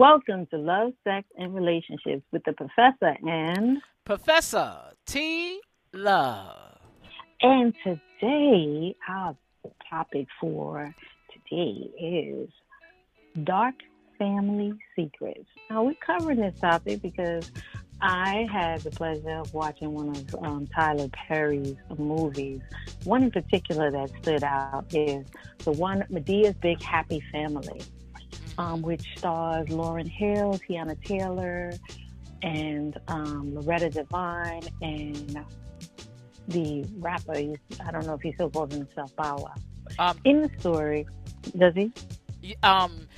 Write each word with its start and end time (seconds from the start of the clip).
Welcome 0.00 0.46
to 0.46 0.56
Love, 0.56 0.94
Sex, 1.04 1.28
and 1.36 1.54
Relationships 1.54 2.22
with 2.32 2.42
the 2.44 2.54
Professor 2.54 3.18
and 3.22 3.82
Professor 4.06 4.74
T. 5.04 5.60
Love. 5.92 6.78
And 7.42 7.74
today, 7.84 8.96
our 9.06 9.36
topic 9.90 10.26
for 10.40 10.94
today 11.30 11.90
is 12.00 12.48
dark 13.44 13.74
family 14.18 14.72
secrets. 14.96 15.44
Now, 15.68 15.82
we're 15.82 15.92
covering 15.96 16.38
this 16.38 16.58
topic 16.58 17.02
because 17.02 17.52
I 18.00 18.48
had 18.50 18.80
the 18.80 18.92
pleasure 18.92 19.40
of 19.40 19.52
watching 19.52 19.92
one 19.92 20.16
of 20.16 20.34
um, 20.42 20.66
Tyler 20.74 21.08
Perry's 21.08 21.76
movies. 21.98 22.62
One 23.04 23.24
in 23.24 23.30
particular 23.30 23.90
that 23.90 24.08
stood 24.22 24.44
out 24.44 24.86
is 24.94 25.26
the 25.58 25.72
one 25.72 26.06
Madea's 26.08 26.54
Big 26.54 26.80
Happy 26.80 27.22
Family 27.30 27.82
um, 28.58 28.82
which 28.82 29.04
stars 29.16 29.68
Lauren 29.70 30.06
Hill, 30.06 30.60
Teyana 30.68 31.02
Taylor, 31.04 31.72
and 32.42 32.98
um, 33.08 33.54
Loretta 33.54 33.90
Devine, 33.90 34.62
and 34.82 35.44
the 36.48 36.84
rapper. 36.98 37.32
I 37.34 37.90
don't 37.90 38.06
know 38.06 38.14
if 38.14 38.22
he 38.22 38.32
still 38.32 38.50
calls 38.50 38.74
himself 38.74 39.14
Bow 39.16 39.36
Wow. 39.38 39.54
Um, 39.98 40.18
In 40.24 40.42
the 40.42 40.50
story, 40.58 41.06
does 41.56 41.74
he? 41.74 41.92
Um, 42.62 43.08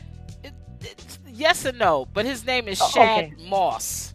it, 0.42 0.52
it, 0.80 1.18
yes 1.28 1.64
and 1.64 1.78
no, 1.78 2.06
but 2.12 2.24
his 2.24 2.46
name 2.46 2.68
is 2.68 2.80
oh, 2.80 2.88
Shad 2.88 3.24
okay. 3.24 3.48
Moss. 3.48 4.14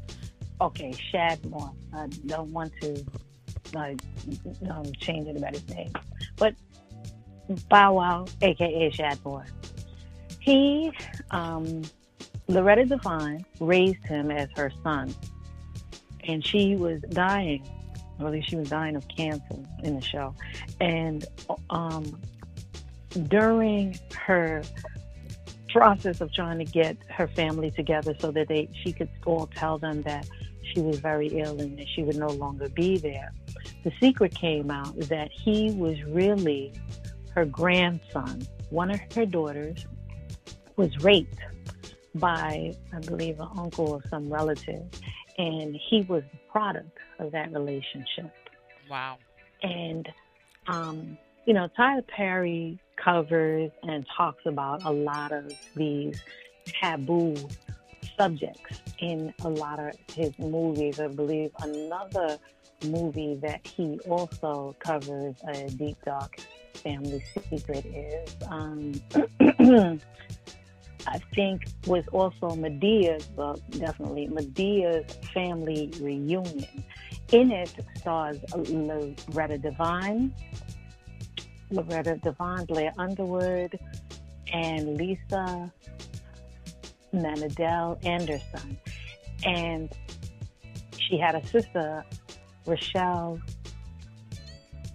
Okay, 0.60 0.92
Shad 1.12 1.44
Moss. 1.50 1.74
I 1.94 2.08
don't 2.26 2.52
want 2.52 2.74
to 2.82 3.06
like 3.74 4.02
um, 4.70 4.86
change 5.00 5.28
anybody's 5.28 5.68
name, 5.70 5.92
but 6.38 6.56
Bow 7.70 7.94
Wow, 7.94 8.26
aka 8.42 8.90
Shad 8.92 9.20
Moss. 9.24 9.48
He, 10.48 10.94
um, 11.32 11.82
Loretta 12.48 12.86
Devine, 12.86 13.46
raised 13.60 14.06
him 14.06 14.32
as 14.32 14.48
her 14.56 14.72
son, 14.82 15.14
and 16.24 16.46
she 16.46 16.78
was 16.78 17.02
dying. 17.10 17.68
Or 18.18 18.28
at 18.28 18.32
least 18.32 18.48
she 18.48 18.56
was 18.56 18.70
dying 18.70 18.96
of 18.96 19.06
cancer 19.10 19.58
in 19.84 19.96
the 19.96 20.02
show. 20.02 20.34
And 20.80 21.26
um, 21.70 22.18
during 23.28 24.00
her 24.16 24.64
process 25.68 26.22
of 26.22 26.32
trying 26.32 26.60
to 26.60 26.66
get 26.66 26.96
her 27.10 27.28
family 27.28 27.70
together 27.70 28.16
so 28.18 28.32
that 28.32 28.48
they 28.48 28.70
she 28.86 28.94
could 28.94 29.10
all 29.26 29.48
tell 29.48 29.78
them 29.78 30.02
that 30.04 30.30
she 30.64 30.80
was 30.80 30.98
very 31.00 31.28
ill 31.28 31.60
and 31.60 31.78
that 31.78 31.90
she 31.90 32.04
would 32.04 32.16
no 32.16 32.30
longer 32.30 32.70
be 32.70 32.98
there. 32.98 33.34
The 33.84 33.92
secret 34.00 34.34
came 34.34 34.72
out 34.72 34.98
that 34.98 35.30
he 35.30 35.72
was 35.72 36.02
really 36.04 36.72
her 37.36 37.44
grandson. 37.44 38.48
One 38.70 38.92
of 38.92 39.02
her 39.14 39.26
daughters 39.26 39.86
was 40.78 40.96
raped 41.04 41.40
by, 42.16 42.74
I 42.94 43.00
believe, 43.00 43.40
an 43.40 43.50
uncle 43.58 43.92
or 43.92 44.02
some 44.10 44.32
relative, 44.32 44.84
and 45.38 45.76
he 45.76 46.02
was 46.04 46.24
the 46.32 46.40
product 46.52 46.98
of 47.20 47.32
that 47.32 47.52
relationship. 47.52 48.32
Wow. 48.90 49.18
And, 49.62 50.08
um, 50.68 51.18
you 51.46 51.54
know, 51.54 51.68
Tyler 51.76 52.04
Perry 52.04 52.80
covers 52.96 53.72
and 53.84 54.06
talks 54.16 54.46
about 54.46 54.84
a 54.84 54.92
lot 54.92 55.32
of 55.32 55.52
these 55.76 56.20
taboo 56.82 57.36
subjects 58.18 58.82
in 59.00 59.34
a 59.44 59.50
lot 59.50 59.80
of 59.80 59.96
his 60.14 60.38
movies. 60.40 61.00
I 61.00 61.08
believe 61.08 61.52
another 61.62 62.40
movie 62.86 63.36
that 63.42 63.66
he 63.66 64.00
also 64.08 64.76
covers 64.80 65.36
a 65.48 65.70
deep 65.70 65.98
dark 66.06 66.40
family 66.74 67.24
secret 67.50 67.86
is 67.86 68.36
um, 68.50 68.94
I 71.08 71.20
think 71.34 71.68
was 71.86 72.06
also 72.10 72.50
Madea's, 72.56 73.30
well, 73.36 73.58
definitely 73.72 74.28
Madea's 74.28 75.16
family 75.34 75.90
reunion. 76.02 76.66
In 77.32 77.52
it 77.52 77.74
stars 77.96 78.38
Loretta 78.54 79.58
Devine, 79.58 80.34
Loretta 81.72 82.18
Devine, 82.18 82.66
Blair 82.66 82.92
Underwood, 82.98 83.80
and 84.52 84.98
Lisa 84.98 85.72
Arrindell 87.14 88.06
Anderson. 88.06 88.78
And 89.46 89.90
she 91.00 91.18
had 91.18 91.36
a 91.36 91.46
sister, 91.48 92.04
Rochelle, 92.66 93.40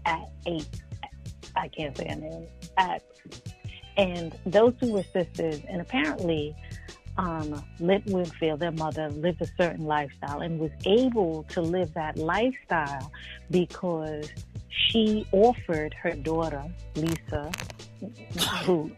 at 0.05 0.31
eight. 0.47 0.69
I 1.57 1.69
can't 1.69 1.97
say 1.97 2.09
her 2.09 2.17
name. 2.17 2.47
At 2.77 3.03
and 3.97 4.37
those 4.47 4.75
two 4.81 4.93
were 4.93 5.05
sisters, 5.05 5.61
and 5.69 5.81
apparently, 5.81 6.55
um, 7.19 7.63
Lynn 7.79 8.03
Whitfield, 8.07 8.61
their 8.61 8.73
mother, 8.73 9.11
lived 9.11 9.43
a 9.43 9.47
certain 9.59 9.85
lifestyle 9.85 10.41
and 10.41 10.59
was 10.59 10.71
able 10.87 11.45
to 11.51 11.61
live 11.61 11.93
that 11.95 12.17
lifestyle 12.17 13.13
because 13.51 14.31
she 14.71 15.27
offered 15.33 15.95
her 15.95 16.13
daughter, 16.13 16.65
Lisa, 16.97 17.51
who, 18.65 18.91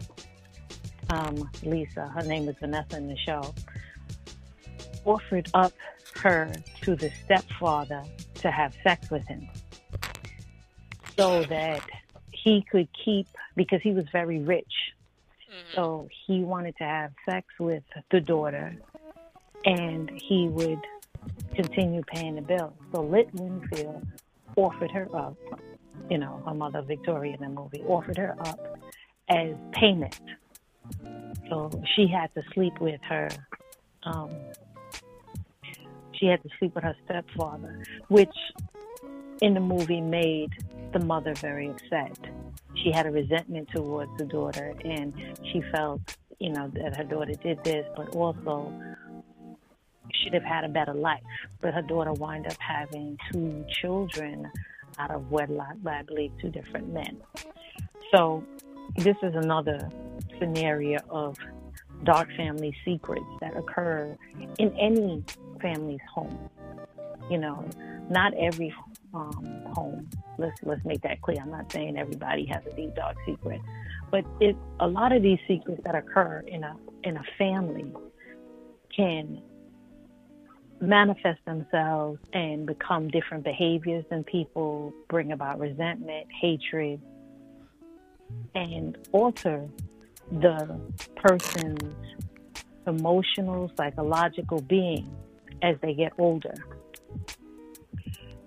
um, 1.10 1.50
Lisa, 1.64 2.06
her 2.08 2.22
name 2.22 2.48
is 2.48 2.56
Vanessa 2.60 2.96
in 2.96 3.08
the 3.08 3.16
show, 3.16 3.54
offered 5.04 5.48
up 5.54 5.72
her 6.16 6.52
to 6.82 6.94
the 6.94 7.10
stepfather 7.24 8.02
to 8.34 8.50
have 8.50 8.74
sex 8.82 9.10
with 9.10 9.26
him 9.26 9.48
so 11.16 11.42
that 11.44 11.82
he 12.44 12.64
could 12.70 12.88
keep 13.04 13.26
because 13.56 13.80
he 13.82 13.92
was 13.92 14.04
very 14.12 14.38
rich. 14.38 14.72
Mm-hmm. 15.50 15.74
So 15.74 16.08
he 16.26 16.40
wanted 16.40 16.76
to 16.76 16.84
have 16.84 17.12
sex 17.28 17.46
with 17.58 17.82
the 18.10 18.20
daughter 18.20 18.76
and 19.64 20.10
he 20.22 20.48
would 20.48 20.80
continue 21.54 22.02
paying 22.06 22.34
the 22.34 22.42
bill. 22.42 22.74
So 22.92 23.02
Lynn 23.02 23.30
Whitfield 23.32 24.06
offered 24.56 24.90
her 24.90 25.08
up, 25.16 25.36
you 26.10 26.18
know, 26.18 26.42
her 26.46 26.54
mother 26.54 26.82
Victoria 26.82 27.34
in 27.34 27.40
the 27.40 27.48
movie 27.48 27.82
offered 27.86 28.18
her 28.18 28.36
up 28.40 28.78
as 29.30 29.54
payment. 29.72 30.20
So 31.48 31.70
she 31.96 32.06
had 32.06 32.32
to 32.34 32.42
sleep 32.52 32.78
with 32.78 33.00
her 33.08 33.28
um, 34.02 34.30
she 36.12 36.26
had 36.26 36.42
to 36.42 36.48
sleep 36.58 36.74
with 36.74 36.84
her 36.84 36.96
stepfather, 37.04 37.82
which 38.08 38.34
in 39.42 39.54
the 39.54 39.60
movie 39.60 40.00
made 40.00 40.50
the 40.92 41.00
mother 41.00 41.34
very 41.34 41.68
upset. 41.68 42.18
She 42.84 42.92
had 42.92 43.06
a 43.06 43.10
resentment 43.10 43.70
towards 43.74 44.10
the 44.18 44.26
daughter, 44.26 44.74
and 44.84 45.14
she 45.50 45.62
felt, 45.74 46.00
you 46.38 46.52
know, 46.52 46.70
that 46.74 46.96
her 46.98 47.04
daughter 47.04 47.32
did 47.32 47.64
this, 47.64 47.86
but 47.96 48.14
also 48.14 48.70
should 50.12 50.34
have 50.34 50.42
had 50.42 50.64
a 50.64 50.68
better 50.68 50.92
life. 50.92 51.22
But 51.62 51.72
her 51.72 51.80
daughter 51.80 52.12
wound 52.12 52.46
up 52.46 52.58
having 52.58 53.18
two 53.32 53.64
children 53.80 54.50
out 54.98 55.10
of 55.10 55.30
wedlock 55.30 55.76
by, 55.82 56.00
I 56.00 56.02
believe, 56.02 56.32
two 56.42 56.50
different 56.50 56.92
men. 56.92 57.22
So 58.14 58.44
this 58.96 59.16
is 59.22 59.34
another 59.34 59.90
scenario 60.38 60.98
of 61.08 61.38
dark 62.04 62.28
family 62.36 62.76
secrets 62.84 63.24
that 63.40 63.56
occur 63.56 64.14
in 64.58 64.76
any 64.78 65.24
family's 65.62 66.00
home. 66.12 66.50
You 67.30 67.38
know, 67.38 67.66
not 68.10 68.34
every 68.34 68.74
um, 69.14 69.62
home. 69.74 70.08
Let's 70.38 70.60
let's 70.62 70.84
make 70.84 71.02
that 71.02 71.22
clear. 71.22 71.38
I'm 71.40 71.50
not 71.50 71.70
saying 71.72 71.96
everybody 71.96 72.46
has 72.46 72.62
a 72.66 72.74
deep 72.74 72.94
dark 72.94 73.16
secret, 73.26 73.60
but 74.10 74.24
it 74.40 74.56
a 74.80 74.88
lot 74.88 75.12
of 75.12 75.22
these 75.22 75.38
secrets 75.46 75.80
that 75.84 75.94
occur 75.94 76.42
in 76.46 76.64
a 76.64 76.76
in 77.04 77.16
a 77.16 77.22
family 77.38 77.92
can 78.94 79.42
manifest 80.80 81.44
themselves 81.46 82.18
and 82.32 82.66
become 82.66 83.08
different 83.08 83.44
behaviors 83.44 84.04
and 84.10 84.26
people 84.26 84.92
bring 85.08 85.32
about 85.32 85.58
resentment, 85.58 86.26
hatred, 86.40 87.00
and 88.54 88.98
alter 89.12 89.68
the 90.30 90.80
person's 91.16 91.94
emotional, 92.86 93.70
psychological 93.76 94.60
being 94.62 95.08
as 95.62 95.76
they 95.80 95.94
get 95.94 96.12
older 96.18 96.54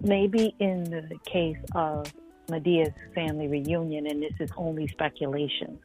maybe 0.01 0.55
in 0.59 0.83
the 0.85 1.17
case 1.25 1.57
of 1.75 2.11
Madea's 2.49 2.93
family 3.13 3.47
reunion, 3.47 4.07
and 4.07 4.21
this 4.21 4.33
is 4.39 4.49
only 4.55 4.87
speculation, 4.87 5.79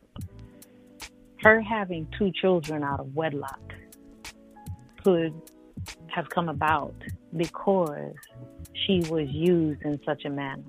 her 1.43 1.61
having 1.61 2.06
two 2.17 2.31
children 2.31 2.85
out 2.85 3.00
of 3.00 3.14
wedlock 3.14 3.61
could 5.03 5.35
have 6.06 6.29
come 6.29 6.49
about 6.49 6.94
because 7.37 8.14
she 8.87 9.00
was 9.11 9.29
used 9.31 9.82
in 9.82 10.00
such 10.05 10.25
a 10.25 10.31
manner. 10.31 10.62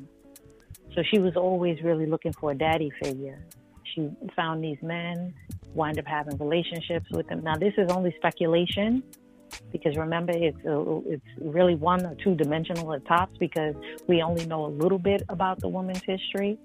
So 0.96 1.04
she 1.12 1.19
was 1.19 1.36
always 1.36 1.81
really 1.84 2.06
looking 2.06 2.34
for 2.34 2.51
a 2.51 2.56
daddy 2.56 2.92
figure. 3.01 3.46
She 3.94 4.10
found 4.36 4.63
these 4.63 4.81
men, 4.81 5.34
wind 5.75 6.00
up 6.00 6.06
having 6.07 6.38
relationships 6.38 7.06
with 7.12 7.28
them. 7.28 7.44
Now, 7.44 7.57
this 7.57 7.74
is 7.78 7.92
only 7.92 8.13
speculation 8.18 9.04
because 9.71 9.95
remember 9.95 10.33
it's 10.35 10.63
a, 10.65 11.01
it's 11.05 11.25
really 11.39 11.75
one 11.75 12.05
or 12.05 12.15
two 12.15 12.35
dimensional 12.35 12.94
at 12.94 13.05
tops 13.05 13.38
because 13.38 13.75
we 14.07 14.21
only 14.21 14.45
know 14.45 14.65
a 14.65 14.73
little 14.81 15.00
bit 15.00 15.23
about 15.29 15.59
the 15.59 15.67
woman's 15.67 16.03
history 16.03 16.57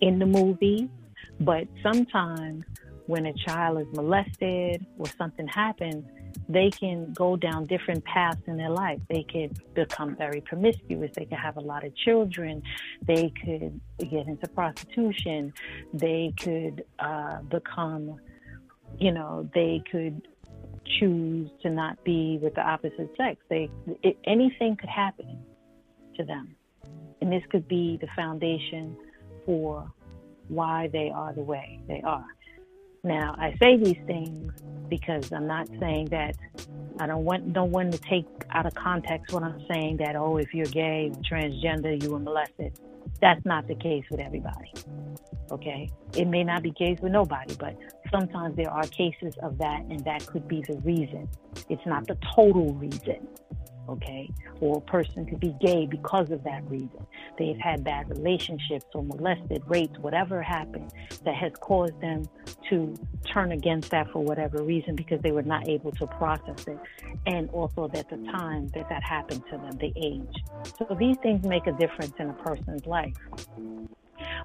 in 0.00 0.18
the 0.18 0.26
movie 0.26 0.88
but 1.40 1.66
sometimes 1.82 2.64
when 3.06 3.26
a 3.26 3.32
child 3.34 3.80
is 3.80 3.86
molested 3.92 4.86
or 4.98 5.06
something 5.18 5.46
happens, 5.46 6.04
they 6.48 6.70
can 6.70 7.12
go 7.12 7.36
down 7.36 7.64
different 7.64 8.04
paths 8.04 8.40
in 8.46 8.56
their 8.56 8.70
life. 8.70 9.00
They 9.08 9.24
could 9.24 9.58
become 9.74 10.16
very 10.16 10.40
promiscuous. 10.40 11.10
They 11.14 11.26
could 11.26 11.38
have 11.38 11.56
a 11.56 11.60
lot 11.60 11.84
of 11.84 11.94
children. 11.96 12.62
They 13.02 13.32
could 13.44 13.80
get 13.98 14.26
into 14.26 14.48
prostitution. 14.48 15.52
They 15.92 16.34
could 16.38 16.84
uh, 16.98 17.42
become, 17.42 18.20
you 18.98 19.12
know, 19.12 19.48
they 19.54 19.82
could 19.90 20.26
choose 20.98 21.50
to 21.62 21.70
not 21.70 22.02
be 22.04 22.38
with 22.40 22.54
the 22.54 22.60
opposite 22.60 23.10
sex. 23.16 23.40
They 23.48 23.70
it, 24.02 24.16
anything 24.24 24.76
could 24.76 24.88
happen 24.88 25.38
to 26.16 26.24
them, 26.24 26.54
and 27.20 27.32
this 27.32 27.42
could 27.50 27.66
be 27.68 27.98
the 28.00 28.08
foundation 28.16 28.96
for 29.46 29.90
why 30.48 30.88
they 30.92 31.10
are 31.14 31.32
the 31.32 31.42
way 31.42 31.80
they 31.88 32.02
are. 32.02 32.26
Now, 33.02 33.34
I 33.38 33.54
say 33.60 33.76
these 33.76 33.98
things 34.06 34.52
because 34.88 35.32
I'm 35.32 35.46
not 35.46 35.68
saying 35.80 36.06
that 36.06 36.36
I 36.98 37.06
don't 37.06 37.24
want 37.24 37.52
don't 37.52 37.70
want 37.70 37.92
to 37.92 37.98
take 37.98 38.26
out 38.50 38.66
of 38.66 38.74
context 38.74 39.32
what 39.32 39.42
I'm 39.42 39.64
saying 39.72 39.98
that 39.98 40.16
oh 40.16 40.36
if 40.36 40.54
you're 40.54 40.66
gay, 40.66 41.12
transgender, 41.30 42.00
you 42.02 42.10
were 42.10 42.18
molested. 42.18 42.78
That's 43.20 43.44
not 43.44 43.66
the 43.68 43.74
case 43.74 44.04
with 44.10 44.20
everybody. 44.20 44.72
Okay? 45.50 45.90
It 46.16 46.26
may 46.26 46.44
not 46.44 46.62
be 46.62 46.72
case 46.72 46.98
with 47.00 47.12
nobody, 47.12 47.54
but 47.56 47.76
sometimes 48.14 48.56
there 48.56 48.70
are 48.70 48.84
cases 48.84 49.34
of 49.42 49.58
that 49.58 49.80
and 49.90 50.04
that 50.04 50.24
could 50.26 50.46
be 50.46 50.62
the 50.62 50.76
reason. 50.84 51.28
It's 51.68 51.84
not 51.86 52.06
the 52.06 52.16
total 52.34 52.74
reason 52.74 53.26
okay? 53.88 54.30
Or 54.60 54.78
a 54.78 54.80
person 54.80 55.26
could 55.26 55.40
be 55.40 55.54
gay 55.60 55.86
because 55.86 56.30
of 56.30 56.42
that 56.44 56.68
reason. 56.70 57.06
They've 57.38 57.58
had 57.58 57.84
bad 57.84 58.08
relationships 58.08 58.86
or 58.94 59.02
molested, 59.02 59.62
raped, 59.66 59.98
whatever 59.98 60.42
happened 60.42 60.92
that 61.24 61.34
has 61.34 61.52
caused 61.60 62.00
them 62.00 62.24
to 62.70 62.94
turn 63.26 63.52
against 63.52 63.90
that 63.90 64.10
for 64.10 64.22
whatever 64.22 64.62
reason 64.62 64.94
because 64.96 65.20
they 65.20 65.32
were 65.32 65.42
not 65.42 65.68
able 65.68 65.92
to 65.92 66.06
process 66.06 66.66
it. 66.66 66.78
And 67.26 67.50
also 67.50 67.90
at 67.92 68.08
the 68.08 68.16
time 68.32 68.68
that 68.68 68.88
that 68.88 69.02
happened 69.02 69.42
to 69.50 69.58
them, 69.58 69.72
the 69.78 69.92
age. 69.96 70.44
So 70.78 70.96
these 70.98 71.16
things 71.22 71.46
make 71.46 71.66
a 71.66 71.72
difference 71.72 72.14
in 72.18 72.30
a 72.30 72.34
person's 72.34 72.86
life. 72.86 73.14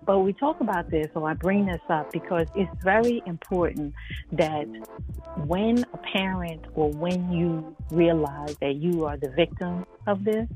But 0.05 0.19
we 0.19 0.33
talk 0.33 0.59
about 0.61 0.89
this, 0.89 1.07
or 1.15 1.29
I 1.29 1.33
bring 1.33 1.65
this 1.65 1.81
up 1.89 2.11
because 2.11 2.47
it's 2.55 2.71
very 2.83 3.21
important 3.25 3.93
that 4.31 4.65
when 5.45 5.85
a 5.93 5.97
parent 5.97 6.65
or 6.75 6.89
when 6.91 7.31
you 7.31 7.75
realize 7.91 8.55
that 8.61 8.75
you 8.75 9.05
are 9.05 9.17
the 9.17 9.29
victim 9.29 9.85
of 10.07 10.23
this, 10.23 10.47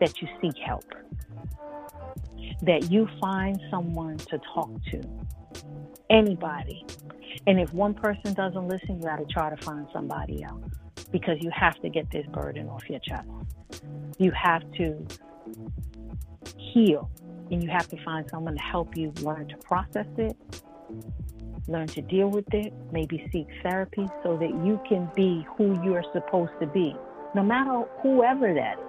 that 0.00 0.20
you 0.20 0.28
seek 0.40 0.56
help. 0.64 0.84
That 2.62 2.90
you 2.90 3.08
find 3.20 3.60
someone 3.70 4.16
to 4.18 4.40
talk 4.54 4.70
to. 4.92 5.02
Anybody. 6.08 6.84
And 7.46 7.60
if 7.60 7.72
one 7.72 7.94
person 7.94 8.34
doesn't 8.34 8.68
listen, 8.68 8.96
you 8.96 9.02
got 9.02 9.16
to 9.16 9.26
try 9.26 9.54
to 9.54 9.56
find 9.62 9.86
somebody 9.92 10.42
else 10.42 10.62
because 11.10 11.38
you 11.40 11.50
have 11.50 11.74
to 11.80 11.88
get 11.88 12.10
this 12.10 12.26
burden 12.26 12.68
off 12.68 12.88
your 12.88 13.00
chest. 13.00 13.28
You 14.18 14.30
have 14.32 14.62
to 14.72 15.06
heal 16.56 17.10
and 17.50 17.62
you 17.62 17.70
have 17.70 17.88
to 17.88 18.02
find 18.04 18.28
someone 18.30 18.54
to 18.54 18.62
help 18.62 18.96
you 18.96 19.12
learn 19.22 19.48
to 19.48 19.56
process 19.58 20.06
it, 20.16 20.36
learn 21.68 21.86
to 21.88 22.02
deal 22.02 22.28
with 22.28 22.52
it, 22.52 22.72
maybe 22.92 23.28
seek 23.32 23.46
therapy 23.62 24.06
so 24.22 24.36
that 24.36 24.50
you 24.64 24.80
can 24.88 25.10
be 25.14 25.46
who 25.56 25.80
you're 25.84 26.04
supposed 26.12 26.52
to 26.60 26.66
be, 26.66 26.94
no 27.34 27.42
matter 27.42 27.84
whoever 28.02 28.54
that 28.54 28.78
is. 28.78 28.84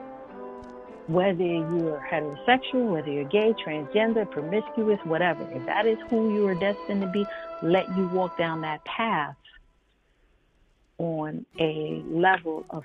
Whether 1.08 1.44
you're 1.44 2.06
heterosexual, 2.12 2.92
whether 2.92 3.10
you're 3.10 3.30
gay, 3.30 3.54
transgender, 3.66 4.30
promiscuous, 4.30 5.00
whatever, 5.06 5.50
if 5.54 5.66
that 5.66 5.88
is 5.88 5.98
who 6.10 6.34
you 6.34 6.46
are 6.48 6.56
destined 6.56 7.02
to 7.02 7.08
be, 7.08 7.26
let 7.62 7.88
you 7.96 8.08
walk 8.10 8.38
down 8.38 8.60
that 8.62 8.84
path 8.84 9.36
on 10.98 11.46
a 11.60 12.04
level 12.10 12.66
of, 12.70 12.84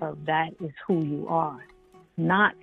of 0.00 0.24
that 0.26 0.54
is 0.62 0.70
who 0.86 1.02
you 1.02 1.26
are, 1.28 1.64
not 2.16 2.54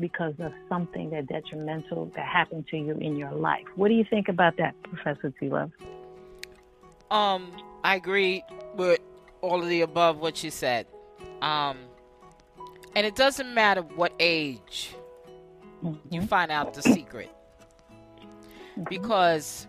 because 0.00 0.34
of 0.40 0.52
something 0.68 1.10
that 1.10 1.26
detrimental 1.28 2.10
that 2.16 2.26
happened 2.26 2.66
to 2.68 2.76
you 2.76 2.96
in 2.98 3.16
your 3.16 3.32
life. 3.32 3.64
What 3.76 3.88
do 3.88 3.94
you 3.94 4.04
think 4.08 4.28
about 4.28 4.56
that, 4.56 4.74
Professor 4.82 5.32
T. 5.38 5.48
Love? 5.48 5.70
Um, 7.10 7.52
I 7.84 7.94
agree 7.94 8.42
with 8.74 8.98
all 9.40 9.62
of 9.62 9.68
the 9.68 9.82
above 9.82 10.18
what 10.18 10.42
you 10.42 10.50
said. 10.50 10.86
Um, 11.42 11.78
and 12.96 13.06
it 13.06 13.14
doesn't 13.14 13.52
matter 13.52 13.82
what 13.82 14.12
age 14.18 14.94
mm-hmm. 15.82 16.14
you 16.14 16.22
find 16.22 16.50
out 16.50 16.74
the 16.74 16.82
secret. 16.82 17.30
Mm-hmm. 18.72 18.84
Because 18.88 19.66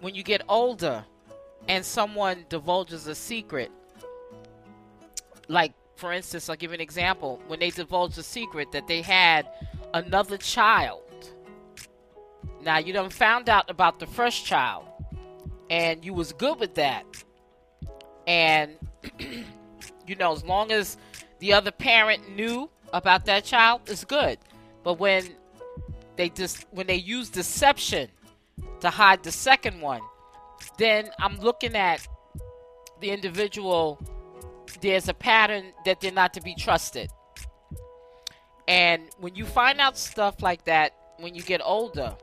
when 0.00 0.14
you 0.14 0.22
get 0.22 0.42
older 0.48 1.04
and 1.68 1.84
someone 1.84 2.44
divulges 2.48 3.06
a 3.06 3.14
secret, 3.14 3.70
like 5.48 5.72
for 6.00 6.12
instance, 6.12 6.48
I'll 6.48 6.56
give 6.56 6.70
you 6.70 6.76
an 6.76 6.80
example. 6.80 7.40
When 7.46 7.60
they 7.60 7.68
divulged 7.68 8.16
the 8.16 8.22
secret 8.22 8.72
that 8.72 8.88
they 8.88 9.02
had 9.02 9.46
another 9.92 10.38
child. 10.38 11.02
Now 12.62 12.78
you 12.78 12.94
done 12.94 13.10
found 13.10 13.50
out 13.50 13.70
about 13.70 14.00
the 14.00 14.06
first 14.06 14.46
child, 14.46 14.86
and 15.68 16.02
you 16.02 16.14
was 16.14 16.32
good 16.32 16.58
with 16.58 16.74
that. 16.76 17.04
And 18.26 18.76
you 20.06 20.16
know, 20.18 20.32
as 20.32 20.42
long 20.42 20.72
as 20.72 20.96
the 21.38 21.52
other 21.52 21.70
parent 21.70 22.34
knew 22.34 22.70
about 22.94 23.26
that 23.26 23.44
child, 23.44 23.82
it's 23.86 24.04
good. 24.04 24.38
But 24.82 24.94
when 24.94 25.24
they 26.16 26.30
just 26.30 26.66
when 26.70 26.86
they 26.86 26.96
use 26.96 27.28
deception 27.28 28.08
to 28.80 28.88
hide 28.88 29.22
the 29.22 29.32
second 29.32 29.82
one, 29.82 30.00
then 30.78 31.10
I'm 31.18 31.38
looking 31.40 31.76
at 31.76 32.06
the 33.00 33.10
individual 33.10 33.98
there's 34.80 35.08
a 35.08 35.14
pattern 35.14 35.72
that 35.84 36.00
they're 36.00 36.12
not 36.12 36.34
to 36.34 36.40
be 36.40 36.54
trusted. 36.54 37.10
And 38.68 39.02
when 39.18 39.34
you 39.34 39.44
find 39.44 39.80
out 39.80 39.98
stuff 39.98 40.42
like 40.42 40.64
that 40.64 40.94
when 41.18 41.34
you 41.34 41.42
get 41.42 41.60
older, 41.64 42.16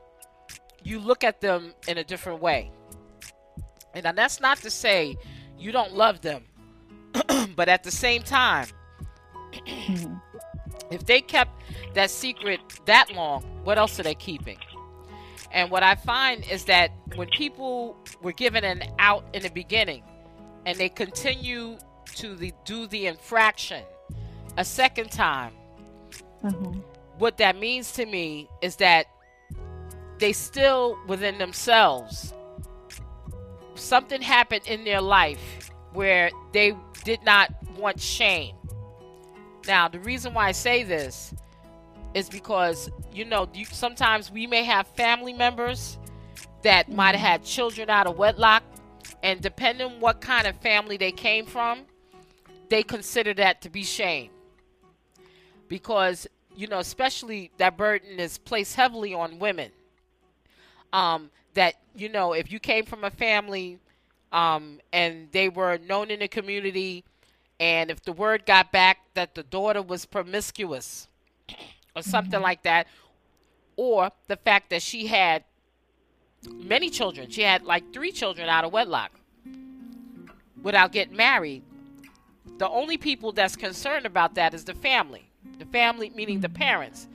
you 0.82 0.98
look 0.98 1.24
at 1.24 1.40
them 1.40 1.74
in 1.86 1.98
a 1.98 2.04
different 2.04 2.40
way. 2.40 2.70
And 3.94 4.04
that's 4.16 4.40
not 4.40 4.58
to 4.58 4.70
say 4.70 5.16
you 5.58 5.72
don't 5.72 5.94
love 5.94 6.20
them, 6.20 6.44
but 7.56 7.68
at 7.68 7.82
the 7.82 7.90
same 7.90 8.22
time, 8.22 8.66
if 10.90 11.04
they 11.06 11.20
kept 11.20 11.62
that 11.94 12.10
secret 12.10 12.60
that 12.86 13.12
long, 13.12 13.42
what 13.64 13.78
else 13.78 13.98
are 13.98 14.02
they 14.02 14.14
keeping? 14.14 14.58
And 15.50 15.70
what 15.70 15.82
I 15.82 15.94
find 15.94 16.44
is 16.50 16.64
that 16.66 16.90
when 17.14 17.28
people 17.28 17.96
were 18.22 18.32
given 18.32 18.64
an 18.64 18.82
out 18.98 19.24
in 19.32 19.42
the 19.42 19.50
beginning 19.50 20.02
and 20.66 20.78
they 20.78 20.88
continue 20.88 21.78
to 22.16 22.34
the, 22.34 22.52
do 22.64 22.86
the 22.86 23.06
infraction 23.06 23.82
a 24.56 24.64
second 24.64 25.10
time, 25.10 25.52
mm-hmm. 26.42 26.80
what 27.18 27.38
that 27.38 27.56
means 27.58 27.92
to 27.92 28.04
me 28.04 28.48
is 28.60 28.76
that 28.76 29.06
they 30.18 30.32
still 30.32 30.98
within 31.06 31.38
themselves 31.38 32.34
something 33.76 34.20
happened 34.20 34.66
in 34.66 34.84
their 34.84 35.00
life 35.00 35.70
where 35.92 36.30
they 36.52 36.74
did 37.04 37.22
not 37.22 37.52
want 37.76 38.00
shame. 38.00 38.56
Now, 39.66 39.88
the 39.88 40.00
reason 40.00 40.34
why 40.34 40.48
I 40.48 40.52
say 40.52 40.82
this 40.82 41.32
is 42.14 42.28
because 42.28 42.90
you 43.12 43.24
know 43.24 43.48
you, 43.54 43.64
sometimes 43.66 44.30
we 44.30 44.46
may 44.46 44.64
have 44.64 44.88
family 44.88 45.32
members 45.32 45.98
that 46.62 46.90
might 46.90 47.14
have 47.14 47.16
mm-hmm. 47.16 47.26
had 47.26 47.44
children 47.44 47.90
out 47.90 48.06
of 48.06 48.18
wedlock, 48.18 48.62
and 49.22 49.40
depending 49.40 50.00
what 50.00 50.20
kind 50.20 50.46
of 50.46 50.56
family 50.56 50.96
they 50.96 51.12
came 51.12 51.46
from, 51.46 51.84
they 52.68 52.82
consider 52.82 53.34
that 53.34 53.60
to 53.62 53.70
be 53.70 53.82
shame. 53.82 54.30
Because, 55.68 56.26
you 56.56 56.66
know, 56.66 56.78
especially 56.78 57.50
that 57.58 57.76
burden 57.76 58.18
is 58.18 58.38
placed 58.38 58.74
heavily 58.74 59.14
on 59.14 59.38
women. 59.38 59.70
Um, 60.92 61.30
that, 61.54 61.74
you 61.94 62.08
know, 62.08 62.32
if 62.32 62.50
you 62.50 62.58
came 62.58 62.84
from 62.84 63.04
a 63.04 63.10
family 63.10 63.78
um, 64.32 64.80
and 64.92 65.28
they 65.32 65.48
were 65.48 65.78
known 65.78 66.10
in 66.10 66.20
the 66.20 66.28
community, 66.28 67.04
and 67.60 67.90
if 67.90 68.02
the 68.02 68.12
word 68.12 68.46
got 68.46 68.72
back 68.72 68.98
that 69.14 69.34
the 69.34 69.42
daughter 69.42 69.82
was 69.82 70.06
promiscuous 70.06 71.08
or 71.94 72.02
something 72.02 72.32
mm-hmm. 72.32 72.42
like 72.42 72.62
that, 72.62 72.86
or 73.76 74.10
the 74.26 74.36
fact 74.36 74.70
that 74.70 74.82
she 74.82 75.06
had 75.06 75.44
many 76.48 76.88
children, 76.90 77.30
she 77.30 77.42
had 77.42 77.64
like 77.64 77.92
three 77.92 78.12
children 78.12 78.48
out 78.48 78.64
of 78.64 78.72
wedlock 78.72 79.12
without 80.62 80.92
getting 80.92 81.16
married, 81.16 81.62
the 82.58 82.68
only 82.68 82.96
people 82.96 83.32
that's 83.32 83.56
concerned 83.56 84.06
about 84.06 84.34
that 84.36 84.54
is 84.54 84.64
the 84.64 84.74
family. 84.74 85.30
The 85.58 85.66
family, 85.66 86.10
meaning 86.14 86.40
the 86.40 86.48
parents. 86.48 87.06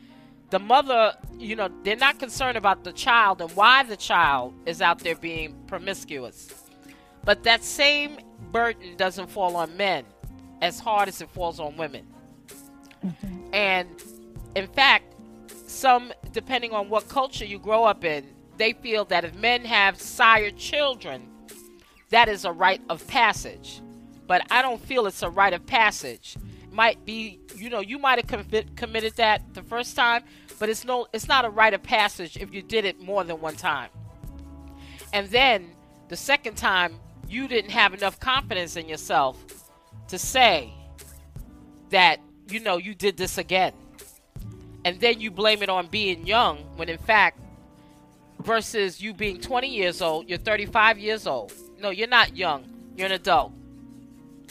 The 0.50 0.60
mother, 0.60 1.16
you 1.40 1.56
know, 1.56 1.70
they're 1.84 1.96
not 1.96 2.20
concerned 2.20 2.58
about 2.58 2.84
the 2.84 2.94
child 2.94 3.42
and 3.42 3.50
why 3.52 3.84
the 3.84 3.98
child 3.98 4.54
is 4.66 4.82
out 4.82 5.00
there 5.00 5.16
being 5.16 5.56
promiscuous. 5.68 6.54
But 7.25 7.44
that 7.44 7.63
same 7.63 8.18
burden 8.52 8.96
doesn't 8.98 9.30
fall 9.30 9.56
on 9.56 9.75
men 9.78 10.06
as 10.62 10.80
hard 10.80 11.10
as 11.10 11.22
it 11.22 11.30
falls 11.30 11.60
on 11.60 11.75
women. 11.75 12.06
Mm-hmm. 13.04 13.54
And 13.54 13.90
in 14.56 14.68
fact, 14.68 15.16
some, 15.68 16.13
depending 16.32 16.72
on 16.72 16.90
what 16.90 17.10
culture 17.10 17.46
you 17.46 17.60
grow 17.60 17.84
up 17.84 18.06
in, 18.06 18.25
they 18.58 18.74
feel 18.74 19.06
that 19.06 19.25
if 19.25 19.34
men 19.36 19.66
have 19.66 20.00
sired 20.00 20.58
children, 20.58 21.28
that 22.10 22.30
is 22.30 22.46
a 22.46 22.52
rite 22.52 22.82
of 22.90 23.06
passage. 23.08 23.82
But 24.27 24.46
I 24.50 24.62
don't 24.62 24.82
feel 24.82 25.06
it's 25.06 25.22
a 25.22 25.30
rite 25.30 25.53
of 25.53 25.65
passage. 25.65 26.38
Might 26.72 27.06
be, 27.06 27.39
you 27.56 27.70
know, 27.70 27.82
you 27.82 28.00
might 28.00 28.20
have 28.20 28.75
committed 28.75 29.15
that 29.18 29.53
the 29.53 29.62
first 29.63 29.96
time, 29.96 30.24
but 30.60 30.70
it's 30.70 30.86
no, 30.86 31.08
it's 31.13 31.27
not 31.27 31.46
a 31.46 31.50
rite 31.50 31.74
of 31.74 31.84
passage 31.84 32.38
if 32.38 32.53
you 32.53 32.62
did 32.62 32.86
it 32.86 33.00
more 33.00 33.24
than 33.24 33.39
one 33.42 33.56
time. 33.56 33.89
And 35.12 35.30
then 35.30 35.72
the 36.10 36.18
second 36.18 36.56
time, 36.56 37.00
you 37.27 37.48
didn't 37.48 37.72
have 37.72 37.94
enough 37.94 38.20
confidence 38.20 38.75
in 38.75 38.88
yourself 38.88 39.38
to 40.08 40.18
say 40.18 40.74
that 41.89 42.20
you 42.50 42.60
know 42.60 42.77
you 42.77 42.94
did 42.94 43.18
this 43.18 43.38
again 43.38 43.74
and 44.86 45.00
then 45.00 45.22
you 45.22 45.32
blame 45.32 45.63
it 45.63 45.70
on 45.70 45.88
being 45.88 46.25
young 46.25 46.58
when 46.75 46.89
in 46.89 46.98
fact 46.98 47.39
versus 48.42 49.01
you 49.01 49.13
being 49.13 49.39
20 49.39 49.68
years 49.68 50.01
old 50.01 50.27
you're 50.27 50.38
35 50.38 51.00
years 51.00 51.25
old 51.25 51.53
no 51.80 51.89
you're 51.89 52.08
not 52.08 52.36
young 52.36 52.65
you're 52.96 53.06
an 53.06 53.13
adult 53.13 53.53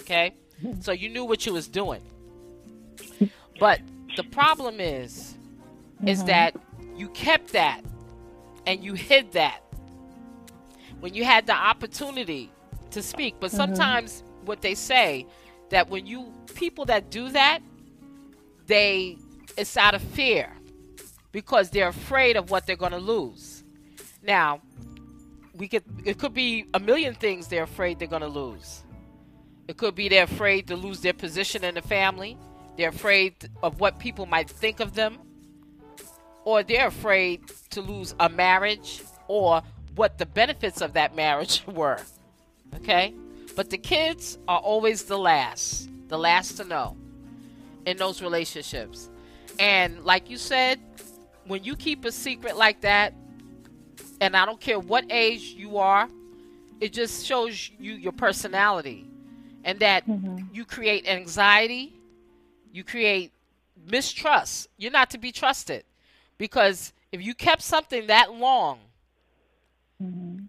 okay 0.03 0.35
so 0.81 0.93
you 0.93 1.09
knew 1.09 1.25
what 1.25 1.45
you 1.47 1.53
was 1.53 1.69
doing 1.69 2.03
but 3.59 3.81
the 4.17 4.25
problem 4.25 4.81
is 4.81 5.37
is 6.07 6.19
mm-hmm. 6.19 6.27
that 6.27 6.57
you 6.97 7.09
kept 7.11 7.53
that 7.53 7.81
and 8.67 8.85
you 8.85 8.95
hid 8.95 9.33
that 9.33 9.63
when 11.01 11.15
you 11.15 11.25
had 11.25 11.47
the 11.47 11.55
opportunity 11.55 12.51
to 12.91 13.03
speak 13.03 13.35
but 13.41 13.49
mm-hmm. 13.49 13.57
sometimes 13.57 14.23
mm-hmm. 14.23 14.47
what 14.47 14.61
they 14.61 14.75
say 14.75 15.27
that 15.71 15.89
when 15.89 16.07
you 16.07 16.33
people 16.55 16.85
that 16.85 17.11
do 17.11 17.29
that 17.31 17.61
they 18.67 19.17
it's 19.57 19.77
out 19.77 19.95
of 19.95 20.03
fear 20.03 20.51
because 21.33 21.71
they're 21.71 21.89
afraid 21.89 22.37
of 22.37 22.51
what 22.51 22.67
they're 22.67 22.77
going 22.77 22.93
to 22.93 22.99
lose. 22.99 23.65
Now, 24.23 24.61
we 25.55 25.69
could 25.69 25.83
it 26.05 26.19
could 26.19 26.35
be 26.35 26.67
a 26.75 26.81
million 26.81 27.15
things 27.15 27.49
they're 27.49 27.65
afraid 27.65 27.99
they're 27.99 28.09
going 28.09 28.23
to 28.23 28.29
lose. 28.29 28.83
It 29.69 29.77
could 29.77 29.95
be 29.95 30.09
they're 30.09 30.25
afraid 30.25 30.67
to 30.69 30.77
lose 30.77 31.01
their 31.01 31.13
position 31.13 31.65
in 31.65 31.75
the 31.75 31.83
family. 31.83 32.37
They're 32.77 32.89
afraid 32.89 33.35
of 33.63 33.81
what 33.81 33.99
people 33.99 34.27
might 34.27 34.51
think 34.51 34.81
of 34.81 34.95
them. 34.95 35.19
Or 36.45 36.63
they're 36.63 36.89
afraid 36.89 37.43
to 37.71 37.81
lose 37.81 38.15
a 38.19 38.29
marriage 38.29 39.03
or 39.29 39.63
what 39.95 40.19
the 40.19 40.27
benefits 40.27 40.81
of 40.81 40.95
that 40.95 41.15
marriage 41.15 41.63
were. 41.67 42.01
Okay? 42.77 43.15
But 43.55 43.71
the 43.71 43.79
kids 43.79 44.39
are 44.49 44.59
always 44.59 45.05
the 45.05 45.19
last, 45.19 45.89
the 46.09 46.19
last 46.19 46.57
to 46.57 46.65
know 46.65 46.97
in 47.87 47.97
those 47.97 48.23
relationships. 48.23 49.11
And 49.59 50.05
like 50.05 50.31
you 50.31 50.39
said, 50.39 50.81
when 51.47 51.63
you 51.63 51.77
keep 51.77 52.05
a 52.05 52.13
secret 52.13 52.57
like 52.57 52.81
that, 52.81 53.15
and 54.21 54.37
I 54.37 54.47
don't 54.47 54.61
care 54.61 54.79
what 54.79 55.05
age 55.11 55.43
you 55.57 55.79
are, 55.79 56.09
it 56.81 56.93
just 56.93 57.27
shows 57.27 57.71
you 57.79 57.95
your 57.95 58.13
personality 58.13 59.12
and 59.65 59.79
that 59.81 60.07
mm-hmm. 60.07 60.39
you 60.53 60.65
create 60.65 61.07
anxiety, 61.09 61.95
you 62.73 62.85
create 62.85 63.33
mistrust. 63.91 64.69
You're 64.77 64.93
not 64.93 65.11
to 65.11 65.19
be 65.19 65.33
trusted 65.33 65.85
because 66.39 66.93
if 67.11 67.23
you 67.23 67.35
kept 67.35 67.63
something 67.63 68.07
that 68.07 68.33
long, 68.33 68.79
mm-hmm. 70.03 70.45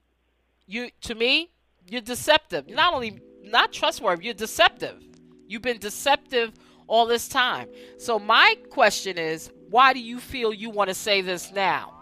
you 0.67 0.89
to 1.01 1.15
me, 1.15 1.50
you're 1.88 2.01
deceptive. 2.01 2.67
Not 2.67 2.93
only 2.93 3.20
not 3.43 3.72
trustworthy, 3.72 4.25
you're 4.25 4.34
deceptive. 4.34 5.03
You've 5.48 5.62
been 5.62 5.77
deceptive 5.79 6.53
all 6.88 7.05
this 7.05 7.27
time. 7.27 7.67
So 7.98 8.20
my 8.20 8.55
question 8.70 9.17
is, 9.17 9.51
why 9.70 9.93
do 9.93 10.00
you 10.00 10.20
feel 10.20 10.53
you 10.53 10.70
want 10.70 10.89
to 10.89 10.93
say 10.93 11.22
this 11.22 11.51
now? 11.51 11.93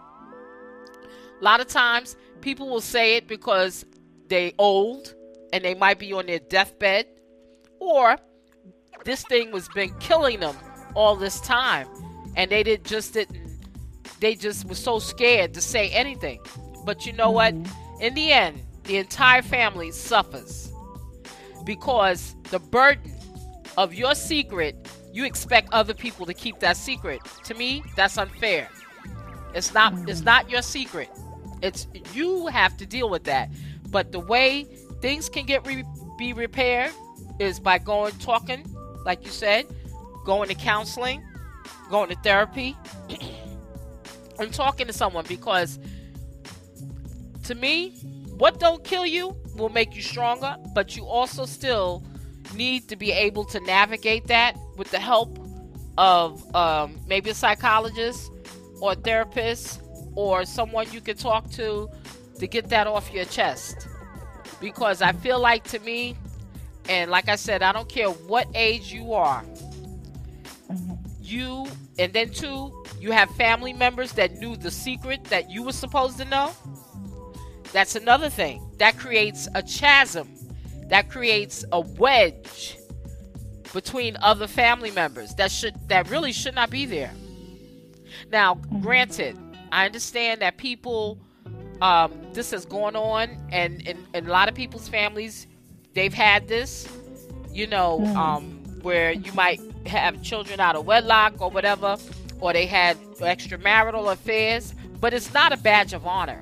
A 1.40 1.44
lot 1.44 1.60
of 1.60 1.66
times 1.66 2.16
people 2.40 2.68
will 2.68 2.80
say 2.80 3.16
it 3.16 3.26
because 3.26 3.84
they 4.28 4.54
old 4.58 5.14
and 5.52 5.64
they 5.64 5.74
might 5.74 5.98
be 5.98 6.12
on 6.12 6.26
their 6.26 6.38
deathbed 6.38 7.06
or 7.78 8.16
this 9.04 9.24
thing 9.24 9.50
was 9.50 9.68
been 9.70 9.92
killing 9.98 10.40
them 10.40 10.56
all 10.94 11.16
this 11.16 11.40
time 11.40 11.86
and 12.36 12.50
they 12.50 12.62
did 12.62 12.84
just 12.84 13.14
didn't 13.14 13.42
they 14.22 14.36
just 14.36 14.64
were 14.66 14.76
so 14.76 15.00
scared 15.00 15.52
to 15.54 15.60
say 15.60 15.90
anything. 15.90 16.38
But 16.84 17.04
you 17.04 17.12
know 17.12 17.32
what? 17.32 17.54
In 18.00 18.14
the 18.14 18.32
end, 18.32 18.62
the 18.84 18.96
entire 18.96 19.42
family 19.42 19.90
suffers 19.90 20.72
because 21.64 22.34
the 22.50 22.60
burden 22.60 23.12
of 23.76 23.92
your 23.92 24.14
secret, 24.14 24.76
you 25.12 25.24
expect 25.24 25.72
other 25.72 25.92
people 25.92 26.24
to 26.26 26.34
keep 26.34 26.60
that 26.60 26.76
secret. 26.76 27.20
To 27.44 27.54
me, 27.54 27.82
that's 27.96 28.16
unfair. 28.16 28.68
It's 29.54 29.74
not 29.74 29.92
it's 30.08 30.22
not 30.22 30.48
your 30.48 30.62
secret. 30.62 31.10
It's 31.60 31.88
you 32.14 32.46
have 32.46 32.76
to 32.76 32.86
deal 32.86 33.10
with 33.10 33.24
that. 33.24 33.50
But 33.90 34.12
the 34.12 34.20
way 34.20 34.68
things 35.02 35.28
can 35.28 35.44
get 35.44 35.66
re- 35.66 35.84
be 36.16 36.32
repaired 36.32 36.92
is 37.38 37.60
by 37.60 37.76
going 37.76 38.16
talking, 38.18 38.64
like 39.04 39.24
you 39.24 39.30
said, 39.30 39.66
going 40.24 40.48
to 40.48 40.54
counseling, 40.54 41.22
going 41.90 42.08
to 42.08 42.16
therapy, 42.22 42.76
and 44.38 44.54
talking 44.54 44.86
to 44.86 44.92
someone 44.92 45.24
because 45.28 45.78
to 47.44 47.54
me, 47.54 47.90
what 48.38 48.60
don't 48.60 48.82
kill 48.84 49.04
you 49.04 49.36
will 49.56 49.68
make 49.68 49.94
you 49.94 50.02
stronger, 50.02 50.56
but 50.74 50.96
you 50.96 51.04
also 51.04 51.44
still 51.44 52.02
need 52.54 52.88
to 52.88 52.96
be 52.96 53.10
able 53.12 53.44
to 53.44 53.60
navigate 53.60 54.28
that 54.28 54.56
with 54.76 54.90
the 54.90 54.98
help 54.98 55.38
of 55.98 56.54
um, 56.54 56.98
maybe 57.06 57.30
a 57.30 57.34
psychologist 57.34 58.30
or 58.80 58.92
a 58.92 58.94
therapist 58.94 59.82
or 60.14 60.44
someone 60.44 60.90
you 60.92 61.00
can 61.00 61.16
talk 61.16 61.50
to 61.50 61.88
to 62.38 62.46
get 62.46 62.68
that 62.68 62.86
off 62.86 63.12
your 63.12 63.24
chest. 63.24 63.88
Because 64.62 65.02
I 65.02 65.12
feel 65.12 65.40
like 65.40 65.64
to 65.64 65.80
me, 65.80 66.16
and 66.88 67.10
like 67.10 67.28
I 67.28 67.34
said, 67.34 67.62
I 67.62 67.72
don't 67.72 67.88
care 67.88 68.08
what 68.08 68.46
age 68.54 68.92
you 68.92 69.12
are, 69.12 69.44
you, 71.20 71.66
and 71.98 72.12
then 72.12 72.30
two, 72.30 72.72
you 73.00 73.10
have 73.10 73.28
family 73.32 73.72
members 73.72 74.12
that 74.12 74.36
knew 74.36 74.56
the 74.56 74.70
secret 74.70 75.24
that 75.24 75.50
you 75.50 75.64
were 75.64 75.72
supposed 75.72 76.16
to 76.18 76.24
know. 76.24 76.52
That's 77.72 77.96
another 77.96 78.30
thing. 78.30 78.64
That 78.78 78.96
creates 78.96 79.48
a 79.54 79.62
chasm 79.64 80.28
that 80.92 81.08
creates 81.08 81.64
a 81.72 81.80
wedge 81.80 82.78
between 83.72 84.16
other 84.20 84.46
family 84.46 84.90
members 84.90 85.34
that 85.36 85.50
should 85.50 85.74
that 85.88 86.08
really 86.10 86.32
should 86.32 86.54
not 86.54 86.70
be 86.70 86.86
there. 86.86 87.12
Now, 88.30 88.56
granted, 88.82 89.36
I 89.72 89.86
understand 89.86 90.42
that 90.42 90.58
people 90.58 91.18
um, 91.82 92.12
this 92.32 92.52
has 92.52 92.64
gone 92.64 92.94
on 92.94 93.28
and 93.50 93.82
in, 93.82 94.06
a 94.14 94.20
lot 94.22 94.48
of 94.48 94.54
people's 94.54 94.88
families 94.88 95.48
they've 95.94 96.14
had 96.14 96.46
this, 96.46 96.88
you 97.50 97.66
know, 97.66 97.98
mm. 97.98 98.14
um, 98.14 98.52
where 98.82 99.10
you 99.10 99.32
might 99.32 99.60
have 99.84 100.22
children 100.22 100.60
out 100.60 100.76
of 100.76 100.86
wedlock 100.86 101.34
or 101.40 101.50
whatever, 101.50 101.96
or 102.40 102.52
they 102.52 102.66
had 102.66 102.96
extramarital 103.18 104.12
affairs, 104.12 104.74
but 105.00 105.12
it's 105.12 105.34
not 105.34 105.52
a 105.52 105.56
badge 105.56 105.92
of 105.92 106.06
honor. 106.06 106.40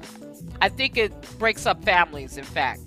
I 0.61 0.69
think 0.69 0.99
it 0.99 1.11
breaks 1.39 1.65
up 1.65 1.83
families, 1.85 2.37
in 2.37 2.45
fact. 2.45 2.83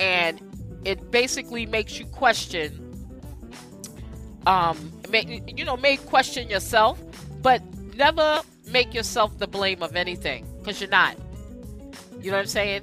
And 0.00 0.40
it 0.84 1.12
basically 1.12 1.66
makes 1.66 1.98
you 1.98 2.06
question 2.06 2.86
um 4.46 4.90
make, 5.10 5.28
you 5.58 5.66
know 5.66 5.76
make 5.76 6.04
question 6.06 6.48
yourself 6.48 6.98
but 7.42 7.62
never 7.94 8.40
make 8.68 8.94
yourself 8.94 9.36
the 9.36 9.46
blame 9.46 9.82
of 9.82 9.94
anything 9.94 10.46
because 10.58 10.80
you're 10.80 10.88
not 10.88 11.14
you 12.20 12.30
know 12.30 12.36
what 12.36 12.42
i'm 12.42 12.46
saying 12.46 12.82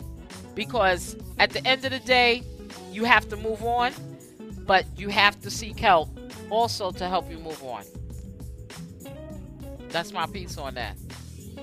because 0.55 1.15
at 1.39 1.51
the 1.51 1.65
end 1.67 1.83
of 1.85 1.91
the 1.91 1.99
day 1.99 2.43
you 2.91 3.03
have 3.03 3.27
to 3.29 3.37
move 3.37 3.63
on 3.63 3.91
but 4.65 4.85
you 4.97 5.09
have 5.09 5.39
to 5.41 5.49
seek 5.49 5.79
help 5.79 6.09
also 6.49 6.91
to 6.91 7.07
help 7.07 7.29
you 7.29 7.37
move 7.37 7.61
on 7.63 7.83
that's 9.89 10.11
my 10.11 10.25
piece 10.27 10.57
on 10.57 10.73
that 10.73 10.97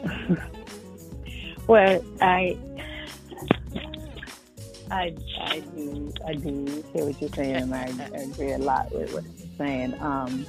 well 1.66 2.02
i 2.20 2.56
I, 4.90 5.14
I 5.40 5.60
do 5.60 6.12
I 6.26 6.34
do 6.34 6.84
hear 6.92 7.06
what 7.06 7.20
you're 7.20 7.30
saying. 7.30 7.72
I, 7.72 7.90
I 8.14 8.18
agree 8.18 8.52
a 8.52 8.58
lot 8.58 8.92
with 8.92 9.12
what 9.12 9.24
you're 9.24 9.56
saying. 9.56 9.94
Um, 10.00 10.46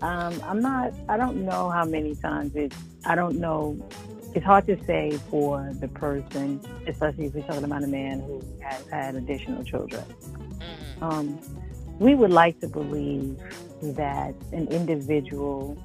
um, 0.00 0.42
I'm 0.44 0.60
not. 0.60 0.92
I 1.08 1.16
don't 1.16 1.44
know 1.44 1.70
how 1.70 1.84
many 1.84 2.14
times 2.16 2.56
it. 2.56 2.72
I 3.04 3.14
don't 3.14 3.38
know. 3.38 3.78
It's 4.38 4.46
hard 4.46 4.68
to 4.68 4.84
say 4.84 5.18
for 5.30 5.74
the 5.80 5.88
person, 5.88 6.60
especially 6.86 7.26
if 7.26 7.34
we're 7.34 7.42
talking 7.42 7.64
about 7.64 7.82
a 7.82 7.88
man 7.88 8.20
who 8.20 8.40
has 8.62 8.86
had 8.86 9.16
additional 9.16 9.64
children. 9.64 10.04
Mm-hmm. 10.04 11.02
Um, 11.02 11.40
we 11.98 12.14
would 12.14 12.30
like 12.30 12.60
to 12.60 12.68
believe 12.68 13.36
that 13.82 14.36
an 14.52 14.68
individual, 14.68 15.76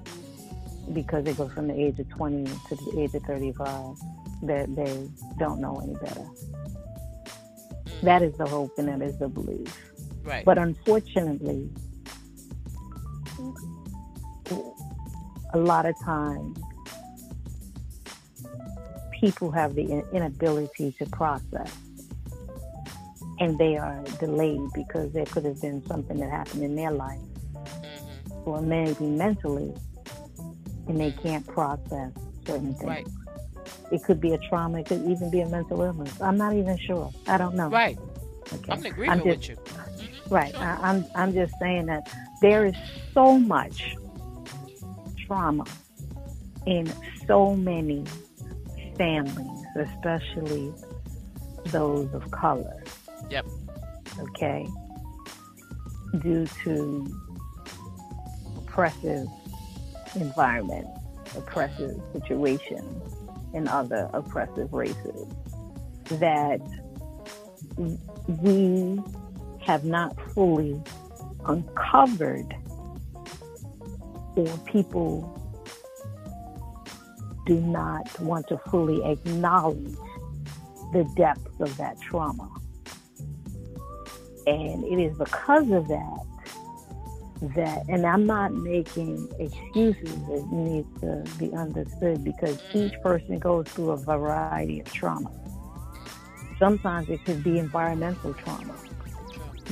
because 0.94 1.26
they 1.26 1.34
go 1.34 1.50
from 1.50 1.68
the 1.68 1.74
age 1.74 1.98
of 1.98 2.08
20 2.10 2.46
to 2.46 2.76
the 2.76 3.00
age 3.00 3.16
of 3.16 3.24
35, 3.24 3.96
that 4.44 4.76
they 4.76 5.10
don't 5.40 5.60
know 5.60 5.82
any 5.84 5.96
better. 5.96 6.28
That 8.04 8.22
is 8.22 8.38
the 8.38 8.46
hope 8.46 8.78
and 8.78 8.88
that 8.88 9.02
is 9.02 9.18
the 9.18 9.30
belief. 9.30 9.76
Right. 10.22 10.46
But 10.46 10.60
unfortunately, 10.60 11.72
a 15.56 15.58
lot 15.58 15.88
of 15.88 16.00
times 16.06 16.60
people 19.24 19.52
have 19.52 19.74
the 19.76 20.04
inability 20.12 20.92
to 21.00 21.06
process 21.06 21.74
and 23.40 23.58
they 23.58 23.78
are 23.78 24.04
delayed 24.20 24.60
because 24.76 25.14
there 25.14 25.26
could 25.28 25.46
have 25.46 25.62
been 25.62 25.82
something 25.88 26.18
that 26.20 26.30
happened 26.30 26.62
in 26.62 26.76
their 26.76 26.92
life 26.92 27.22
mm-hmm. 27.54 28.50
or 28.50 28.62
maybe 28.62 29.06
mentally 29.06 29.74
and 30.90 31.00
they 31.00 31.12
can't 31.12 31.48
process 31.48 32.12
certain 32.46 32.74
things. 32.74 32.84
Right. 32.84 33.08
It 33.94 34.04
could 34.04 34.20
be 34.20 34.34
a 34.34 34.38
trauma. 34.50 34.82
It 34.82 34.88
could 34.88 35.06
even 35.06 35.32
be 35.32 35.40
a 35.40 35.48
mental 35.48 35.82
illness. 35.82 36.20
I'm 36.20 36.36
not 36.36 36.54
even 36.54 36.78
sure. 36.80 37.10
I 37.26 37.38
don't 37.38 37.56
know. 37.56 37.70
Right. 37.70 37.98
Okay. 38.52 38.74
I'm 38.74 38.80
in 38.80 38.88
agreement 38.88 39.26
with 39.26 39.48
you. 39.48 39.56
Right. 40.30 40.54
I, 40.60 40.78
I'm 40.82 41.06
I'm 41.16 41.34
just 41.34 41.54
saying 41.62 41.86
that 41.86 42.14
there 42.42 42.66
is 42.66 42.76
so 43.14 43.40
much 43.40 43.96
trauma 45.26 45.64
in 46.66 46.92
so 47.26 47.56
many 47.56 48.04
families, 48.98 49.66
especially 49.76 50.74
those 51.66 52.14
of 52.14 52.30
color. 52.32 52.84
Yep. 53.30 53.46
Okay. 54.20 54.68
Due 56.20 56.46
to 56.64 57.22
oppressive 58.58 59.28
environment, 60.16 60.88
oppressive 61.36 62.00
situations 62.14 63.14
and 63.54 63.68
other 63.68 64.10
oppressive 64.14 64.72
races 64.74 65.28
that 66.10 66.62
we 68.28 69.02
have 69.60 69.86
not 69.86 70.20
fully 70.34 70.80
uncovered 71.46 72.54
or 74.36 74.58
people 74.66 75.43
do 77.46 77.60
not 77.60 78.20
want 78.20 78.48
to 78.48 78.58
fully 78.70 79.04
acknowledge 79.04 79.96
the 80.94 81.04
depth 81.16 81.60
of 81.60 81.76
that 81.78 82.00
trauma. 82.02 82.50
And 84.46 84.84
it 84.84 85.00
is 85.00 85.18
because 85.18 85.72
of 85.72 85.88
that 85.88 86.20
that, 87.56 87.84
and 87.90 88.06
I'm 88.06 88.26
not 88.26 88.54
making 88.54 89.30
excuses 89.38 90.16
that 90.28 90.48
need 90.52 90.86
to 91.02 91.24
be 91.38 91.52
understood 91.54 92.24
because 92.24 92.58
each 92.74 92.94
person 93.02 93.40
goes 93.40 93.68
through 93.68 93.92
a 93.92 93.98
variety 93.98 94.80
of 94.80 94.92
trauma. 94.92 95.32
Sometimes 96.58 97.10
it 97.10 97.24
could 97.26 97.44
be 97.44 97.60
environmental 97.60 98.34
trauma, 98.34 98.76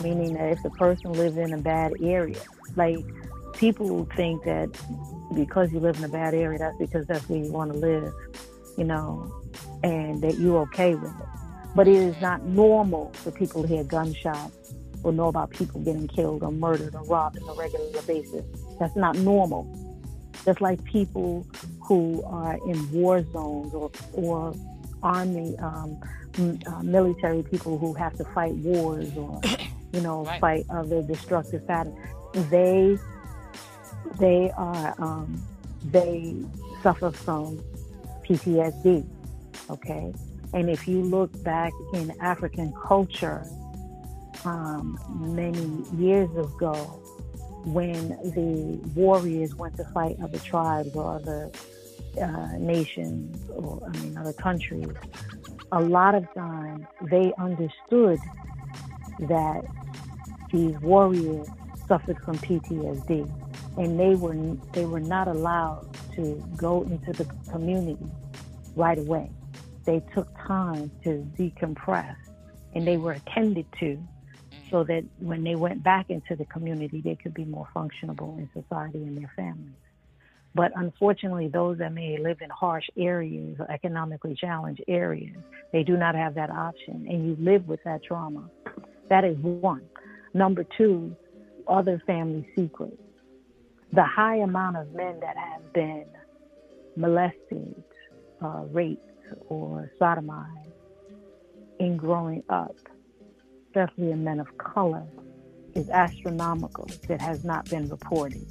meaning 0.04 0.34
that 0.34 0.52
if 0.52 0.64
the 0.64 0.70
person 0.72 1.14
lives 1.14 1.38
in 1.38 1.54
a 1.54 1.58
bad 1.58 1.94
area, 2.02 2.42
like 2.76 3.00
people 3.54 4.08
think 4.16 4.44
that 4.44 4.70
because 5.34 5.72
you 5.72 5.80
live 5.80 5.98
in 5.98 6.04
a 6.04 6.10
bad 6.10 6.34
area, 6.34 6.60
that's 6.60 6.78
because 6.78 7.06
that's 7.08 7.28
where 7.30 7.40
you 7.40 7.52
want 7.52 7.72
to 7.72 7.78
live, 7.78 8.14
you 8.78 8.84
know, 8.84 9.34
and 9.84 10.22
that 10.22 10.38
you're 10.38 10.60
okay 10.62 10.96
with 10.96 11.12
it. 11.12 11.28
But 11.76 11.88
it 11.88 11.96
is 11.96 12.20
not 12.22 12.44
normal 12.44 13.12
for 13.14 13.32
people 13.32 13.62
to 13.62 13.68
hear 13.68 13.84
gunshots 13.84 14.74
or 15.04 15.12
know 15.12 15.28
about 15.28 15.50
people 15.52 15.82
getting 15.82 16.08
killed 16.08 16.44
or 16.44 16.52
murdered 16.52 16.94
or 16.96 17.04
robbed 17.06 17.42
on 17.42 17.50
a 17.50 17.54
regular 17.54 18.02
basis. 18.04 18.46
That's 18.80 18.96
not 18.96 19.16
normal. 19.18 19.68
Just 20.46 20.62
like 20.62 20.84
people 20.84 21.46
who 21.82 22.24
are 22.26 22.58
in 22.68 22.92
war 22.92 23.24
zones 23.32 23.74
or, 23.74 23.92
or 24.14 24.54
army, 25.04 25.58
um, 25.60 26.00
uh, 26.40 26.84
military 26.84 27.44
people 27.44 27.78
who 27.78 27.94
have 27.94 28.16
to 28.18 28.24
fight 28.26 28.54
wars 28.56 29.16
or, 29.16 29.40
you 29.92 30.02
know, 30.02 30.26
right. 30.26 30.42
fight 30.42 30.66
other 30.70 31.02
destructive 31.02 31.66
patterns. 31.68 31.98
They 32.50 32.98
they 34.18 34.52
are 34.52 34.96
um, 35.00 35.42
they 35.86 36.36
suffer 36.84 37.12
from 37.12 37.64
PTSD. 38.28 39.06
Okay, 39.70 40.14
and 40.54 40.70
if 40.70 40.88
you 40.88 41.02
look 41.02 41.32
back 41.44 41.72
in 41.94 42.14
African 42.20 42.74
culture, 42.84 43.46
um, 44.46 45.00
many 45.20 45.84
years 45.98 46.30
ago, 46.32 46.74
when 47.66 48.10
the 48.34 48.80
warriors 48.96 49.56
went 49.56 49.78
to 49.78 49.86
fight 49.86 50.18
other 50.22 50.40
tribes 50.40 50.96
or 50.96 51.16
other 51.16 51.52
uh, 52.22 52.58
nations 52.58 53.50
or 53.50 53.82
I 53.88 53.98
mean 54.00 54.18
other 54.18 54.34
countries, 54.34 54.90
a 55.72 55.82
lot 55.82 56.16
of 56.16 56.32
times 56.34 56.86
they 57.04 57.32
understood 57.38 58.20
that 59.20 59.64
these 60.52 60.78
warriors 60.80 61.48
suffered 61.88 62.18
from 62.20 62.38
PTSD 62.40 63.30
and 63.78 64.00
they 64.00 64.16
were 64.16 64.36
they 64.74 64.86
were 64.86 65.00
not 65.00 65.28
allowed 65.28 65.88
to 66.16 66.44
go 66.58 66.84
into 66.84 67.14
the 67.14 67.26
community 67.52 68.06
right 68.76 68.98
away. 68.98 69.30
They 69.86 70.02
took 70.14 70.28
time 70.48 70.92
to 71.04 71.26
decompress, 71.38 72.16
and 72.76 72.86
they 72.86 72.98
were 72.98 73.14
attended 73.14 73.66
to, 73.80 74.02
so 74.70 74.84
mm. 74.84 74.88
that 74.88 75.04
when 75.20 75.44
they 75.44 75.56
went 75.56 75.84
back 75.84 76.10
into 76.10 76.36
the 76.36 76.46
community, 76.46 77.02
they 77.02 77.16
could 77.16 77.34
be 77.34 77.46
more 77.46 77.68
functionable 77.76 78.38
in 78.38 78.50
society 78.54 79.04
and 79.04 79.18
their 79.18 79.32
families. 79.36 79.76
But 80.54 80.74
unfortunately, 80.76 81.48
those 81.48 81.78
that 81.78 81.94
may 81.94 82.18
live 82.18 82.42
in 82.42 82.50
harsh 82.50 82.86
areas 82.98 83.56
or 83.58 83.72
economically 83.72 84.36
challenged 84.36 84.84
areas, 84.88 85.38
they 85.72 85.84
do 85.84 85.96
not 85.96 86.14
have 86.14 86.36
that 86.36 86.50
option, 86.50 87.08
and 87.10 87.26
you 87.26 87.38
live 87.40 87.68
with 87.68 87.82
that 87.86 88.04
trauma. 88.04 88.50
That 89.10 89.24
is 89.24 89.38
one. 89.38 89.84
Number 90.34 90.66
two, 90.78 91.16
other 91.68 92.02
family 92.06 92.48
secrets 92.56 93.02
the 93.94 94.04
high 94.04 94.38
amount 94.38 94.78
of 94.78 94.94
men 94.94 95.20
that 95.20 95.36
have 95.38 95.74
been 95.74 96.06
molested, 96.96 97.84
uh, 98.42 98.64
raped, 98.72 99.06
or 99.48 99.92
sodomized 100.00 100.72
in 101.80 101.98
growing 101.98 102.44
up, 102.50 102.76
especially 103.68 104.12
in 104.12 104.24
men 104.24 104.40
of 104.40 104.58
color, 104.58 105.04
is 105.74 105.90
astronomical 105.90 106.88
that 107.08 107.22
has 107.22 107.44
not 107.44 107.70
been 107.70 107.90
reported. 107.90 108.46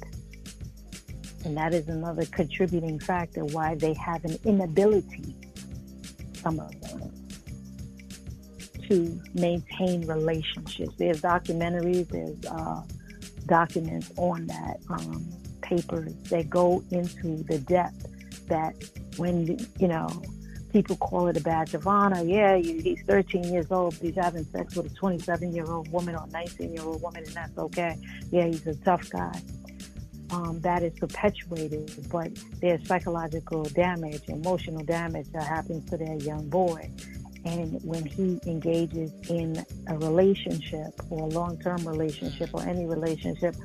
And 1.45 1.57
that 1.57 1.73
is 1.73 1.87
another 1.87 2.25
contributing 2.25 2.99
factor 2.99 3.43
why 3.45 3.75
they 3.75 3.93
have 3.93 4.23
an 4.25 4.37
inability, 4.45 5.35
some 6.33 6.59
of 6.59 6.81
them, 6.81 7.11
to 8.87 9.21
maintain 9.33 10.05
relationships. 10.05 10.93
There's 10.97 11.21
documentaries, 11.21 12.09
there's 12.09 12.45
uh, 12.45 12.83
documents 13.45 14.11
on 14.17 14.47
that, 14.47 14.77
um, 14.89 15.25
papers 15.61 16.13
that 16.29 16.49
go 16.49 16.83
into 16.91 17.43
the 17.43 17.59
depth 17.59 18.07
that 18.47 18.75
when, 19.17 19.57
you 19.79 19.87
know, 19.87 20.07
people 20.71 20.95
call 20.97 21.27
it 21.27 21.37
a 21.37 21.41
badge 21.41 21.73
of 21.73 21.87
honor. 21.87 22.23
Yeah, 22.23 22.57
he's 22.57 23.01
13 23.03 23.43
years 23.43 23.71
old, 23.71 23.95
he's 23.95 24.15
having 24.15 24.43
sex 24.45 24.75
with 24.75 24.91
a 24.91 24.95
27 24.95 25.53
year 25.53 25.65
old 25.65 25.91
woman 25.91 26.15
or 26.15 26.27
19 26.27 26.73
year 26.73 26.83
old 26.83 27.01
woman, 27.01 27.23
and 27.23 27.33
that's 27.33 27.57
okay. 27.57 27.97
Yeah, 28.31 28.47
he's 28.47 28.65
a 28.67 28.75
tough 28.75 29.09
guy. 29.09 29.41
Um, 30.31 30.61
that 30.61 30.81
is 30.81 30.97
perpetuated, 30.97 32.07
but 32.09 32.31
there's 32.61 32.87
psychological 32.87 33.63
damage, 33.63 34.21
emotional 34.29 34.83
damage 34.85 35.27
that 35.33 35.43
happens 35.43 35.89
to 35.89 35.97
that 35.97 36.21
young 36.23 36.47
boy. 36.49 36.89
And 37.43 37.79
when 37.83 38.05
he 38.05 38.39
engages 38.45 39.11
in 39.29 39.65
a 39.87 39.97
relationship 39.97 40.93
or 41.09 41.23
a 41.23 41.29
long 41.29 41.59
term 41.59 41.87
relationship 41.87 42.49
or 42.53 42.61
any 42.63 42.85
relationship 42.85 43.55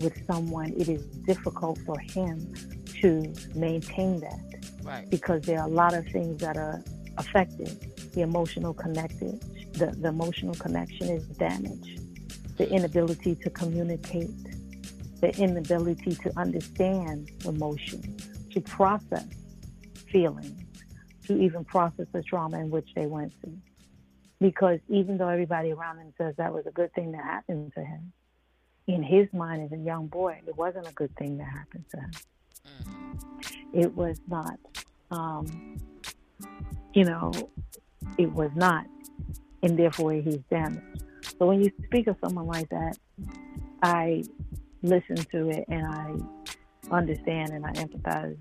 with 0.00 0.24
someone, 0.26 0.72
it 0.76 0.88
is 0.88 1.02
difficult 1.26 1.78
for 1.86 1.98
him 1.98 2.54
to 3.00 3.32
maintain 3.54 4.20
that. 4.20 4.40
Right. 4.82 5.08
Because 5.10 5.42
there 5.42 5.60
are 5.60 5.66
a 5.66 5.70
lot 5.70 5.94
of 5.94 6.06
things 6.08 6.40
that 6.40 6.56
are 6.56 6.82
affected. 7.16 7.80
The 8.12 8.22
emotional 8.22 8.74
connected, 8.74 9.40
the, 9.72 9.86
the 9.98 10.08
emotional 10.08 10.54
connection 10.54 11.08
is 11.08 11.24
damaged. 11.28 12.00
The 12.58 12.68
inability 12.70 13.36
to 13.36 13.50
communicate, 13.50 14.30
the 15.20 15.34
inability 15.38 16.14
to 16.16 16.38
understand 16.38 17.30
emotion, 17.44 18.16
to 18.50 18.60
process 18.60 19.26
feelings 20.10 20.67
to 21.28 21.40
even 21.40 21.64
process 21.64 22.06
the 22.12 22.22
trauma 22.22 22.58
in 22.58 22.70
which 22.70 22.88
they 22.94 23.06
went 23.06 23.32
through. 23.40 23.58
Because 24.40 24.80
even 24.88 25.18
though 25.18 25.28
everybody 25.28 25.72
around 25.72 25.98
him 25.98 26.12
says 26.18 26.34
that 26.36 26.52
was 26.52 26.66
a 26.66 26.70
good 26.70 26.92
thing 26.94 27.12
that 27.12 27.24
happened 27.24 27.72
to 27.74 27.84
him, 27.84 28.12
in 28.86 29.02
his 29.02 29.28
mind 29.32 29.62
as 29.62 29.72
a 29.72 29.80
young 29.80 30.06
boy, 30.06 30.40
it 30.46 30.56
wasn't 30.56 30.88
a 30.88 30.92
good 30.92 31.14
thing 31.16 31.38
that 31.38 31.48
happened 31.48 31.84
to 31.90 31.96
him. 31.98 32.10
Mm-hmm. 32.66 33.80
It 33.80 33.94
was 33.94 34.18
not, 34.28 34.58
um, 35.10 35.78
you 36.94 37.04
know, 37.04 37.32
it 38.16 38.32
was 38.32 38.50
not, 38.54 38.86
and 39.62 39.78
therefore 39.78 40.12
he's 40.12 40.40
damaged. 40.50 41.04
So 41.38 41.46
when 41.46 41.62
you 41.62 41.70
speak 41.84 42.06
of 42.06 42.16
someone 42.24 42.46
like 42.46 42.68
that, 42.70 42.96
I 43.82 44.24
listen 44.82 45.16
to 45.16 45.50
it 45.50 45.64
and 45.68 45.86
I 45.86 46.14
understand 46.90 47.50
and 47.50 47.64
I 47.66 47.72
empathize 47.72 48.36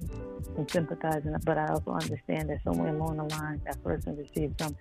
and 0.57 0.69
sympathize, 0.71 1.23
but 1.45 1.57
I 1.57 1.67
also 1.67 1.91
understand 1.91 2.49
that 2.49 2.63
somewhere 2.63 2.95
along 2.95 3.17
the 3.17 3.35
line 3.35 3.61
that 3.65 3.83
person 3.83 4.17
received 4.17 4.61
some 4.61 4.75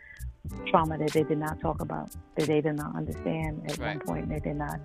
trauma 0.67 0.97
that 0.99 1.11
they 1.11 1.25
did 1.25 1.39
not 1.39 1.61
talk 1.61 1.81
about, 1.81 2.11
that 2.37 2.47
they 2.47 2.61
did 2.61 2.77
not 2.77 2.95
understand 2.95 3.63
at 3.71 3.79
right. 3.79 3.97
one 3.97 4.07
point, 4.07 4.29
they 4.29 4.39
did 4.39 4.57
not 4.57 4.81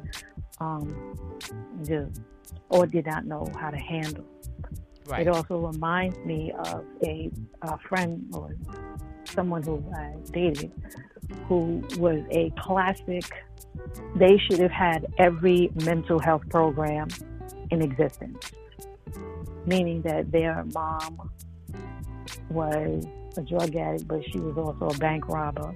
um, 0.59 1.15
just 1.83 2.21
or 2.69 2.85
did 2.85 3.05
not 3.05 3.25
know 3.25 3.47
how 3.59 3.69
to 3.69 3.77
handle. 3.77 4.25
Right. 5.05 5.21
It 5.21 5.27
also 5.27 5.57
reminds 5.57 6.17
me 6.19 6.53
of 6.57 6.85
a, 7.03 7.31
a 7.63 7.77
friend 7.79 8.29
or 8.33 8.55
someone 9.25 9.63
who 9.63 9.83
I 9.95 10.15
dated 10.31 10.71
who 11.47 11.81
was 11.97 12.21
a 12.31 12.51
classic. 12.59 13.25
They 14.15 14.37
should 14.37 14.59
have 14.59 14.71
had 14.71 15.05
every 15.17 15.71
mental 15.85 16.19
health 16.19 16.43
program 16.49 17.07
in 17.71 17.81
existence, 17.81 18.51
meaning 19.65 20.01
that 20.03 20.31
their 20.31 20.63
mom 20.73 21.29
was 22.49 23.05
a 23.37 23.41
drug 23.41 23.75
addict, 23.75 24.07
but 24.07 24.23
she 24.31 24.39
was 24.39 24.57
also 24.57 24.93
a 24.93 24.97
bank 24.97 25.27
robber. 25.27 25.75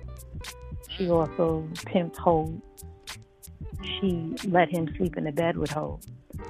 She 0.89 1.05
mm. 1.05 1.11
also 1.11 1.67
pimped 1.73 2.17
Hope. 2.17 2.61
She 3.83 4.35
let 4.45 4.69
him 4.69 4.93
sleep 4.97 5.17
in 5.17 5.25
the 5.25 5.31
bed 5.31 5.57
with 5.57 5.71
Hope 5.71 6.01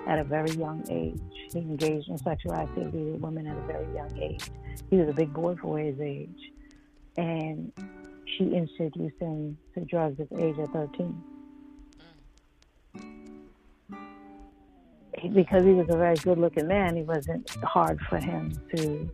at 0.07 0.19
a 0.19 0.23
very 0.23 0.51
young 0.51 0.83
age. 0.89 1.19
He 1.51 1.59
engaged 1.59 2.09
in 2.09 2.17
sexual 2.17 2.53
activity 2.53 3.11
with 3.11 3.21
women 3.21 3.47
at 3.47 3.57
a 3.57 3.61
very 3.61 3.93
young 3.93 4.17
age. 4.17 4.49
He 4.89 4.97
was 4.97 5.09
a 5.09 5.13
big 5.13 5.33
boy 5.33 5.55
for 5.61 5.79
his 5.79 5.99
age. 5.99 6.51
And 7.17 7.71
she 8.37 8.53
introduced 8.53 9.19
him 9.19 9.57
to 9.73 9.81
drugs 9.85 10.19
at 10.19 10.29
the 10.29 10.43
age 10.43 10.57
of 10.57 10.69
13. 10.71 11.23
Because 15.33 15.63
he 15.63 15.71
was 15.71 15.87
a 15.89 15.97
very 15.97 16.15
good 16.15 16.37
looking 16.37 16.67
man, 16.67 16.97
it 16.97 17.05
wasn't 17.05 17.49
hard 17.63 17.99
for 18.09 18.17
him 18.17 18.51
to 18.75 19.09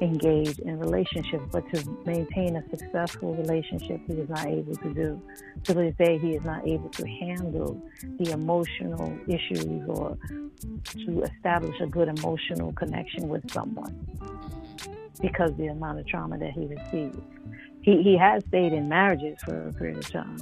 engage 0.00 0.58
in 0.58 0.78
relationships, 0.78 1.44
but 1.52 1.64
to 1.72 1.88
maintain 2.04 2.56
a 2.56 2.68
successful 2.70 3.34
relationship, 3.36 4.00
he 4.06 4.14
was 4.14 4.28
not 4.28 4.46
able 4.46 4.74
to 4.76 4.94
do. 4.94 5.22
To 5.64 5.74
this 5.74 5.94
day, 5.96 6.18
he 6.18 6.34
is 6.34 6.44
not 6.44 6.66
able 6.66 6.88
to 6.90 7.06
handle 7.06 7.80
the 8.18 8.32
emotional 8.32 9.16
issues 9.28 9.88
or 9.88 10.18
to 11.06 11.22
establish 11.22 11.80
a 11.80 11.86
good 11.86 12.08
emotional 12.08 12.72
connection 12.72 13.28
with 13.28 13.50
someone 13.50 14.06
because 15.20 15.52
the 15.56 15.68
amount 15.68 16.00
of 16.00 16.06
trauma 16.06 16.38
that 16.38 16.52
he 16.52 16.66
received. 16.66 17.20
He, 17.82 18.02
he 18.02 18.16
has 18.16 18.42
stayed 18.48 18.72
in 18.72 18.88
marriages 18.88 19.38
for 19.44 19.68
a 19.68 19.72
period 19.72 19.98
of 19.98 20.10
time, 20.10 20.38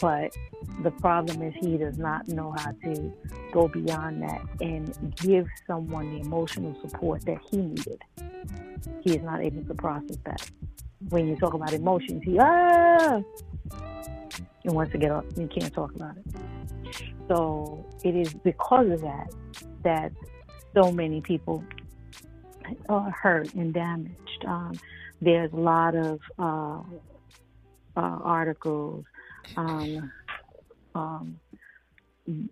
but 0.00 0.36
the 0.82 0.90
problem 0.90 1.42
is 1.42 1.54
he 1.60 1.76
does 1.76 1.98
not 1.98 2.28
know 2.28 2.54
how 2.58 2.72
to 2.84 3.12
go 3.52 3.68
beyond 3.68 4.22
that 4.22 4.42
and 4.60 5.14
give 5.16 5.46
someone 5.66 6.10
the 6.14 6.20
emotional 6.20 6.76
support 6.80 7.24
that 7.26 7.38
he 7.50 7.58
needed. 7.58 8.02
He 9.02 9.16
is 9.16 9.22
not 9.22 9.42
able 9.42 9.64
to 9.64 9.74
process 9.74 10.16
that. 10.24 10.50
When 11.10 11.28
you 11.28 11.36
talk 11.36 11.54
about 11.54 11.72
emotions, 11.72 12.22
he 12.24 12.38
ah, 12.40 13.20
and 14.64 14.74
wants 14.74 14.92
to 14.92 14.98
get 14.98 15.10
up. 15.10 15.24
You 15.36 15.48
can't 15.48 15.72
talk 15.72 15.94
about 15.94 16.16
it. 16.16 16.26
So 17.28 17.84
it 18.04 18.16
is 18.16 18.34
because 18.34 18.90
of 18.90 19.00
that 19.02 19.32
that 19.82 20.12
so 20.74 20.90
many 20.90 21.20
people 21.20 21.64
are 22.88 23.10
hurt 23.10 23.54
and 23.54 23.72
damaged. 23.72 24.44
Um, 24.46 24.78
there's 25.20 25.52
a 25.52 25.56
lot 25.56 25.94
of 25.94 26.20
uh, 26.38 26.82
uh, 27.96 28.18
articles. 28.22 29.04
Um, 29.56 30.12
um, 30.94 31.40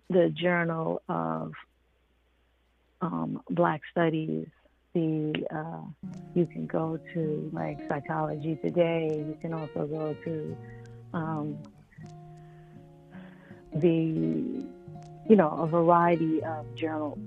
the 0.09 0.29
Journal 0.29 1.01
of 1.07 1.53
um, 3.01 3.41
Black 3.49 3.81
Studies. 3.91 4.47
The 4.93 5.45
uh, 5.53 6.11
you 6.33 6.45
can 6.47 6.65
go 6.65 6.99
to 7.13 7.49
like 7.53 7.77
Psychology 7.87 8.55
Today. 8.55 9.09
You 9.15 9.37
can 9.41 9.53
also 9.53 9.85
go 9.85 10.15
to 10.25 10.57
um, 11.13 11.57
the 13.75 14.65
you 15.29 15.35
know 15.35 15.49
a 15.49 15.67
variety 15.67 16.43
of 16.43 16.73
journals 16.75 17.19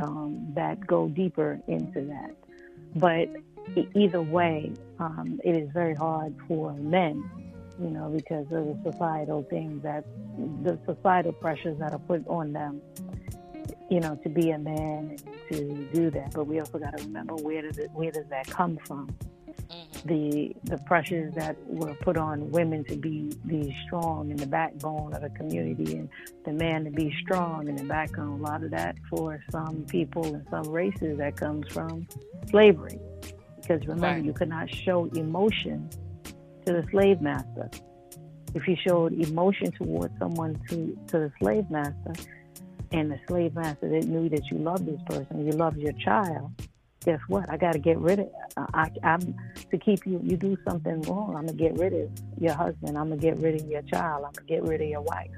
um, 0.00 0.52
that 0.54 0.86
go 0.86 1.08
deeper 1.08 1.60
into 1.66 2.02
that. 2.02 2.36
But 2.94 3.28
either 3.94 4.20
way, 4.20 4.72
um, 4.98 5.40
it 5.44 5.56
is 5.56 5.70
very 5.72 5.94
hard 5.94 6.34
for 6.46 6.72
men, 6.74 7.28
you 7.82 7.90
know, 7.90 8.08
because 8.08 8.46
of 8.52 8.66
the 8.66 8.78
societal 8.92 9.42
things 9.50 9.82
that 9.82 10.04
the 10.62 10.78
societal 10.86 11.32
pressures 11.32 11.78
that 11.78 11.92
are 11.92 11.98
put 11.98 12.26
on 12.28 12.52
them, 12.52 12.80
you 13.90 14.00
know, 14.00 14.14
to 14.22 14.28
be 14.28 14.50
a 14.50 14.58
man 14.58 15.16
to 15.50 15.88
do 15.92 16.10
that. 16.10 16.32
But 16.32 16.46
we 16.46 16.60
also 16.60 16.78
got 16.78 16.96
to 16.96 17.04
remember 17.04 17.34
where 17.34 17.62
does 17.62 17.78
it, 17.78 17.90
where 17.92 18.12
does 18.12 18.26
that 18.30 18.46
come 18.46 18.78
from? 18.86 19.08
Mm-hmm. 19.48 20.08
The 20.08 20.56
the 20.64 20.78
pressures 20.84 21.34
that 21.34 21.56
were 21.66 21.94
put 21.94 22.16
on 22.16 22.50
women 22.50 22.84
to 22.84 22.96
be 22.96 23.32
be 23.46 23.76
strong 23.86 24.30
in 24.30 24.36
the 24.36 24.46
backbone 24.46 25.14
of 25.14 25.22
the 25.22 25.30
community, 25.30 25.96
and 25.96 26.08
the 26.44 26.52
man 26.52 26.84
to 26.84 26.90
be 26.90 27.14
strong 27.22 27.68
in 27.68 27.76
the 27.76 27.84
backbone. 27.84 28.40
A 28.40 28.42
lot 28.42 28.62
of 28.62 28.70
that 28.70 28.96
for 29.10 29.42
some 29.50 29.84
people 29.88 30.24
and 30.24 30.46
some 30.50 30.68
races 30.68 31.18
that 31.18 31.36
comes 31.36 31.66
from 31.72 32.06
slavery, 32.50 32.98
because 33.56 33.80
remember 33.82 34.06
right. 34.06 34.24
you 34.24 34.32
could 34.32 34.48
not 34.48 34.68
show 34.70 35.06
emotion 35.14 35.88
to 36.66 36.72
the 36.72 36.86
slave 36.90 37.20
master. 37.20 37.70
If 38.54 38.68
you 38.68 38.76
showed 38.86 39.12
emotion 39.14 39.72
towards 39.72 40.16
someone 40.18 40.60
to 40.68 40.96
to 41.08 41.18
the 41.18 41.32
slave 41.40 41.70
master, 41.70 42.12
and 42.92 43.10
the 43.10 43.18
slave 43.26 43.54
master 43.54 43.88
that 43.88 44.04
knew 44.04 44.28
that 44.28 44.50
you 44.50 44.58
loved 44.58 44.86
this 44.86 45.00
person, 45.06 45.46
you 45.46 45.52
loved 45.52 45.78
your 45.78 45.92
child, 45.94 46.50
guess 47.04 47.20
what? 47.28 47.50
I 47.50 47.56
got 47.56 47.72
to 47.72 47.78
get 47.78 47.98
rid 47.98 48.20
of. 48.20 48.28
I, 48.74 48.90
I'm 49.02 49.34
to 49.70 49.78
keep 49.78 50.06
you. 50.06 50.20
You 50.22 50.36
do 50.36 50.56
something 50.68 51.00
wrong, 51.02 51.34
I'm 51.36 51.46
gonna 51.46 51.54
get 51.54 51.78
rid 51.78 51.94
of 51.94 52.10
your 52.38 52.54
husband. 52.54 52.98
I'm 52.98 53.08
gonna 53.08 53.20
get 53.20 53.38
rid 53.38 53.60
of 53.60 53.66
your 53.66 53.82
child. 53.82 54.24
I'm 54.26 54.32
gonna 54.32 54.46
get 54.46 54.62
rid 54.62 54.80
of 54.82 54.88
your 54.88 55.00
wife. 55.00 55.30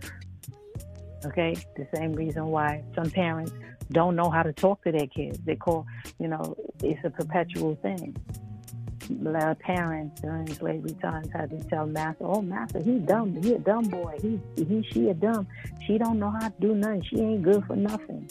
Okay, 1.25 1.57
the 1.77 1.87
same 1.95 2.13
reason 2.13 2.47
why 2.49 2.83
some 2.95 3.11
parents 3.11 3.53
don't 3.93 4.17
know 4.17 4.31
how 4.31 4.43
to 4.43 4.53
talk 4.53 4.83
to 4.85 4.93
their 4.93 5.07
kids. 5.07 5.39
They 5.45 5.57
call, 5.57 5.87
you 6.19 6.29
know, 6.29 6.57
it's 6.83 7.03
a 7.05 7.11
perpetual 7.11 7.77
thing. 7.77 8.17
The 9.09 9.57
parents 9.61 10.21
during 10.21 10.53
slavery 10.55 10.97
times 11.03 11.29
had 11.33 11.51
to 11.51 11.63
tell 11.69 11.87
master, 11.87 12.25
"Oh, 12.25 12.43
master, 12.43 12.83
he 12.83 12.99
dumb. 12.99 13.43
He 13.43 13.55
a 13.55 13.59
dumb 13.59 13.85
boy. 13.85 14.17
He, 14.23 14.41
he, 14.57 14.87
she 14.93 15.09
a 15.09 15.15
dumb. 15.15 15.47
She 15.87 15.99
don't 15.99 16.19
know 16.19 16.31
how 16.31 16.49
to 16.49 16.55
do 16.61 16.75
nothing. 16.75 17.03
She 17.03 17.21
ain't 17.21 17.43
good 17.43 17.65
for 17.67 17.77
nothing." 17.77 18.31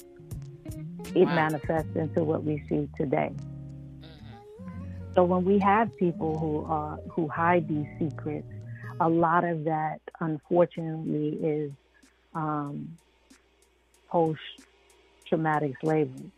it 1.15 1.25
wow. 1.25 1.35
manifests 1.35 1.95
into 1.95 2.23
what 2.23 2.43
we 2.43 2.63
see 2.69 2.89
today. 2.97 3.31
Mm-hmm. 4.01 5.13
So 5.15 5.23
when 5.23 5.45
we 5.45 5.59
have 5.59 5.95
people 5.97 6.37
who 6.37 6.65
are 6.65 6.97
who 7.09 7.27
hide 7.27 7.67
these 7.67 7.87
secrets, 7.99 8.47
a 8.99 9.09
lot 9.09 9.43
of 9.43 9.65
that, 9.65 10.01
unfortunately, 10.19 11.37
is 11.41 11.71
um, 12.33 12.97
post-traumatic 14.09 15.75
slavery, 15.81 16.31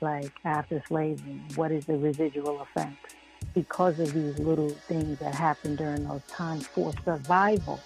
like 0.00 0.32
after 0.44 0.82
slavery. 0.86 1.40
What 1.56 1.72
is 1.72 1.86
the 1.86 1.96
residual 1.96 2.60
effect? 2.60 3.14
Because 3.54 3.98
of 4.00 4.12
these 4.12 4.38
little 4.38 4.70
things 4.70 5.18
that 5.18 5.34
happen 5.34 5.76
during 5.76 6.08
those 6.08 6.22
times 6.28 6.66
for 6.66 6.92
survival 7.04 7.80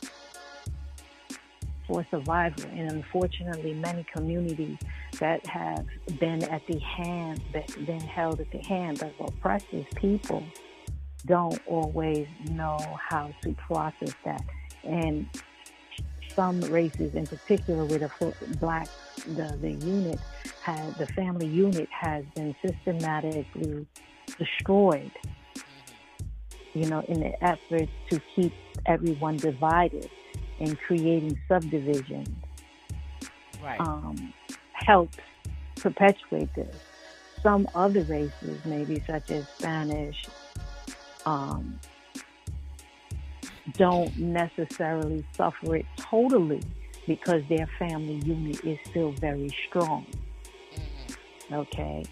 for 1.87 2.07
survival. 2.11 2.65
And 2.71 2.91
unfortunately, 2.91 3.75
many 3.75 4.05
communities 4.13 4.79
that 5.21 5.47
have 5.47 5.87
been 6.19 6.43
at 6.45 6.67
the 6.67 6.79
hand, 6.79 7.41
that 7.53 7.67
been 7.87 8.01
held 8.01 8.41
at 8.41 8.51
the 8.51 8.59
hand 8.59 9.03
of 9.03 9.13
oppressive 9.21 9.87
people, 9.95 10.43
don't 11.25 11.61
always 11.67 12.27
know 12.51 12.79
how 13.09 13.33
to 13.43 13.53
process 13.55 14.15
that. 14.25 14.45
And 14.85 15.29
some 16.35 16.61
races, 16.63 17.15
in 17.15 17.27
particular, 17.27 17.85
with 17.85 18.01
the 18.01 18.57
black, 18.61 18.89
the, 19.27 19.57
the 19.61 19.73
unit, 19.73 20.21
has, 20.63 20.95
the 20.97 21.07
family 21.07 21.47
unit 21.47 21.89
has 21.91 22.25
been 22.35 22.55
systematically 22.65 23.87
destroyed. 24.39 25.11
You 26.77 26.85
know, 26.91 27.01
in 27.09 27.21
the 27.21 27.43
effort 27.43 27.89
to 28.11 28.21
keep 28.35 28.53
everyone 28.85 29.39
divided 29.39 30.11
and 30.61 30.79
creating 30.81 31.39
subdivisions 31.49 32.29
right. 33.63 33.81
um, 33.81 34.35
helps 34.75 35.17
perpetuate 35.77 36.55
this. 36.55 36.77
Some 37.43 37.67
other 37.75 38.03
races, 38.03 38.61
maybe 38.67 39.03
such 39.07 39.31
as 39.31 39.49
Spanish, 39.59 40.27
um, 41.25 41.81
don't 43.79 44.15
necessarily 44.19 45.25
suffer 45.33 45.77
it 45.77 45.87
totally 45.97 46.61
because 47.07 47.43
their 47.49 47.67
family 47.79 48.21
unit 48.27 48.63
is 48.65 48.79
still 48.85 49.13
very 49.13 49.49
strong. 49.67 50.05
Mm-hmm. 50.75 51.55
Okay. 51.55 52.05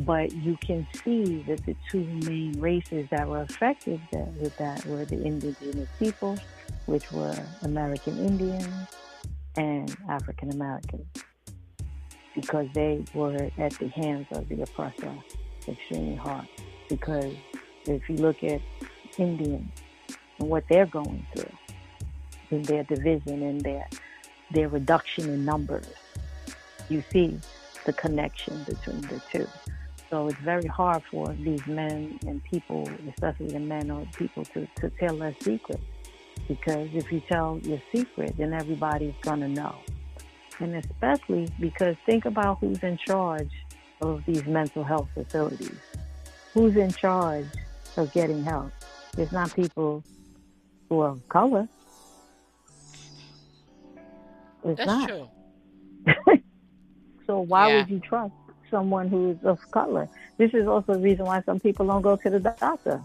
But 0.00 0.32
you 0.32 0.56
can 0.60 0.86
see 1.04 1.42
that 1.48 1.64
the 1.64 1.74
two 1.90 2.04
main 2.04 2.60
races 2.60 3.08
that 3.10 3.26
were 3.26 3.40
affected 3.40 4.00
with 4.12 4.56
that 4.58 4.84
were 4.86 5.04
the 5.04 5.22
indigenous 5.22 5.88
people 5.98 6.38
which 6.84 7.10
were 7.10 7.34
American 7.62 8.18
Indians 8.18 8.68
and 9.56 9.96
African 10.08 10.52
Americans, 10.52 11.06
because 12.34 12.68
they 12.74 13.02
were 13.14 13.50
at 13.58 13.72
the 13.78 13.88
hands 13.88 14.26
of 14.32 14.48
the 14.48 14.62
oppressor 14.62 15.12
extremely 15.66 16.16
hard. 16.16 16.46
Because 16.88 17.34
if 17.86 18.08
you 18.08 18.16
look 18.16 18.44
at 18.44 18.60
Indians 19.16 19.70
and 20.38 20.50
what 20.50 20.64
they're 20.68 20.86
going 20.86 21.26
through, 21.34 21.50
in 22.50 22.62
their 22.62 22.84
division 22.84 23.42
and 23.42 23.60
their 23.62 23.88
their 24.52 24.68
reduction 24.68 25.24
in 25.24 25.44
numbers, 25.44 25.86
you 26.88 27.02
see 27.10 27.40
the 27.84 27.92
connection 27.92 28.62
between 28.64 29.00
the 29.02 29.20
two. 29.32 29.46
So 30.10 30.28
it's 30.28 30.38
very 30.38 30.66
hard 30.66 31.02
for 31.10 31.26
these 31.34 31.66
men 31.66 32.18
and 32.26 32.42
people, 32.44 32.88
especially 33.08 33.48
the 33.48 33.60
men 33.60 33.90
or 33.90 34.06
people, 34.16 34.44
to, 34.46 34.66
to 34.76 34.90
tell 34.90 35.16
their 35.16 35.34
secrets 35.40 35.82
because 36.48 36.88
if 36.94 37.10
you 37.10 37.20
tell 37.28 37.58
your 37.64 37.80
secret, 37.92 38.36
then 38.38 38.52
everybody's 38.52 39.14
going 39.22 39.40
to 39.40 39.48
know. 39.48 39.74
And 40.60 40.76
especially 40.76 41.48
because 41.60 41.96
think 42.06 42.24
about 42.24 42.58
who's 42.60 42.78
in 42.82 42.96
charge 42.98 43.50
of 44.00 44.24
these 44.26 44.44
mental 44.46 44.84
health 44.84 45.08
facilities. 45.14 45.76
Who's 46.54 46.76
in 46.76 46.92
charge 46.92 47.46
of 47.96 48.12
getting 48.12 48.44
help? 48.44 48.72
It's 49.18 49.32
not 49.32 49.54
people 49.54 50.04
who 50.88 51.00
are 51.00 51.10
of 51.10 51.28
color. 51.28 51.68
It's 54.64 54.78
That's 54.78 54.86
not. 54.86 55.08
true. 55.08 55.28
so 57.26 57.40
why 57.40 57.68
Yeah. 57.68 57.76
would 57.78 57.90
you 57.90 58.00
trust 58.00 58.34
someone 58.70 59.08
who's 59.08 59.36
of 59.44 59.58
color? 59.70 60.08
This 60.38 60.52
is 60.54 60.66
also 60.66 60.94
the 60.94 61.00
reason 61.00 61.24
why 61.24 61.42
some 61.42 61.60
people 61.60 61.86
don't 61.86 62.02
go 62.02 62.16
to 62.16 62.30
the 62.30 62.40
doctor. 62.40 63.02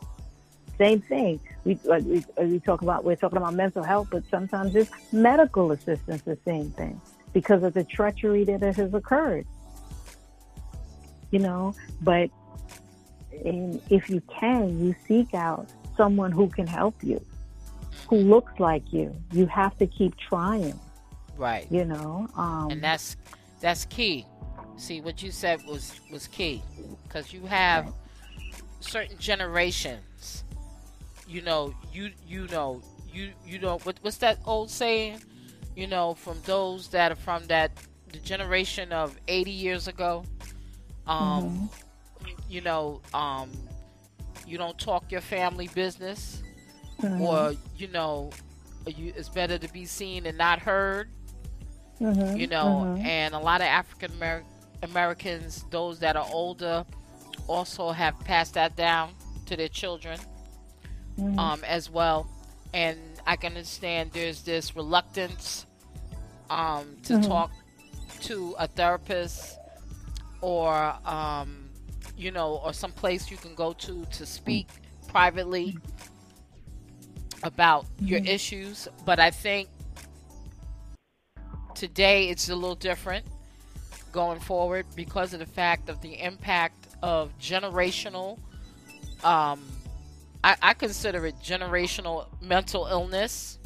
Same 0.78 1.02
thing. 1.02 1.39
We 1.63 1.78
like 1.84 2.04
we, 2.04 2.24
uh, 2.39 2.43
we 2.43 2.60
talk 2.60 2.82
about 2.82 3.04
we're 3.04 3.15
talking 3.15 3.38
about 3.38 3.54
mental 3.54 3.84
health, 3.84 4.08
but 4.12 4.24
sometimes 4.30 4.76
it's 4.76 4.91
medical 5.12 5.71
assistance. 5.71 6.21
The 6.24 6.38
same 6.45 6.71
thing 6.71 7.00
because 7.34 7.63
of 7.63 7.74
the 7.74 7.84
treachery 7.84 8.43
that 8.45 8.62
has 8.62 8.93
occurred. 8.93 9.45
You 11.30 11.39
know, 11.39 11.76
but 12.02 12.30
and 13.45 13.82
if 13.89 14.10
you 14.10 14.21
can, 14.39 14.84
you 14.84 14.95
seek 15.08 15.34
out 15.34 15.69
someone 15.95 16.32
who 16.32 16.47
can 16.50 16.67
help 16.67 16.95
you, 17.04 17.24
who 18.10 18.17
looks 18.17 18.60
like 18.60 18.91
you. 18.91 19.15
You 19.32 19.45
have 19.47 19.78
to 19.78 19.88
keep 19.88 20.17
trying. 20.17 20.80
Right. 21.38 21.67
You 21.71 21.86
know, 21.86 22.28
um, 22.36 22.71
and 22.71 22.84
that's 22.84 23.17
that's 23.60 23.86
key. 23.86 24.26
See 24.82 25.02
what 25.02 25.22
you 25.24 25.32
said 25.32 25.63
was 25.67 26.02
was 26.12 26.28
key 26.28 26.65
because 27.08 27.34
you 27.34 27.46
have 27.48 27.94
certain 28.80 29.17
generations. 29.20 30.44
You 31.28 31.41
know, 31.41 31.76
you 31.91 32.12
you 32.28 32.48
know 32.48 32.84
you 33.12 33.34
you 33.46 33.60
know 33.60 33.80
what 33.80 34.00
what's 34.02 34.17
that 34.20 34.39
old 34.46 34.72
saying? 34.72 35.22
You 35.76 35.88
know, 35.88 36.15
from 36.15 36.41
those 36.46 36.89
that 36.89 37.12
are 37.12 37.15
from 37.15 37.48
that 37.48 37.72
the 38.12 38.20
generation 38.20 38.91
of 38.91 39.17
eighty 39.28 39.52
years 39.52 39.88
ago. 39.88 40.28
Um, 41.08 41.62
you 42.50 42.62
know, 42.62 43.02
um, 43.13 43.70
you 44.46 44.58
don't 44.58 44.78
talk 44.80 45.12
your 45.12 45.22
family 45.22 45.67
business, 45.67 46.44
mhm, 47.02 47.22
or 47.22 47.54
you 47.78 47.88
know, 47.88 48.32
you 48.88 49.13
it's 49.15 49.30
better 49.30 49.58
to 49.60 49.67
be 49.74 49.86
seen 49.86 50.26
and 50.26 50.38
not 50.38 50.60
heard 50.60 51.10
mhm, 52.00 52.38
you 52.38 52.48
know, 52.48 52.88
mhm. 52.88 53.02
and 53.04 53.34
a 53.36 53.39
lot 53.39 53.62
of 53.62 53.67
African 53.67 54.12
Amer- 54.15 54.44
Americans, 54.84 55.65
those 55.70 56.00
that 56.00 56.15
are 56.15 56.28
older, 56.32 56.86
also 57.48 57.91
have 57.91 58.17
passed 58.22 58.54
that 58.56 58.76
down 58.76 59.13
to 59.46 59.56
their 59.56 59.67
children 59.67 60.20
Mhm. 61.17 61.38
um, 61.38 61.63
as 61.65 61.89
well. 61.89 62.28
And 62.74 62.98
I 63.28 63.36
can 63.36 63.54
understand 63.54 64.12
there's 64.13 64.44
this 64.44 64.76
reluctance 64.76 65.65
um, 66.50 66.98
to 67.04 67.13
Mhm. 67.13 67.28
talk 67.28 67.52
to 68.22 68.56
a 68.60 68.67
therapist 68.67 69.58
or, 70.41 70.96
um, 71.06 71.70
you 72.17 72.32
know, 72.32 72.56
or 72.63 72.74
some 72.74 72.91
place 72.91 73.32
you 73.32 73.38
can 73.38 73.56
go 73.56 73.74
to 73.74 74.06
to 74.06 74.26
speak 74.26 74.67
privately 75.08 75.78
about 77.44 77.86
your 78.00 78.20
Mhm. 78.20 78.28
issues. 78.28 78.88
But 79.06 79.20
I 79.20 79.32
think 79.32 79.70
today 81.74 82.30
it's 82.30 82.50
a 82.50 82.56
little 82.56 82.76
different 82.76 83.26
going 84.12 84.39
forward 84.39 84.86
because 84.95 85.34
of 85.34 85.39
the 85.39 85.45
fact 85.45 85.89
of 85.89 86.02
the 86.02 86.21
impact 86.21 86.88
of 87.02 87.38
generational 87.39 88.38
um, 89.24 89.62
I, 90.43 90.56
I 90.62 90.74
consider 90.74 91.26
it 91.28 91.36
generational 91.43 92.26
mental 92.41 92.88
illness 92.88 93.60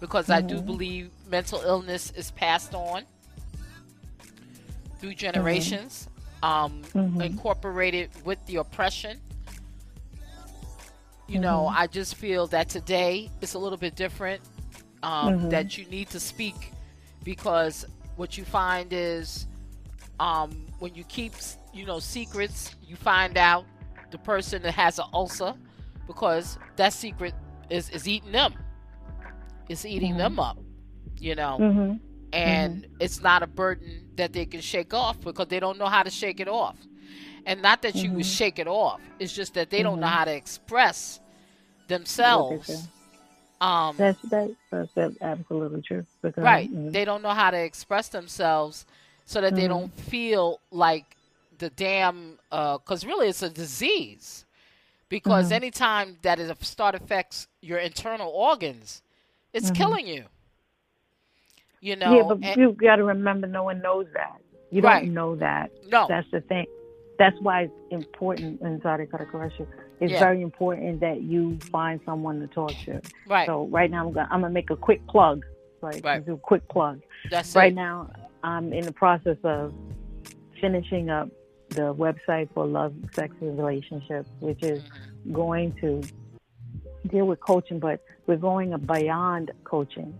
because 0.00 0.30
I 0.30 0.40
do 0.40 0.56
Mhm. 0.56 0.66
believe 0.66 1.10
mental 1.28 1.60
illness 1.60 2.12
is 2.16 2.30
passed 2.32 2.74
on 2.74 3.04
through 5.00 5.14
generations, 5.14 6.08
um, 6.42 6.82
Mhm. 6.94 7.22
incorporated 7.22 8.10
with 8.24 8.44
the 8.46 8.56
oppression. 8.56 9.20
You 11.28 11.38
know, 11.40 11.68
Mhm. 11.70 11.76
I 11.76 11.86
just 11.86 12.14
feel 12.16 12.46
that 12.48 12.68
today 12.68 13.30
it's 13.40 13.54
a 13.54 13.58
little 13.58 13.78
bit 13.78 13.94
different. 13.94 14.40
Um. 15.02 15.48
That 15.50 15.78
you 15.78 15.84
need 15.86 16.10
to 16.10 16.18
speak 16.20 16.72
because 17.22 17.86
what 18.16 18.36
you 18.36 18.44
find 18.44 18.92
is 18.92 19.46
um, 20.20 20.50
when 20.78 20.94
you 20.94 21.04
keep, 21.04 21.32
you 21.72 21.84
know, 21.86 21.98
secrets, 21.98 22.74
you 22.82 22.96
find 22.96 23.36
out 23.36 23.64
the 24.10 24.18
person 24.18 24.62
that 24.62 24.72
has 24.74 24.98
an 24.98 25.04
ulcer 25.12 25.54
because 26.06 26.58
that 26.76 26.92
secret 26.92 27.34
is, 27.70 27.90
is 27.90 28.08
eating 28.08 28.32
them. 28.32 28.54
It's 29.68 29.84
eating 29.84 30.14
Mhm. 30.14 30.18
them 30.18 30.40
up, 30.40 30.58
you 31.18 31.34
know, 31.34 31.58
Mhm. 31.58 32.00
and 32.32 32.86
it's 33.00 33.20
not 33.20 33.42
a 33.42 33.46
burden 33.46 34.08
that 34.16 34.32
they 34.32 34.46
can 34.46 34.60
shake 34.60 34.94
off 34.94 35.20
because 35.20 35.48
they 35.48 35.60
don't 35.60 35.78
know 35.78 35.86
how 35.86 36.02
to 36.02 36.10
shake 36.10 36.40
it 36.40 36.48
off. 36.48 36.76
And 37.44 37.62
not 37.62 37.82
that 37.82 37.94
you 37.96 38.12
would 38.12 38.24
Mhm. 38.24 38.36
shake 38.36 38.58
it 38.58 38.66
off, 38.66 39.00
it's 39.18 39.32
just 39.34 39.54
that 39.54 39.70
they 39.70 39.82
don't 39.82 40.00
know 40.00 40.06
Mhm. 40.06 40.10
how 40.10 40.24
to 40.24 40.34
express 40.34 41.20
themselves. 41.86 42.88
Um, 43.60 43.96
That's 43.96 44.20
that, 44.30 44.54
that's 44.70 44.90
that's 44.94 45.16
absolutely 45.20 45.82
true. 45.82 46.06
Because, 46.22 46.44
right. 46.44 46.92
They 46.92 47.04
don't 47.04 47.22
know 47.22 47.30
how 47.34 47.50
to 47.50 47.58
express 47.58 48.08
themselves 48.08 48.86
so 49.28 49.42
that 49.42 49.54
they 49.54 49.64
Mhm. 49.66 49.68
don't 49.68 49.92
feel 50.00 50.58
like 50.70 51.04
the 51.58 51.68
damn, 51.68 52.38
because 52.48 53.04
really 53.04 53.28
it's 53.28 53.42
a 53.42 53.50
disease. 53.50 54.46
Because 55.10 55.50
Mhm. 55.50 55.56
anytime 55.56 56.18
that 56.22 56.40
it 56.40 56.64
start 56.64 56.94
affects 56.94 57.46
your 57.60 57.78
internal 57.78 58.30
organs, 58.30 59.02
it's 59.52 59.70
Mhm. 59.70 59.74
killing 59.76 60.06
you. 60.06 60.24
You 61.80 61.96
know, 61.96 62.16
yeah, 62.16 62.22
but 62.22 62.38
and- 62.42 62.56
you 62.56 62.72
got 62.72 62.96
to 62.96 63.04
remember, 63.04 63.46
no 63.46 63.64
one 63.64 63.82
knows 63.82 64.06
that. 64.14 64.40
You 64.70 64.80
Right. 64.80 65.04
don't 65.04 65.12
know 65.12 65.36
that. 65.36 65.70
no, 65.88 66.06
That's 66.08 66.30
the 66.30 66.40
thing. 66.40 66.64
That's 67.18 67.38
why 67.42 67.64
it's 67.64 67.72
important. 67.90 68.62
And 68.62 68.80
sorry 68.80 69.04
to 69.04 69.10
cut 69.12 69.20
across 69.20 69.52
you. 69.58 69.68
It's 70.00 70.12
Yeah. 70.12 70.20
very 70.20 70.40
important 70.40 71.00
that 71.00 71.20
you 71.20 71.58
find 71.70 72.00
someone 72.06 72.40
to 72.40 72.46
talk 72.46 72.72
to. 72.86 73.02
right. 73.26 73.46
So 73.46 73.66
right 73.66 73.90
now, 73.90 74.06
I'm 74.06 74.12
gonna 74.14 74.28
I'm 74.30 74.40
gonna 74.40 74.54
make 74.54 74.70
a 74.70 74.76
quick 74.76 75.06
plug. 75.06 75.44
Like 75.82 76.02
Right. 76.02 76.24
do 76.24 76.32
a 76.34 76.38
quick 76.38 76.66
plug. 76.68 77.02
That's 77.30 77.54
right 77.54 77.72
it. 77.72 77.74
now 77.74 78.10
i'm 78.42 78.72
in 78.72 78.84
the 78.84 78.92
process 78.92 79.36
of 79.44 79.72
finishing 80.60 81.10
up 81.10 81.28
the 81.70 81.94
website 81.94 82.48
for 82.54 82.66
love 82.66 82.94
sex 83.12 83.34
and 83.40 83.58
relationships 83.58 84.28
which 84.40 84.62
is 84.62 84.82
Mhm. 84.82 85.32
going 85.32 85.72
to 85.80 86.02
deal 87.08 87.26
with 87.26 87.40
coaching 87.40 87.78
but 87.78 88.00
we're 88.26 88.36
going 88.36 88.76
beyond 88.78 89.50
coaching 89.64 90.12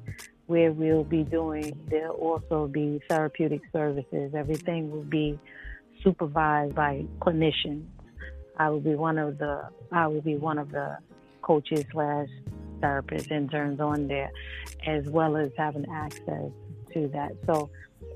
where 0.46 0.72
we'll 0.72 1.04
be 1.04 1.24
doing 1.24 1.72
there'll 1.88 2.14
also 2.16 2.66
be 2.66 3.00
therapeutic 3.09 3.62
services 3.72 4.35
everything 4.35 4.90
will 4.90 5.02
be 5.04 5.38
supervised 6.02 6.74
by 6.74 7.04
clinicians 7.20 7.85
i 8.59 8.68
will 8.70 8.81
be 8.81 8.94
one 8.94 9.18
of 9.18 9.38
the 9.38 9.68
i 9.92 10.07
will 10.07 10.22
be 10.22 10.37
one 10.37 10.59
of 10.59 10.70
the 10.70 10.96
coaches 11.42 11.85
slash 11.92 12.28
therapists 12.81 13.31
interns 13.31 13.81
on 13.81 14.07
there 14.07 14.31
as 14.87 15.04
well 15.09 15.37
as 15.37 15.50
having 15.57 15.85
access 15.90 16.50
to 17.02 17.08
that. 17.08 17.32
So 17.46 17.68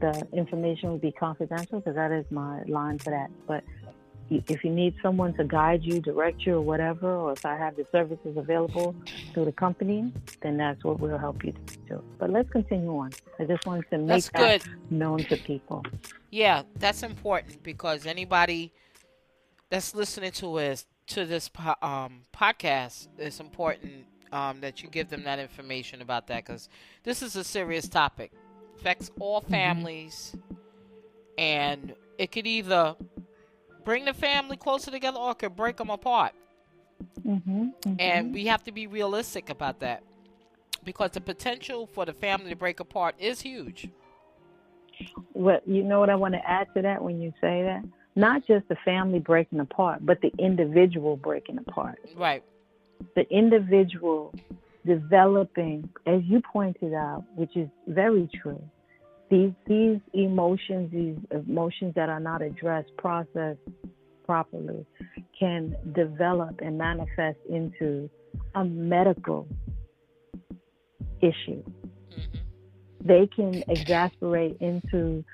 The 0.00 0.26
information 0.32 0.90
will 0.90 0.98
be 0.98 1.12
confidential 1.12 1.78
because 1.78 1.94
that 1.94 2.10
is 2.10 2.26
my 2.30 2.64
line 2.64 2.98
for 2.98 3.10
that. 3.10 3.30
But 3.46 3.62
if 4.30 4.64
you 4.64 4.70
need 4.70 4.94
someone 5.02 5.34
to 5.34 5.44
guide 5.44 5.82
you, 5.82 6.00
direct 6.00 6.46
you, 6.46 6.56
or 6.56 6.60
whatever, 6.60 7.14
or 7.14 7.32
if 7.32 7.44
I 7.44 7.56
have 7.56 7.76
the 7.76 7.86
services 7.90 8.36
available 8.36 8.94
through 9.34 9.46
the 9.46 9.52
company, 9.52 10.12
then 10.42 10.56
that's 10.56 10.82
what 10.84 11.00
we'll 11.00 11.18
help 11.18 11.44
you 11.44 11.52
do. 11.88 12.02
But 12.18 12.30
let's 12.30 12.50
continue 12.50 12.96
on. 12.96 13.10
I 13.38 13.44
just 13.44 13.66
wanted 13.66 13.90
to 13.90 13.98
make 13.98 14.24
that 14.32 14.62
known 14.90 15.18
to 15.24 15.36
people. 15.36 15.84
Yeah, 16.30 16.62
that's 16.76 17.02
important 17.02 17.62
because 17.62 18.06
anybody 18.06 18.72
that's 19.68 19.94
listening 19.94 20.32
to 20.32 20.58
us 20.58 20.86
to 21.08 21.26
this 21.26 21.50
um, 21.82 22.22
podcast, 22.32 23.08
it's 23.18 23.40
important 23.40 24.06
um, 24.32 24.60
that 24.60 24.82
you 24.82 24.88
give 24.88 25.10
them 25.10 25.24
that 25.24 25.38
information 25.40 26.02
about 26.02 26.28
that 26.28 26.44
because 26.44 26.68
this 27.02 27.22
is 27.22 27.34
a 27.34 27.44
serious 27.44 27.88
topic. 27.88 28.32
Affects 28.78 29.10
all 29.18 29.42
families, 29.42 30.34
and 31.36 31.94
it 32.16 32.32
could 32.32 32.46
either 32.46 32.96
bring 33.84 34.04
the 34.04 34.14
family 34.14 34.56
closer 34.56 34.90
together 34.90 35.18
or 35.18 35.34
could 35.34 35.56
break 35.56 35.76
them 35.76 35.90
apart. 35.90 36.32
Mm-hmm, 37.26 37.94
And 37.98 38.34
we 38.34 38.46
have 38.46 38.62
to 38.64 38.72
be 38.72 38.86
realistic 38.86 39.48
about 39.50 39.80
that 39.80 40.02
because 40.84 41.12
the 41.12 41.20
potential 41.20 41.86
for 41.86 42.04
the 42.04 42.12
family 42.12 42.50
to 42.50 42.56
break 42.56 42.80
apart 42.80 43.14
is 43.18 43.40
huge. 43.40 43.88
What 45.32 45.66
you 45.66 45.82
know 45.82 45.98
what 45.98 46.10
I 46.10 46.14
want 46.14 46.34
to 46.34 46.50
add 46.50 46.68
to 46.74 46.82
that 46.82 47.02
when 47.02 47.20
you 47.20 47.32
say 47.40 47.62
that? 47.62 47.82
Not 48.16 48.46
just 48.46 48.68
the 48.68 48.76
family 48.84 49.18
breaking 49.18 49.60
apart, 49.60 50.04
but 50.04 50.20
the 50.20 50.30
individual 50.38 51.16
breaking 51.16 51.58
apart. 51.58 51.98
Right. 52.16 52.42
The 53.14 53.26
individual 53.30 54.34
developing, 54.84 55.88
as 56.06 56.20
you 56.24 56.42
pointed 56.52 56.92
out, 56.92 57.24
which 57.34 57.56
is 57.56 57.68
very 57.86 58.28
true. 58.42 58.62
These 59.30 59.52
these 59.66 60.00
emotions, 60.12 60.90
these 60.92 61.16
emotions 61.30 61.94
that 61.94 62.08
are 62.08 62.20
not 62.20 62.42
addressed, 62.42 62.90
processed 62.98 63.60
properly, 64.24 64.84
can 65.38 65.76
develop 65.94 66.60
and 66.60 66.76
manifest 66.76 67.38
into 67.48 68.10
a 68.54 68.64
medical 68.64 69.46
issue. 71.20 71.62
Mm-hmm. 71.62 72.38
They 73.02 73.28
can 73.34 73.62
exasperate 73.68 74.56
into 74.60 75.24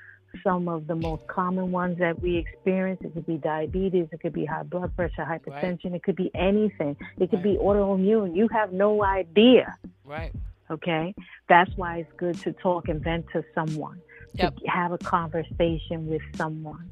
some 0.43 0.67
of 0.67 0.87
the 0.87 0.95
most 0.95 1.27
common 1.27 1.71
ones 1.71 1.97
that 1.99 2.21
we 2.21 2.37
experience. 2.37 2.99
It 3.03 3.13
could 3.13 3.25
be 3.25 3.37
diabetes, 3.37 4.07
it 4.11 4.19
could 4.19 4.33
be 4.33 4.45
high 4.45 4.63
blood 4.63 4.95
pressure, 4.95 5.25
hypertension, 5.25 5.85
right. 5.85 5.95
it 5.95 6.03
could 6.03 6.15
be 6.15 6.31
anything. 6.35 6.95
It 7.17 7.29
could 7.29 7.37
right. 7.37 7.43
be 7.43 7.57
autoimmune. 7.57 8.35
You 8.35 8.47
have 8.51 8.71
no 8.71 9.03
idea. 9.03 9.77
Right. 10.05 10.33
Okay. 10.69 11.15
That's 11.47 11.71
why 11.75 11.99
it's 11.99 12.11
good 12.17 12.39
to 12.41 12.53
talk 12.53 12.89
and 12.89 13.01
vent 13.01 13.25
to 13.33 13.43
someone, 13.55 14.01
yep. 14.33 14.55
to 14.57 14.67
have 14.67 14.91
a 14.91 14.97
conversation 14.97 16.07
with 16.07 16.21
someone. 16.35 16.91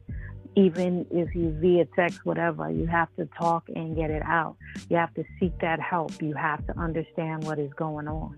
Even 0.55 1.05
if 1.11 1.35
you 1.35 1.51
via 1.59 1.85
text, 1.97 2.25
whatever, 2.25 2.71
you 2.71 2.85
have 2.88 3.09
to 3.17 3.25
talk 3.38 3.65
and 3.75 3.95
get 3.95 4.09
it 4.09 4.23
out. 4.23 4.55
You 4.89 4.95
have 4.95 5.13
to 5.15 5.25
seek 5.39 5.59
that 5.59 5.81
help. 5.81 6.21
You 6.21 6.33
have 6.33 6.65
to 6.67 6.79
understand 6.79 7.43
what 7.43 7.59
is 7.59 7.73
going 7.73 8.07
on 8.07 8.38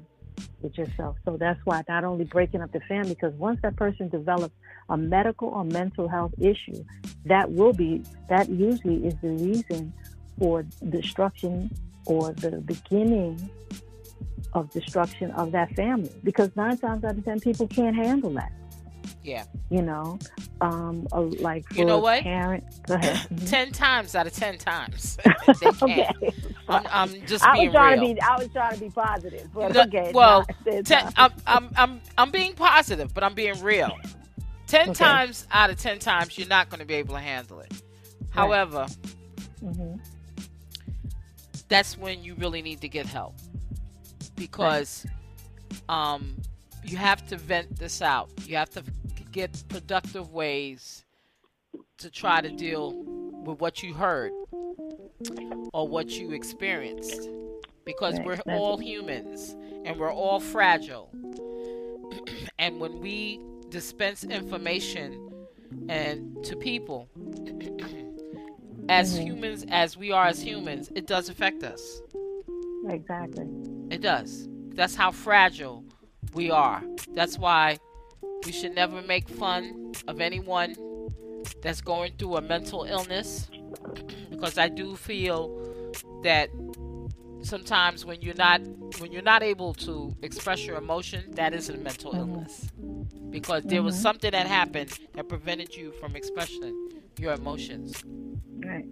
with 0.62 0.78
yourself. 0.78 1.17
So 1.26 1.38
that's 1.38 1.60
why 1.63 1.84
not 1.88 2.04
only 2.04 2.26
breaking 2.26 2.62
up 2.62 2.71
the 2.71 2.80
family, 2.82 3.13
because 3.13 3.34
once 3.36 3.60
that 3.62 3.76
person 3.76 4.10
develops 4.10 4.56
a 4.89 4.97
medical 4.97 5.50
or 5.50 5.63
mental 5.63 6.08
health 6.08 6.34
issue, 6.39 6.84
that 7.26 7.52
will 7.52 7.73
be, 7.73 8.04
that 8.30 8.50
usually 8.50 9.06
is 9.06 9.13
the 9.21 9.30
reason 9.30 9.93
for 10.39 10.63
destruction 10.89 11.69
or 12.06 12.34
the 12.34 12.52
beginning 12.52 13.50
of 14.58 14.70
destruction 14.72 15.32
of 15.32 15.52
that 15.52 15.72
family. 15.76 16.12
Because 16.24 16.50
nine 16.56 16.78
times 16.78 17.04
out 17.04 17.17
of 17.17 17.26
ten, 17.26 17.39
people 17.39 17.67
can't 17.67 17.96
handle 17.96 18.32
that. 18.32 18.52
Yeah. 19.24 19.43
You 19.70 19.82
know, 19.82 20.20
um, 20.62 21.08
uh, 21.12 21.22
like 21.22 21.65
you 21.76 21.84
know 21.84 22.00
what? 22.00 22.24
Parent, 22.24 22.63
go 22.88 22.96
ahead. 22.96 23.17
Mm-hmm. 23.28 23.46
ten 23.46 23.72
times 23.72 24.15
out 24.15 24.26
of 24.28 24.34
ten 24.34 24.58
times. 24.58 25.17
okay. 25.63 26.10
I'm, 26.70 26.84
I'm, 26.89 27.26
just 27.26 27.46
I 27.46 27.54
being 27.54 27.67
was 27.67 27.74
trying 27.74 28.00
real. 28.00 28.10
To 28.10 28.15
be, 28.15 28.22
I 28.22 28.38
was 28.38 28.48
trying 28.50 28.74
to 28.76 28.80
be 28.80 28.89
positive, 28.89 29.50
but 29.54 29.74
no, 29.74 29.82
okay. 29.82 30.12
Well, 30.13 30.46
ten, 30.86 31.12
I'm, 31.17 31.32
I'm, 31.46 31.70
I'm, 31.76 32.02
I'm 32.17 32.32
being 32.32 32.54
positive, 32.54 33.13
but 33.13 33.24
I'm 33.24 33.34
being 33.34 33.62
real. 33.62 33.98
Ten 34.67 34.89
okay. 34.89 34.93
times 34.93 35.46
out 35.52 35.70
of 35.70 35.78
ten 35.78 36.00
times, 36.00 36.38
you're 36.38 36.48
not 36.48 36.70
going 36.70 36.80
to 36.80 36.86
be 36.86 36.96
able 36.96 37.15
to 37.15 37.22
handle 37.22 37.60
it. 37.60 37.72
Right. 37.72 37.82
However, 38.30 38.88
mm-hmm. 39.63 39.98
that's 41.67 41.98
when 41.98 42.24
you 42.24 42.36
really 42.36 42.62
need 42.62 42.82
to 42.82 42.88
get 42.89 43.06
help 43.06 43.36
because 44.38 45.06
right. 45.89 46.13
um, 46.13 46.36
you 46.84 46.95
have 46.95 47.28
to 47.28 47.36
vent 47.36 47.78
this 47.78 48.02
out. 48.02 48.30
You 48.45 48.56
have 48.56 48.69
to 48.71 48.84
get 49.32 49.62
productive 49.67 50.32
ways 50.32 51.04
to 51.97 52.10
try 52.10 52.41
to 52.41 52.50
deal 52.50 52.93
with 53.43 53.60
what 53.60 53.84
you 53.84 53.93
heard 53.93 54.32
or 55.73 55.88
what 55.88 56.10
you 56.10 56.32
experienced 56.32 57.30
because 57.86 58.19
we're 58.19 58.39
all 58.47 58.78
humans 58.78 59.56
and 59.86 59.97
we're 59.97 60.13
all 60.13 60.39
fragile 60.39 61.10
and 62.60 62.80
when 62.80 63.00
we 63.00 63.39
dispense 63.69 64.23
information 64.23 65.32
and 65.89 66.43
to 66.43 66.56
people 66.56 67.08
as 68.89 69.13
mm-hmm. 69.13 69.28
humans 69.28 69.65
as 69.69 69.97
we 69.97 70.12
are 70.12 70.28
as 70.28 70.41
humans 70.41 70.91
it 70.95 71.08
does 71.08 71.30
affect 71.30 71.63
us 71.63 72.02
exactly 72.89 73.45
it 73.89 74.02
does 74.02 74.47
that's 74.69 74.95
how 74.95 75.12
fragile 75.12 75.84
we 76.34 76.52
are 76.52 76.84
that's 77.13 77.38
why 77.38 77.78
we 78.45 78.52
should 78.52 78.76
never 78.76 79.02
make 79.02 79.28
fun 79.28 79.91
of 80.08 80.21
anyone 80.21 80.76
that's 81.62 81.82
going 81.82 82.12
through 82.17 82.38
a 82.38 82.41
mental 82.41 82.84
illness 82.84 83.50
because 84.30 84.58
I 84.58 84.69
do 84.69 84.95
feel 84.95 85.73
that 86.23 86.50
sometimes 87.41 88.06
when 88.06 88.21
you're 88.21 88.36
not 88.36 88.62
when 89.00 89.12
you're 89.12 89.21
not 89.21 89.43
able 89.43 89.73
to 89.73 90.15
express 90.21 90.65
your 90.65 90.78
emotion, 90.78 91.32
that 91.32 91.54
is 91.54 91.69
a 91.69 91.78
mental 91.78 92.12
mm-hmm. 92.12 92.32
illness. 92.32 92.69
Because 93.30 93.63
there 93.63 93.84
was 93.84 93.95
mm-hmm. 93.95 94.04
something 94.04 94.32
that 94.32 94.47
happened 94.47 94.97
that 95.13 95.28
prevented 95.28 95.76
you 95.76 95.91
from 95.93 96.15
expressing 96.15 96.89
your 97.19 97.34
emotions. 97.34 98.04
Right. 98.65 98.86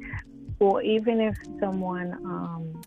Well, 0.60 0.82
even 0.82 1.22
if 1.22 1.38
someone 1.60 2.14
um, 2.26 2.82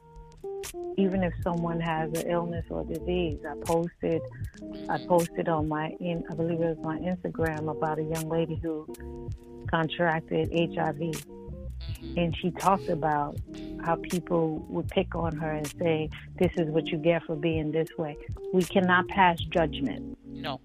even 0.97 1.23
if 1.23 1.33
someone 1.43 1.81
has 1.81 2.11
an 2.13 2.31
illness 2.31 2.65
or 2.71 2.85
disease. 2.85 3.39
I 3.49 3.55
posted, 3.65 4.23
I 4.89 4.99
posted 5.07 5.49
on 5.49 5.69
my, 5.69 5.91
in, 6.01 6.25
I 6.31 6.35
believe 6.35 6.61
it 6.61 6.77
was 6.77 6.79
my 6.83 6.99
Instagram 6.99 7.71
about 7.71 7.99
a 7.99 8.03
young 8.03 8.29
lady 8.29 8.59
who 8.63 8.87
contracted 9.71 10.51
HIV, 10.53 10.97
mm-hmm. 10.97 12.19
and 12.19 12.37
she 12.37 12.51
talked 12.51 12.89
about 12.89 13.37
how 13.85 13.97
people 13.97 14.59
would 14.69 14.89
pick 14.89 15.15
on 15.15 15.37
her 15.37 15.51
and 15.51 15.67
say, 15.79 16.11
"This 16.39 16.53
is 16.57 16.69
what 16.71 16.89
you 16.89 16.99
get 16.99 17.23
for 17.25 17.37
being 17.37 17.71
this 17.71 17.89
way." 17.97 18.17
We 18.53 18.63
cannot 18.63 19.09
pass 19.09 19.39
judgment. 19.41 20.19
No. 20.27 20.61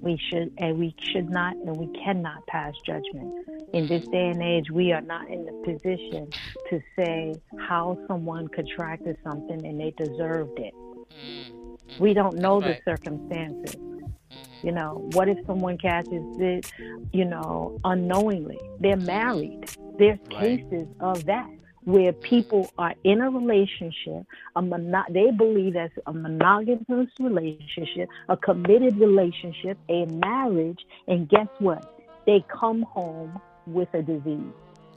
We 0.00 0.20
should, 0.30 0.52
and 0.58 0.78
we 0.78 0.94
should 1.00 1.30
not, 1.30 1.56
and 1.56 1.76
we 1.76 1.88
cannot 2.04 2.46
pass 2.46 2.74
judgment 2.84 3.46
in 3.72 3.86
this 3.86 4.06
day 4.08 4.28
and 4.28 4.42
age, 4.42 4.70
we 4.70 4.92
are 4.92 5.00
not 5.00 5.28
in 5.28 5.44
the 5.44 5.52
position 5.64 6.28
to 6.70 6.80
say 6.96 7.34
how 7.58 7.98
someone 8.06 8.48
contracted 8.48 9.16
something 9.24 9.66
and 9.66 9.80
they 9.80 9.92
deserved 9.96 10.58
it. 10.58 10.74
Mm-hmm. 10.74 12.02
We 12.02 12.14
don't 12.14 12.36
know 12.36 12.60
right. 12.60 12.80
the 12.84 12.90
circumstances. 12.90 13.76
Mm-hmm. 13.76 14.66
You 14.66 14.72
know, 14.72 15.08
what 15.12 15.28
if 15.28 15.38
someone 15.46 15.78
catches 15.78 16.24
it, 16.38 16.72
you 17.12 17.24
know, 17.24 17.78
unknowingly? 17.84 18.58
They're 18.80 18.96
married. 18.96 19.68
There's 19.98 20.18
right. 20.32 20.40
cases 20.40 20.88
of 21.00 21.24
that 21.26 21.50
where 21.86 22.12
people 22.12 22.68
are 22.78 22.94
in 23.04 23.20
a 23.20 23.30
relationship, 23.30 24.26
a 24.56 24.60
mono- 24.60 25.04
they 25.08 25.30
believe 25.30 25.74
that's 25.74 25.96
a 26.06 26.12
monogamous 26.12 27.08
relationship, 27.20 28.08
a 28.28 28.36
committed 28.36 28.98
relationship, 28.98 29.78
a 29.88 30.04
marriage, 30.06 30.84
and 31.06 31.28
guess 31.28 31.46
what? 31.60 31.96
They 32.26 32.44
come 32.48 32.82
home 32.82 33.40
with 33.68 33.88
a 33.94 34.02
disease. 34.02 34.52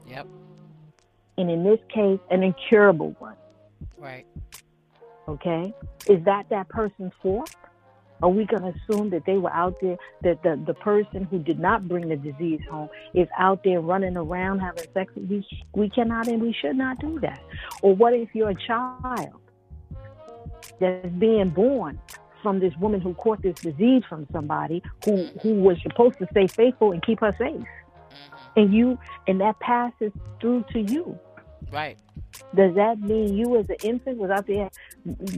Yep. 0.08 0.26
And 1.38 1.48
in 1.48 1.62
this 1.62 1.78
case, 1.94 2.18
an 2.28 2.42
incurable 2.42 3.14
one. 3.20 3.36
Right. 3.96 4.26
Okay. 5.28 5.72
Is 6.08 6.24
that 6.24 6.48
that 6.50 6.68
person's 6.68 7.12
fault? 7.22 7.54
Are 8.22 8.28
we 8.28 8.44
going 8.44 8.62
to 8.62 8.74
assume 8.78 9.10
that 9.10 9.24
they 9.26 9.38
were 9.38 9.52
out 9.52 9.76
there, 9.80 9.96
that 10.22 10.42
the, 10.42 10.62
the 10.66 10.74
person 10.74 11.24
who 11.24 11.38
did 11.38 11.58
not 11.58 11.88
bring 11.88 12.08
the 12.08 12.16
disease 12.16 12.60
home 12.70 12.88
is 13.14 13.28
out 13.38 13.62
there 13.64 13.80
running 13.80 14.16
around 14.16 14.60
having 14.60 14.84
sex? 14.92 15.12
We, 15.16 15.46
we 15.74 15.88
cannot 15.90 16.28
and 16.28 16.40
we 16.40 16.54
should 16.60 16.76
not 16.76 16.98
do 16.98 17.18
that. 17.20 17.42
Or 17.82 17.94
what 17.94 18.14
if 18.14 18.28
you're 18.34 18.50
a 18.50 18.66
child 18.66 19.40
that's 20.78 21.08
being 21.18 21.50
born 21.50 22.00
from 22.42 22.58
this 22.58 22.74
woman 22.76 23.00
who 23.00 23.14
caught 23.14 23.42
this 23.42 23.56
disease 23.56 24.02
from 24.08 24.26
somebody 24.32 24.82
who, 25.04 25.26
who 25.42 25.54
was 25.54 25.76
supposed 25.82 26.18
to 26.18 26.26
stay 26.30 26.46
faithful 26.46 26.92
and 26.92 27.02
keep 27.02 27.20
her 27.20 27.34
safe? 27.38 27.66
and 28.56 28.72
you 28.72 28.98
and 29.26 29.40
that 29.40 29.58
passes 29.60 30.12
through 30.40 30.64
to 30.72 30.80
you. 30.80 31.18
Right. 31.72 31.98
Does 32.54 32.74
that 32.74 33.00
mean 33.00 33.36
you 33.36 33.58
as 33.58 33.68
an 33.68 33.76
infant 33.82 34.18
was 34.18 34.30
out 34.30 34.46
there 34.46 34.70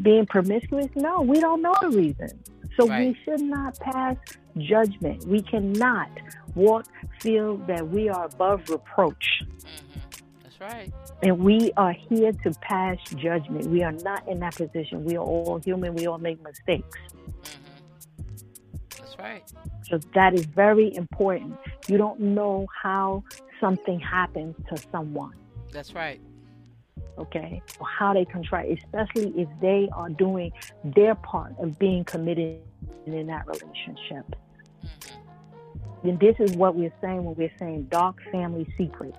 being 0.01 0.27
promiscuous? 0.27 0.89
No, 0.95 1.21
we 1.21 1.41
don't 1.41 1.61
know 1.61 1.75
the 1.81 1.91
reason. 1.91 2.29
So 2.77 2.87
right. 2.87 3.09
we 3.09 3.19
should 3.25 3.41
not 3.41 3.79
pass 3.81 4.17
judgment. 4.59 5.27
We 5.27 5.43
cannot 5.43 6.11
walk, 6.55 6.87
feel 7.21 7.57
that 7.69 7.89
we 7.89 8.09
are 8.09 8.27
above 8.27 8.69
reproach. 8.69 9.43
Mm-hmm. 9.43 10.01
That's 10.43 10.61
right. 10.61 10.93
And 11.23 11.39
we 11.39 11.73
are 11.77 11.93
here 11.93 12.33
to 12.33 12.53
pass 12.61 12.99
judgment. 13.17 13.67
We 13.67 13.83
are 13.83 13.93
not 13.93 14.27
in 14.29 14.41
that 14.41 14.57
position. 14.57 15.05
We 15.05 15.17
are 15.17 15.25
all 15.25 15.61
human. 15.65 15.95
We 15.95 16.07
all 16.07 16.19
make 16.19 16.43
mistakes. 16.43 16.99
Mm-hmm. 17.15 18.23
That's 18.99 19.19
right. 19.19 19.53
So 19.89 19.99
that 20.15 20.35
is 20.35 20.47
very 20.47 20.95
important. 20.95 21.57
You 21.89 21.99
don't 21.99 22.21
know 22.21 22.67
how 22.83 23.25
something 23.61 24.01
happens 24.01 24.57
to 24.69 24.83
someone. 24.91 25.35
That's 25.71 25.95
right. 25.95 26.21
Okay. 27.19 27.63
Or 27.79 27.87
how 27.87 28.15
they 28.15 28.25
contract, 28.25 28.69
especially 28.71 29.33
if 29.41 29.49
they 29.61 29.89
are 29.93 30.09
doing 30.09 30.53
their 30.85 31.15
part 31.15 31.55
of 31.59 31.79
being 31.79 32.05
committed 32.05 32.61
in 33.07 33.27
that 33.27 33.47
relationship. 33.47 34.35
Mm-hmm. 34.85 36.09
And 36.09 36.21
this 36.21 36.37
is 36.41 36.53
what 36.57 36.75
we're 36.75 36.93
saying 37.01 37.25
when 37.25 37.35
we're 37.37 37.53
saying 37.59 37.85
dark 37.85 38.17
family 38.33 38.67
secrets. 38.77 39.19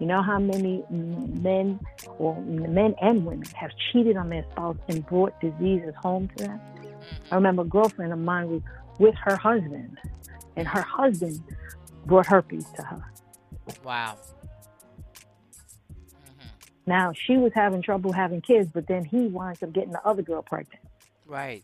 You 0.00 0.06
know 0.06 0.22
how 0.22 0.38
many 0.38 0.84
men, 0.88 1.80
or 2.18 2.40
men 2.42 2.94
and 3.02 3.26
women, 3.26 3.46
have 3.54 3.70
cheated 3.92 4.16
on 4.16 4.28
their 4.30 4.44
spouse 4.52 4.76
and 4.88 5.04
brought 5.06 5.38
diseases 5.40 5.92
home 5.96 6.28
to 6.36 6.44
them? 6.44 6.60
I 7.30 7.34
remember 7.34 7.62
a 7.62 7.66
girlfriend 7.66 8.12
of 8.12 8.18
mine 8.18 8.48
was 8.48 8.62
with 8.98 9.14
her 9.16 9.36
husband. 9.36 9.98
and 10.58 10.66
her 10.66 10.82
husband 10.82 11.40
brought 12.04 12.26
herpes 12.26 12.66
to 12.76 12.82
her. 12.82 13.02
Wow. 13.84 14.18
Now 16.88 17.12
she 17.12 17.36
was 17.36 17.52
having 17.54 17.82
trouble 17.82 18.12
having 18.12 18.40
kids, 18.40 18.70
but 18.72 18.86
then 18.86 19.04
he 19.04 19.26
winds 19.26 19.62
up 19.62 19.74
getting 19.74 19.92
the 19.92 20.02
other 20.06 20.22
girl 20.22 20.40
pregnant. 20.40 20.80
Right. 21.26 21.62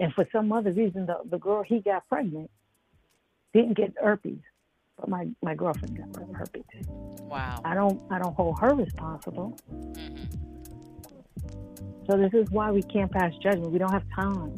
And 0.00 0.14
for 0.14 0.26
some 0.32 0.50
other 0.50 0.72
reason, 0.72 1.04
the, 1.04 1.18
the 1.26 1.38
girl 1.38 1.62
he 1.62 1.80
got 1.80 2.08
pregnant 2.08 2.50
didn't 3.52 3.76
get 3.76 3.92
herpes, 4.02 4.40
but 4.98 5.10
my, 5.10 5.28
my 5.42 5.54
girlfriend 5.54 5.98
got 5.98 6.24
herpes. 6.34 6.64
Wow. 7.20 7.60
I 7.66 7.74
don't 7.74 8.00
I 8.10 8.18
don't 8.18 8.34
hold 8.34 8.58
her 8.60 8.74
responsible. 8.74 9.58
hmm 9.68 10.24
So 12.06 12.16
this 12.16 12.32
is 12.32 12.50
why 12.50 12.70
we 12.70 12.82
can't 12.82 13.12
pass 13.12 13.34
judgment. 13.42 13.72
We 13.72 13.78
don't 13.78 13.92
have 13.92 14.06
time. 14.14 14.54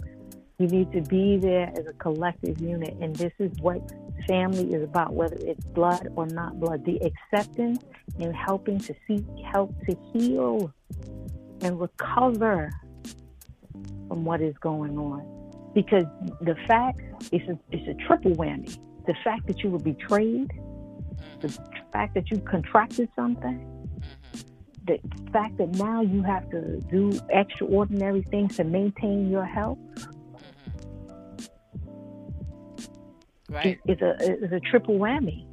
We 0.59 0.67
need 0.67 0.93
to 0.93 1.01
be 1.01 1.37
there 1.37 1.73
as 1.77 1.87
a 1.87 1.93
collective 1.95 2.61
unit, 2.61 2.97
and 3.01 3.15
this 3.17 3.33
is 3.41 3.51
what 3.61 3.81
family 4.29 4.73
is 4.73 4.85
about, 4.85 5.13
whether 5.13 5.37
it's 5.41 5.65
blood 5.67 6.09
or 6.15 6.27
not 6.27 6.61
blood. 6.61 6.85
The 6.85 7.01
acceptance 7.03 7.83
and 8.21 8.35
helping 8.35 8.79
to 8.81 8.95
seek 9.07 9.25
help 9.53 9.75
to 9.87 9.97
heal 10.13 10.73
and 11.61 11.81
recover 11.81 12.71
from 14.09 14.25
what 14.25 14.41
is 14.41 14.55
going 14.59 14.97
on. 14.97 15.31
Because 15.75 16.05
the 16.41 16.55
fact 16.69 17.01
it's 17.33 17.49
a, 17.49 17.59
it's 17.73 17.89
a 17.89 18.07
triple 18.07 18.33
whammy. 18.33 18.79
The 19.07 19.15
fact 19.25 19.49
that 19.49 19.65
you 19.65 19.71
were 19.71 19.81
betrayed, 19.81 20.53
the 21.41 21.49
fact 21.93 22.15
that 22.15 22.31
you 22.31 22.39
contracted 22.39 23.09
something, 23.17 23.59
mm-hmm. 23.59 24.85
the 24.87 25.31
fact 25.33 25.59
that 25.59 25.71
now 25.71 26.01
you 26.01 26.23
have 26.23 26.49
to 26.51 26.81
do 26.83 27.19
extraordinary 27.31 28.23
things 28.23 28.57
to 28.57 28.65
maintain 28.65 29.29
your 29.29 29.45
health 29.45 29.79
Right. 33.55 33.79
is, 33.87 33.97
is 33.97 34.03
a 34.03 34.45
is 34.45 34.53
a 34.53 34.61
triple 34.61 34.99
whammy. 34.99 35.47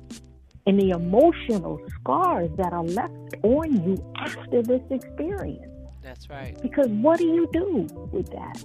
And 0.67 0.79
the 0.79 0.91
emotional 0.91 1.79
scars 1.99 2.49
that 2.57 2.71
are 2.71 2.83
left 2.83 3.35
on 3.41 3.83
you 3.83 4.13
after 4.17 4.61
this 4.61 4.81
experience. 4.91 5.65
That's 6.03 6.29
right. 6.29 6.59
Because 6.61 6.87
what 6.89 7.17
do 7.17 7.25
you 7.25 7.49
do 7.51 7.87
with 8.11 8.29
that? 8.31 8.63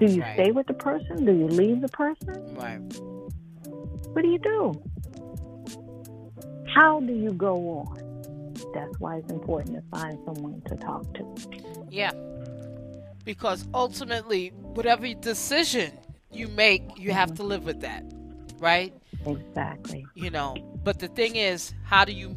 Do 0.00 0.12
you 0.12 0.22
Right. 0.22 0.34
stay 0.34 0.50
with 0.50 0.66
the 0.66 0.74
person? 0.74 1.24
Do 1.26 1.32
you 1.32 1.46
leave 1.46 1.82
the 1.82 1.88
person? 1.88 2.54
Right. 2.54 2.80
What 4.12 4.22
do 4.22 4.28
you 4.28 4.38
do? 4.38 4.82
How 6.74 7.00
do 7.00 7.12
you 7.12 7.32
go 7.32 7.54
on? 7.86 8.52
That's 8.74 8.98
why 8.98 9.18
it's 9.18 9.30
important 9.30 9.76
to 9.76 9.82
find 9.98 10.18
someone 10.24 10.62
to 10.68 10.76
talk 10.76 11.12
to. 11.14 11.34
Yeah. 11.90 12.12
Because 13.24 13.66
ultimately, 13.74 14.48
whatever 14.74 15.06
decision 15.14 15.92
you 16.32 16.48
make, 16.48 16.82
you 16.96 17.12
have 17.12 17.34
to 17.34 17.42
live 17.42 17.64
with 17.64 17.80
that. 17.80 18.04
Right? 18.58 18.94
Exactly. 19.26 20.06
You 20.14 20.30
know, 20.30 20.56
but 20.84 20.98
the 20.98 21.08
thing 21.08 21.36
is, 21.36 21.74
how 21.84 22.04
do 22.04 22.12
you 22.12 22.36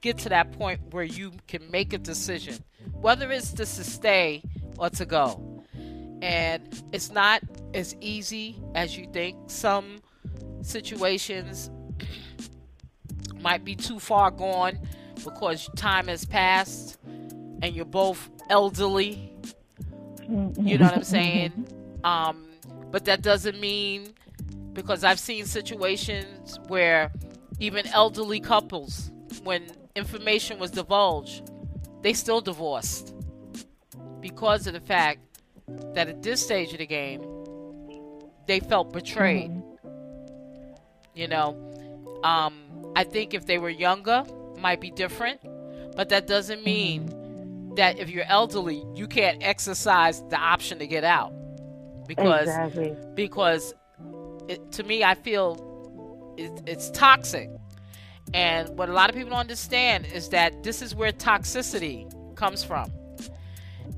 get 0.00 0.18
to 0.18 0.28
that 0.30 0.52
point 0.52 0.80
where 0.90 1.04
you 1.04 1.32
can 1.46 1.70
make 1.70 1.92
a 1.92 1.98
decision, 1.98 2.56
whether 3.00 3.30
it's 3.30 3.52
to 3.52 3.66
stay 3.66 4.42
or 4.78 4.90
to 4.90 5.04
go? 5.04 5.64
And 6.20 6.62
it's 6.92 7.10
not 7.10 7.42
as 7.74 7.96
easy 8.00 8.60
as 8.74 8.96
you 8.96 9.08
think. 9.12 9.36
Some 9.46 10.02
situations 10.62 11.70
might 13.40 13.64
be 13.64 13.74
too 13.74 13.98
far 13.98 14.30
gone 14.30 14.78
because 15.24 15.68
time 15.76 16.08
has 16.08 16.24
passed 16.24 16.98
and 17.62 17.74
you're 17.74 17.84
both 17.84 18.30
elderly 18.50 19.32
you 20.28 20.78
know 20.78 20.86
what 20.86 20.96
I'm 20.96 21.04
saying? 21.04 21.66
Um, 22.04 22.48
but 22.92 23.06
that 23.06 23.22
doesn't 23.22 23.58
mean 23.58 24.14
because 24.74 25.02
I've 25.02 25.18
seen 25.18 25.46
situations 25.46 26.60
where 26.68 27.10
even 27.58 27.86
elderly 27.88 28.38
couples, 28.38 29.10
when 29.42 29.66
information 29.96 30.58
was 30.58 30.70
divulged, 30.70 31.50
they 32.02 32.12
still 32.12 32.40
divorced 32.40 33.14
because 34.20 34.66
of 34.66 34.74
the 34.74 34.80
fact 34.80 35.20
that 35.94 36.08
at 36.08 36.22
this 36.22 36.42
stage 36.42 36.72
of 36.72 36.78
the 36.78 36.86
game, 36.86 37.24
they 38.46 38.60
felt 38.60 38.92
betrayed. 38.92 39.50
You 41.14 41.28
know, 41.28 42.20
um, 42.24 42.92
I 42.94 43.04
think 43.04 43.32
if 43.32 43.46
they 43.46 43.58
were 43.58 43.70
younger, 43.70 44.24
might 44.58 44.80
be 44.80 44.90
different, 44.90 45.40
but 45.96 46.10
that 46.10 46.26
doesn't 46.26 46.62
mean 46.62 47.74
that 47.76 47.98
if 47.98 48.10
you're 48.10 48.24
elderly, 48.24 48.84
you 48.94 49.06
can't 49.06 49.42
exercise 49.42 50.22
the 50.28 50.36
option 50.36 50.78
to 50.78 50.86
get 50.86 51.04
out 51.04 51.32
because 52.16 52.48
exactly. 52.48 52.96
because 53.14 53.74
it, 54.48 54.72
to 54.72 54.82
me, 54.82 55.04
I 55.04 55.14
feel 55.14 56.34
it, 56.36 56.62
it's 56.66 56.90
toxic. 56.90 57.50
And 58.34 58.68
what 58.76 58.88
a 58.88 58.92
lot 58.92 59.10
of 59.10 59.16
people 59.16 59.30
don't 59.30 59.40
understand 59.40 60.06
is 60.06 60.28
that 60.30 60.62
this 60.62 60.82
is 60.82 60.94
where 60.94 61.12
toxicity 61.12 62.10
comes 62.34 62.62
from. 62.64 62.90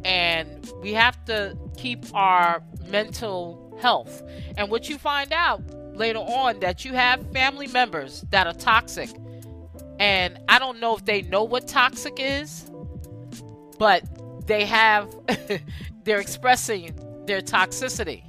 And 0.04 0.70
we 0.82 0.92
have 0.92 1.22
to 1.26 1.56
keep 1.76 2.04
our 2.14 2.62
mental 2.88 3.76
health. 3.80 4.22
And 4.56 4.70
what 4.70 4.88
you 4.88 4.98
find 4.98 5.32
out 5.32 5.62
later 5.96 6.18
on 6.18 6.60
that 6.60 6.84
you 6.84 6.94
have 6.94 7.30
family 7.32 7.66
members 7.68 8.24
that 8.30 8.46
are 8.46 8.54
toxic. 8.54 9.10
And 9.98 10.38
I 10.48 10.58
don't 10.58 10.80
know 10.80 10.96
if 10.96 11.04
they 11.04 11.22
know 11.22 11.44
what 11.44 11.68
toxic 11.68 12.14
is, 12.18 12.70
but 13.78 14.02
they 14.46 14.64
have 14.66 15.14
they're 16.04 16.20
expressing 16.20 16.94
their 17.26 17.40
toxicity. 17.40 18.22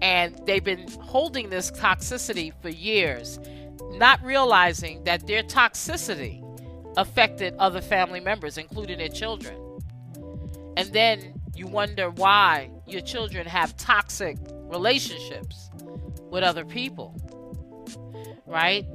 And 0.00 0.40
they've 0.46 0.62
been 0.62 0.88
holding 1.00 1.50
this 1.50 1.70
toxicity 1.70 2.52
for 2.60 2.68
years 2.68 3.38
not 3.92 4.22
realizing 4.22 5.02
that 5.04 5.26
their 5.26 5.42
toxicity 5.42 6.44
affected 6.96 7.54
other 7.58 7.80
family 7.80 8.20
members 8.20 8.58
including 8.58 8.98
their 8.98 9.08
children. 9.08 9.56
And 10.76 10.92
then 10.92 11.40
you 11.54 11.66
wonder 11.66 12.10
why 12.10 12.70
your 12.86 13.00
children 13.00 13.46
have 13.46 13.76
toxic 13.76 14.36
relationships 14.68 15.70
with 16.30 16.44
other 16.44 16.64
people 16.64 17.16
right? 18.48 18.86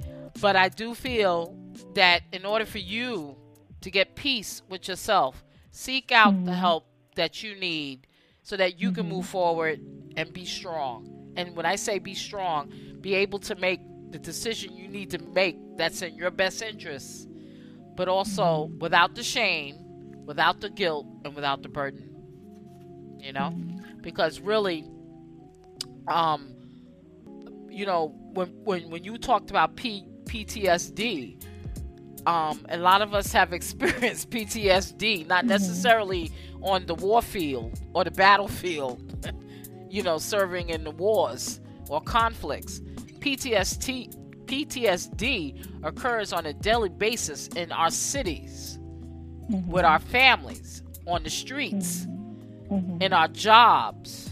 But 0.41 0.55
i 0.55 0.67
do 0.67 0.95
feel 0.95 1.55
that 1.93 2.23
in 2.31 2.45
order 2.45 2.65
for 2.65 2.79
you 2.79 3.37
to 3.81 3.91
get 3.91 4.15
peace 4.15 4.61
with 4.67 4.87
yourself 4.87 5.43
seek 5.71 6.11
out 6.11 6.33
the 6.45 6.51
mm-hmm. 6.51 6.59
help 6.59 6.85
that 7.15 7.43
you 7.43 7.55
need 7.55 8.07
so 8.43 8.57
that 8.57 8.79
you 8.79 8.91
can 8.91 9.09
move 9.09 9.25
forward 9.25 9.79
and 10.15 10.31
be 10.31 10.45
strong. 10.45 11.33
And 11.35 11.55
when 11.55 11.65
I 11.65 11.75
say 11.75 11.97
be 11.99 12.13
strong, 12.13 12.71
be 13.01 13.15
able 13.15 13.39
to 13.39 13.55
make 13.55 13.79
the 14.11 14.19
decision 14.19 14.75
you 14.75 14.87
need 14.87 15.09
to 15.11 15.17
make 15.17 15.57
that's 15.77 16.01
in 16.01 16.15
your 16.15 16.29
best 16.29 16.61
interest, 16.61 17.27
but 17.95 18.07
also 18.07 18.69
without 18.79 19.15
the 19.15 19.23
shame, 19.23 19.77
without 20.25 20.61
the 20.61 20.69
guilt, 20.69 21.07
and 21.25 21.35
without 21.35 21.63
the 21.63 21.69
burden. 21.69 22.09
You 23.19 23.33
know? 23.33 23.57
Because 24.01 24.39
really, 24.39 24.85
um, 26.07 26.53
you 27.69 27.85
know, 27.85 28.13
when 28.33 28.49
when 28.63 28.89
when 28.89 29.03
you 29.03 29.17
talked 29.17 29.49
about 29.49 29.75
P, 29.75 30.05
PTSD, 30.25 31.43
um, 32.25 32.65
a 32.69 32.77
lot 32.77 33.01
of 33.01 33.13
us 33.13 33.31
have 33.33 33.53
experienced 33.59 34.29
PTSD, 34.29 35.27
not 35.27 35.45
necessarily 35.45 36.31
on 36.61 36.85
the 36.85 36.95
war 36.95 37.21
field 37.21 37.79
or 37.93 38.03
the 38.03 38.11
battlefield, 38.11 39.01
you 39.89 40.03
know, 40.03 40.17
serving 40.17 40.69
in 40.69 40.83
the 40.83 40.91
wars 40.91 41.59
or 41.89 42.01
conflicts. 42.01 42.79
PTSD, 43.19 44.15
PTSD 44.45 45.85
occurs 45.85 46.33
on 46.33 46.45
a 46.45 46.53
daily 46.53 46.89
basis 46.89 47.47
in 47.49 47.71
our 47.71 47.89
cities, 47.89 48.79
with 49.67 49.85
our 49.85 49.99
families, 49.99 50.83
on 51.05 51.23
the 51.23 51.29
streets, 51.29 52.05
in 53.01 53.13
our 53.13 53.27
jobs. 53.27 54.29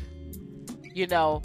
You 0.93 1.07
know, 1.07 1.41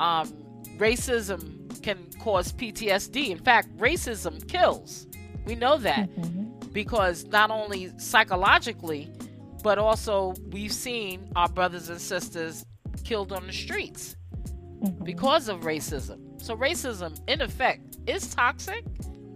um, 0.00 0.32
racism 0.78 1.82
can 1.82 1.98
cause 2.20 2.52
PTSD. 2.52 3.28
In 3.28 3.38
fact, 3.38 3.76
racism 3.76 4.46
kills. 4.48 5.06
We 5.46 5.54
know 5.54 5.78
that 5.78 6.10
mm-hmm. 6.16 6.68
because 6.72 7.24
not 7.26 7.50
only 7.50 7.92
psychologically, 7.98 9.10
but 9.62 9.78
also 9.78 10.34
we've 10.50 10.72
seen 10.72 11.30
our 11.34 11.48
brothers 11.48 11.88
and 11.88 12.00
sisters 12.00 12.66
killed 13.04 13.32
on 13.32 13.46
the 13.46 13.52
streets 13.52 14.16
mm-hmm. 14.82 15.04
because 15.04 15.48
of 15.48 15.60
racism. 15.60 16.40
So 16.42 16.56
racism, 16.56 17.18
in 17.26 17.40
effect, 17.40 17.96
is 18.06 18.34
toxic 18.34 18.84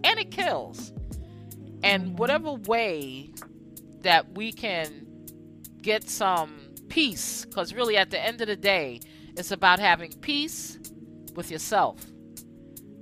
and 0.03 0.19
it 0.19 0.31
kills. 0.31 0.93
And 1.83 2.03
mm-hmm. 2.03 2.15
whatever 2.17 2.53
way 2.53 3.31
that 4.01 4.33
we 4.35 4.51
can 4.51 5.07
get 5.81 6.09
some 6.09 6.69
peace, 6.89 7.45
because 7.45 7.73
really 7.73 7.97
at 7.97 8.11
the 8.11 8.23
end 8.23 8.41
of 8.41 8.47
the 8.47 8.55
day, 8.55 8.99
it's 9.37 9.51
about 9.51 9.79
having 9.79 10.11
peace 10.13 10.77
with 11.35 11.49
yourself. 11.49 12.05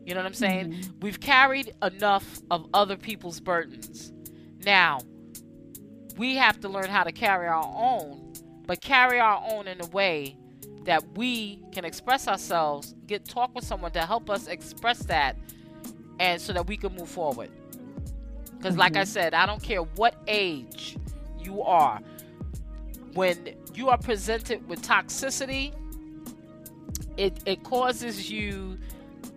You 0.09 0.15
know 0.15 0.21
what 0.21 0.27
I'm 0.27 0.33
saying? 0.33 0.75
We've 1.03 1.19
carried 1.19 1.75
enough 1.83 2.41
of 2.49 2.67
other 2.73 2.97
people's 2.97 3.39
burdens. 3.39 4.11
Now, 4.65 5.01
we 6.17 6.35
have 6.35 6.59
to 6.61 6.67
learn 6.67 6.89
how 6.89 7.03
to 7.03 7.11
carry 7.11 7.47
our 7.47 7.63
own, 7.63 8.33
but 8.65 8.81
carry 8.81 9.19
our 9.19 9.39
own 9.51 9.67
in 9.67 9.79
a 9.79 9.85
way 9.89 10.35
that 10.85 11.15
we 11.15 11.61
can 11.71 11.85
express 11.85 12.27
ourselves, 12.27 12.95
get 13.05 13.23
talk 13.23 13.53
with 13.53 13.63
someone 13.63 13.91
to 13.91 14.01
help 14.03 14.31
us 14.31 14.47
express 14.47 14.97
that, 15.03 15.37
and 16.19 16.41
so 16.41 16.53
that 16.53 16.65
we 16.65 16.75
can 16.75 16.95
move 16.95 17.07
forward. 17.07 17.51
Because, 18.57 18.71
mm-hmm. 18.71 18.79
like 18.79 18.95
I 18.95 19.01
mm-hmm. 19.01 19.09
said, 19.09 19.35
I 19.35 19.45
don't 19.45 19.61
care 19.61 19.81
what 19.83 20.15
age 20.27 20.97
you 21.39 21.61
are, 21.61 21.99
when 23.13 23.53
you 23.75 23.89
are 23.89 23.97
presented 23.99 24.67
with 24.67 24.81
toxicity, 24.81 25.71
it, 27.15 27.39
it 27.45 27.63
causes 27.63 28.31
you 28.31 28.79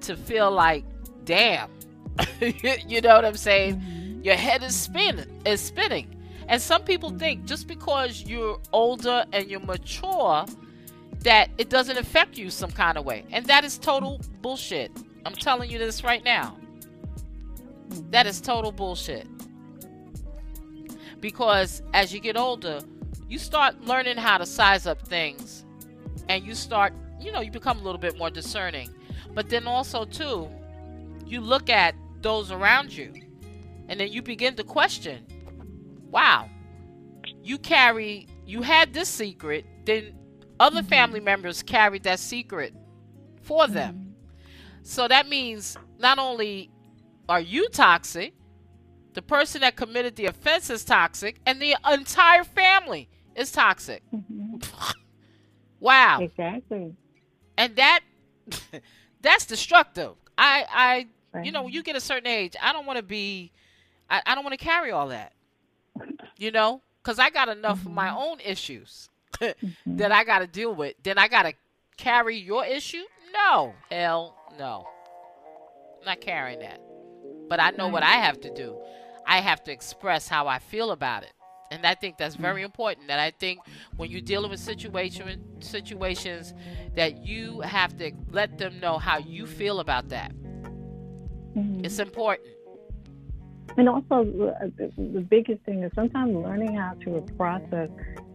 to 0.03 0.17
feel 0.17 0.51
like, 0.51 0.85
damn, 1.25 1.71
you 2.41 3.01
know 3.01 3.15
what 3.15 3.25
I'm 3.25 3.37
saying? 3.37 3.77
Mm-hmm. 3.77 4.23
Your 4.23 4.37
head 4.37 4.63
is 4.63 4.75
spinning, 4.75 5.41
is 5.45 5.61
spinning. 5.61 6.15
And 6.49 6.61
some 6.61 6.83
people 6.83 7.11
think 7.11 7.45
just 7.45 7.67
because 7.67 8.23
you're 8.23 8.59
older 8.73 9.25
and 9.33 9.51
you're 9.51 9.61
mature, 9.61 10.45
that 11.21 11.51
it 11.59 11.71
doesn't 11.71 11.97
affect 11.97 12.37
you 12.37 12.51
some 12.51 12.71
kind 12.71 12.99
of 12.99 13.05
way. 13.05 13.25
And 13.31 13.47
that 13.47 13.65
is 13.65 13.79
total 13.79 14.21
bullshit. 14.41 14.91
I'm 15.25 15.35
telling 15.35 15.71
you 15.71 15.79
this 15.79 16.03
right 16.03 16.23
now. 16.25 16.57
That 18.11 18.27
is 18.27 18.41
total 18.41 18.73
bullshit. 18.73 19.27
Because 21.21 21.83
as 21.95 22.13
you 22.13 22.21
get 22.21 22.37
older, 22.37 22.81
you 23.29 23.39
start 23.39 23.81
learning 23.83 24.17
how 24.17 24.39
to 24.39 24.47
size 24.47 24.87
up 24.87 25.01
things 25.07 25.65
and 26.29 26.45
you 26.45 26.55
start, 26.55 26.93
you 27.21 27.31
know, 27.31 27.41
you 27.41 27.51
become 27.51 27.79
a 27.79 27.83
little 27.83 28.01
bit 28.01 28.19
more 28.19 28.31
discerning. 28.31 28.91
But 29.35 29.49
then 29.49 29.67
also, 29.67 30.05
too, 30.05 30.49
you 31.27 31.41
look 31.41 31.71
at 31.71 31.95
those 32.21 32.51
around 32.53 32.93
you 32.93 33.13
and 33.89 33.99
then 33.99 34.13
you 34.13 34.23
begin 34.23 34.55
to 34.57 34.65
question 34.65 35.27
wow, 36.13 36.49
you 37.43 37.59
carry, 37.59 38.27
you 38.47 38.63
had 38.63 38.93
this 38.93 39.09
secret, 39.09 39.65
then 39.87 40.15
other 40.61 40.81
mm-hmm. 40.81 40.89
family 40.89 41.21
members 41.21 41.63
carried 41.63 42.03
that 42.05 42.19
secret 42.19 42.75
for 43.41 43.67
them. 43.67 43.95
Mm-hmm. 43.95 44.11
So 44.83 45.09
that 45.09 45.29
means 45.29 45.77
not 45.99 46.19
only 46.19 46.71
are 47.29 47.41
you 47.41 47.69
toxic, 47.71 48.35
the 49.15 49.23
person 49.23 49.63
that 49.63 49.77
committed 49.77 50.17
the 50.17 50.27
offense 50.27 50.71
is 50.71 50.85
toxic, 50.85 51.41
and 51.47 51.61
the 51.61 51.77
entire 51.91 52.45
family 52.45 53.09
is 53.35 53.51
toxic. 53.53 54.03
Mm-hmm. 54.15 54.57
wow. 55.81 56.21
Exactly. 56.21 56.95
And 57.57 57.77
that 57.77 58.01
that's 59.23 59.47
destructive. 59.47 60.15
I 60.37 60.67
I 60.69 61.07
right. 61.33 61.47
you 61.47 61.53
know, 61.53 61.63
when 61.63 61.73
you 61.73 61.83
get 61.83 61.97
a 61.97 62.01
certain 62.01 62.27
age, 62.27 62.55
I 62.61 62.73
don't 62.73 62.87
want 62.87 62.99
to 62.99 63.03
be 63.03 63.53
I, 64.11 64.23
I 64.27 64.35
don't 64.35 64.45
want 64.45 64.59
to 64.59 64.65
carry 64.65 64.91
all 64.91 65.09
that. 65.09 65.33
You 66.37 66.51
know? 66.51 66.83
Because 67.03 67.19
I 67.19 67.31
got 67.31 67.49
enough 67.49 67.79
mm-hmm. 67.79 67.89
of 67.89 67.95
my 67.95 68.09
mm-hmm. 68.09 68.19
own 68.19 68.41
issues 68.45 69.09
mm-hmm. 69.41 69.97
that 69.97 70.13
I 70.13 70.25
got 70.25 70.41
to 70.41 70.47
deal 70.47 70.75
with. 70.75 70.95
Then 71.03 71.19
I 71.19 71.29
got 71.29 71.45
to 71.45 71.55
carry 71.97 72.37
your 72.37 72.65
issue? 72.65 73.03
No. 73.33 73.75
Hell 73.91 74.37
no. 74.59 74.87
I'm 76.01 76.07
not 76.07 76.21
carrying 76.21 76.61
that. 76.61 76.81
But 77.49 77.61
I 77.61 77.71
know 77.71 77.89
what 77.89 78.03
I 78.03 78.13
have 78.13 78.41
to 78.43 78.55
do. 78.55 78.79
I 79.27 79.41
have 79.41 79.63
to 79.65 79.73
express 79.73 80.29
how 80.29 80.47
I 80.47 80.59
feel 80.59 80.91
about 80.91 81.23
it. 81.23 81.33
And 81.73 81.87
I 81.87 81.95
think 81.95 82.19
that's 82.19 82.37
very 82.37 82.57
mm-hmm. 82.57 82.67
important. 82.67 83.09
That 83.09 83.19
I 83.19 83.31
think 83.31 83.61
when 83.97 84.11
you're 84.11 84.21
dealing 84.21 84.51
with 84.51 84.61
situation 84.61 85.41
situations, 85.61 86.55
that 86.95 87.25
you 87.27 87.61
have 87.61 87.97
to 87.99 88.13
let 88.31 88.59
them 88.59 88.79
know 88.81 88.99
how 88.99 89.19
you 89.19 89.47
feel 89.47 89.81
about 89.81 90.09
that. 90.11 90.33
Mm-hmm. 91.57 91.85
It's 91.85 91.99
important. 91.99 92.49
And 93.79 93.89
also, 93.89 94.25
the 94.25 95.27
biggest 95.31 95.63
thing 95.65 95.83
is 95.83 95.93
sometimes 95.95 96.35
learning 96.35 96.77
how 96.77 96.95
to 97.05 97.27
process 97.39 97.89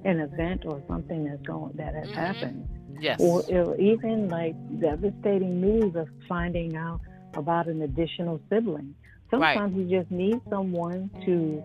an 0.04 0.20
event 0.20 0.64
or 0.66 0.82
something 0.88 1.26
that's 1.26 1.42
going 1.44 1.74
that 1.76 1.94
has 1.94 2.08
mm-hmm. 2.08 2.14
happened. 2.14 2.68
Yes. 3.00 3.20
Or, 3.20 3.44
even 3.80 4.30
like 4.30 4.56
devastating 4.80 5.62
news 5.62 5.96
of 5.96 6.08
finding 6.28 6.76
out 6.76 7.02
about 7.36 7.68
an 7.68 7.84
additional 7.84 8.42
sibling. 8.50 8.96
Sometimes 9.30 9.74
right. 9.74 9.86
you 9.86 10.00
just 10.00 10.10
need 10.10 10.40
someone 10.50 11.12
to 11.26 11.64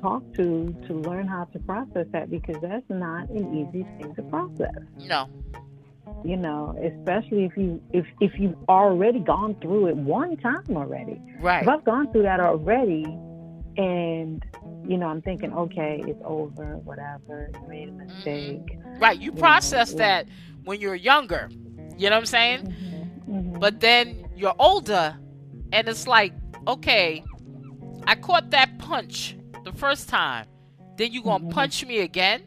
talk 0.00 0.22
to 0.34 0.74
to 0.86 0.94
learn 0.94 1.26
how 1.26 1.44
to 1.44 1.58
process 1.60 2.06
that 2.12 2.30
because 2.30 2.56
that's 2.62 2.88
not 2.88 3.28
an 3.30 3.54
easy 3.54 3.86
thing 3.98 4.14
to 4.14 4.22
process. 4.22 4.74
No. 5.06 5.28
You 6.24 6.36
know, 6.36 6.76
especially 6.82 7.44
if 7.44 7.56
you 7.56 7.80
if 7.92 8.06
if 8.20 8.32
you've 8.38 8.56
already 8.68 9.20
gone 9.20 9.56
through 9.60 9.86
it 9.88 9.96
one 9.96 10.36
time 10.38 10.64
already. 10.70 11.20
Right. 11.40 11.62
If 11.62 11.68
I've 11.68 11.84
gone 11.84 12.10
through 12.12 12.22
that 12.22 12.40
already 12.40 13.04
and 13.76 14.44
you 14.86 14.96
know, 14.96 15.06
I'm 15.06 15.22
thinking, 15.22 15.52
okay, 15.52 16.02
it's 16.06 16.20
over, 16.24 16.78
whatever, 16.78 17.50
you 17.54 17.68
made 17.68 17.88
a 17.88 17.92
mm-hmm. 17.92 18.06
mistake. 18.06 18.78
Right. 18.98 19.18
You, 19.18 19.26
you 19.26 19.32
process 19.32 19.92
know, 19.92 19.98
that 19.98 20.26
when 20.64 20.80
you're 20.80 20.96
younger. 20.96 21.48
You 21.96 22.08
know 22.08 22.16
what 22.16 22.20
I'm 22.20 22.26
saying? 22.26 22.60
Mm-hmm. 22.66 23.32
Mm-hmm. 23.32 23.58
But 23.58 23.80
then 23.80 24.26
you're 24.36 24.54
older 24.58 25.16
and 25.72 25.88
it's 25.88 26.06
like, 26.06 26.32
okay, 26.66 27.22
I 28.06 28.14
caught 28.16 28.50
that 28.50 28.78
punch 28.78 29.36
the 29.64 29.72
first 29.72 30.08
time. 30.08 30.46
Then 30.96 31.12
you 31.12 31.22
gonna 31.22 31.44
mm-hmm. 31.44 31.52
punch 31.52 31.84
me 31.86 32.00
again? 32.00 32.42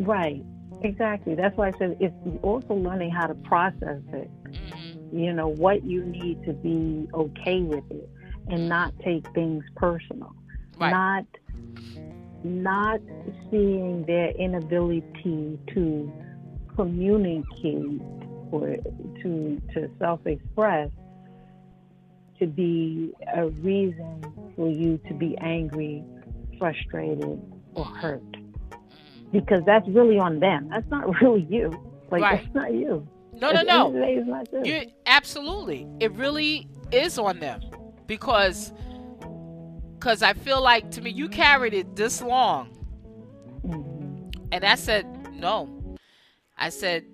Right. 0.00 0.44
Exactly. 0.82 1.34
That's 1.34 1.56
why 1.56 1.68
I 1.68 1.72
said 1.78 1.96
it's 2.00 2.14
also 2.42 2.74
learning 2.74 3.10
how 3.10 3.26
to 3.26 3.34
process 3.34 4.00
it. 4.12 4.30
Mm-hmm. 4.44 5.18
You 5.18 5.32
know 5.32 5.48
what 5.48 5.84
you 5.84 6.04
need 6.04 6.44
to 6.44 6.52
be 6.52 7.08
okay 7.12 7.60
with 7.62 7.84
it, 7.90 8.08
and 8.48 8.68
not 8.68 8.94
take 9.04 9.26
things 9.34 9.64
personal. 9.76 10.34
Right. 10.78 10.90
Not 10.90 11.26
not 12.44 13.00
seeing 13.50 14.04
their 14.06 14.30
inability 14.30 15.58
to 15.74 16.12
communicate 16.76 18.00
or 18.52 18.76
to 19.22 19.60
to 19.74 19.90
self-express 19.98 20.90
to 22.38 22.46
be 22.46 23.12
a 23.34 23.48
reason 23.48 24.52
for 24.56 24.68
you 24.68 24.98
to 25.08 25.14
be 25.14 25.36
angry, 25.38 26.04
frustrated, 26.58 27.40
or 27.74 27.84
hurt. 27.84 28.22
Because 29.32 29.62
that's 29.66 29.86
really 29.88 30.18
on 30.18 30.40
them. 30.40 30.68
That's 30.70 30.88
not 30.90 31.08
really 31.22 31.46
you. 31.50 31.70
Like 32.10 32.22
right. 32.22 32.44
it's 32.44 32.54
not 32.54 32.72
you. 32.72 33.06
No, 33.40 33.52
no, 33.52 33.62
no. 33.62 33.92
Day, 33.92 34.22
not 34.24 34.66
you 34.66 34.86
absolutely. 35.06 35.86
It 36.00 36.12
really 36.12 36.66
is 36.90 37.18
on 37.18 37.38
them 37.38 37.60
because 38.06 38.72
because 39.98 40.22
I 40.22 40.32
feel 40.32 40.62
like 40.62 40.90
to 40.92 41.00
me 41.00 41.10
you 41.10 41.28
carried 41.28 41.74
it 41.74 41.94
this 41.94 42.20
long, 42.20 42.70
mm-hmm. 43.64 44.40
and 44.50 44.64
I 44.64 44.74
said 44.74 45.06
no. 45.34 45.96
I 46.56 46.70
said 46.70 47.04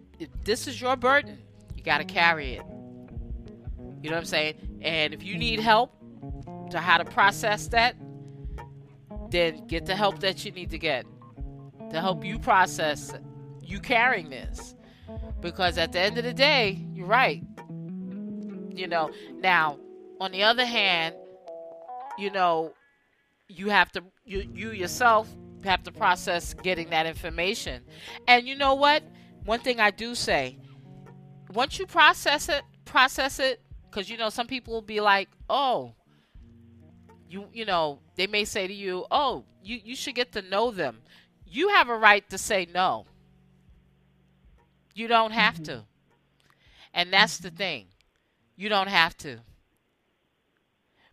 this 0.44 0.66
is 0.66 0.80
your 0.80 0.96
burden. 0.96 1.38
You 1.76 1.82
got 1.82 1.98
to 1.98 2.04
carry 2.04 2.54
it. 2.54 2.62
You 4.02 4.10
know 4.10 4.16
what 4.16 4.20
I'm 4.20 4.24
saying? 4.24 4.54
And 4.84 5.14
if 5.14 5.24
you 5.24 5.36
need 5.36 5.58
help 5.60 5.92
to 6.70 6.78
how 6.78 6.98
to 6.98 7.04
process 7.04 7.68
that, 7.68 7.96
then 9.30 9.66
get 9.66 9.86
the 9.86 9.96
help 9.96 10.20
that 10.20 10.44
you 10.44 10.52
need 10.52 10.70
to 10.70 10.78
get 10.78 11.06
to 11.90 12.00
help 12.00 12.24
you 12.24 12.38
process 12.38 13.12
you 13.62 13.80
carrying 13.80 14.28
this. 14.28 14.74
Because 15.40 15.78
at 15.78 15.92
the 15.92 16.00
end 16.00 16.18
of 16.18 16.24
the 16.24 16.32
day, 16.32 16.84
you're 16.92 17.06
right. 17.06 17.42
You 18.70 18.86
know, 18.88 19.10
now 19.38 19.78
on 20.20 20.32
the 20.32 20.42
other 20.42 20.64
hand, 20.64 21.14
you 22.18 22.30
know, 22.30 22.72
you 23.48 23.68
have 23.68 23.92
to 23.92 24.02
you 24.24 24.48
you 24.54 24.70
yourself 24.70 25.28
have 25.64 25.82
to 25.84 25.92
process 25.92 26.54
getting 26.54 26.90
that 26.90 27.06
information. 27.06 27.82
And 28.26 28.46
you 28.46 28.56
know 28.56 28.74
what? 28.74 29.02
One 29.44 29.60
thing 29.60 29.80
I 29.80 29.90
do 29.90 30.14
say, 30.14 30.58
once 31.52 31.78
you 31.78 31.86
process 31.86 32.48
it, 32.48 32.62
process 32.84 33.38
it 33.38 33.60
because 33.94 34.10
you 34.10 34.16
know 34.16 34.28
some 34.28 34.48
people 34.48 34.74
will 34.74 34.82
be 34.82 35.00
like, 35.00 35.28
"Oh, 35.48 35.94
you 37.30 37.46
you 37.52 37.64
know," 37.64 38.00
they 38.16 38.26
may 38.26 38.44
say 38.44 38.66
to 38.66 38.74
you, 38.74 39.06
"Oh, 39.10 39.44
you 39.62 39.80
you 39.84 39.94
should 39.94 40.16
get 40.16 40.32
to 40.32 40.42
know 40.42 40.70
them." 40.72 40.98
You 41.46 41.68
have 41.68 41.88
a 41.88 41.96
right 41.96 42.28
to 42.30 42.38
say 42.38 42.66
no. 42.74 43.06
You 44.94 45.06
don't 45.06 45.30
have 45.30 45.54
mm-hmm. 45.54 45.64
to. 45.64 45.84
And 46.92 47.12
that's 47.12 47.38
the 47.38 47.50
thing. 47.50 47.86
You 48.56 48.68
don't 48.68 48.88
have 48.88 49.16
to. 49.18 49.38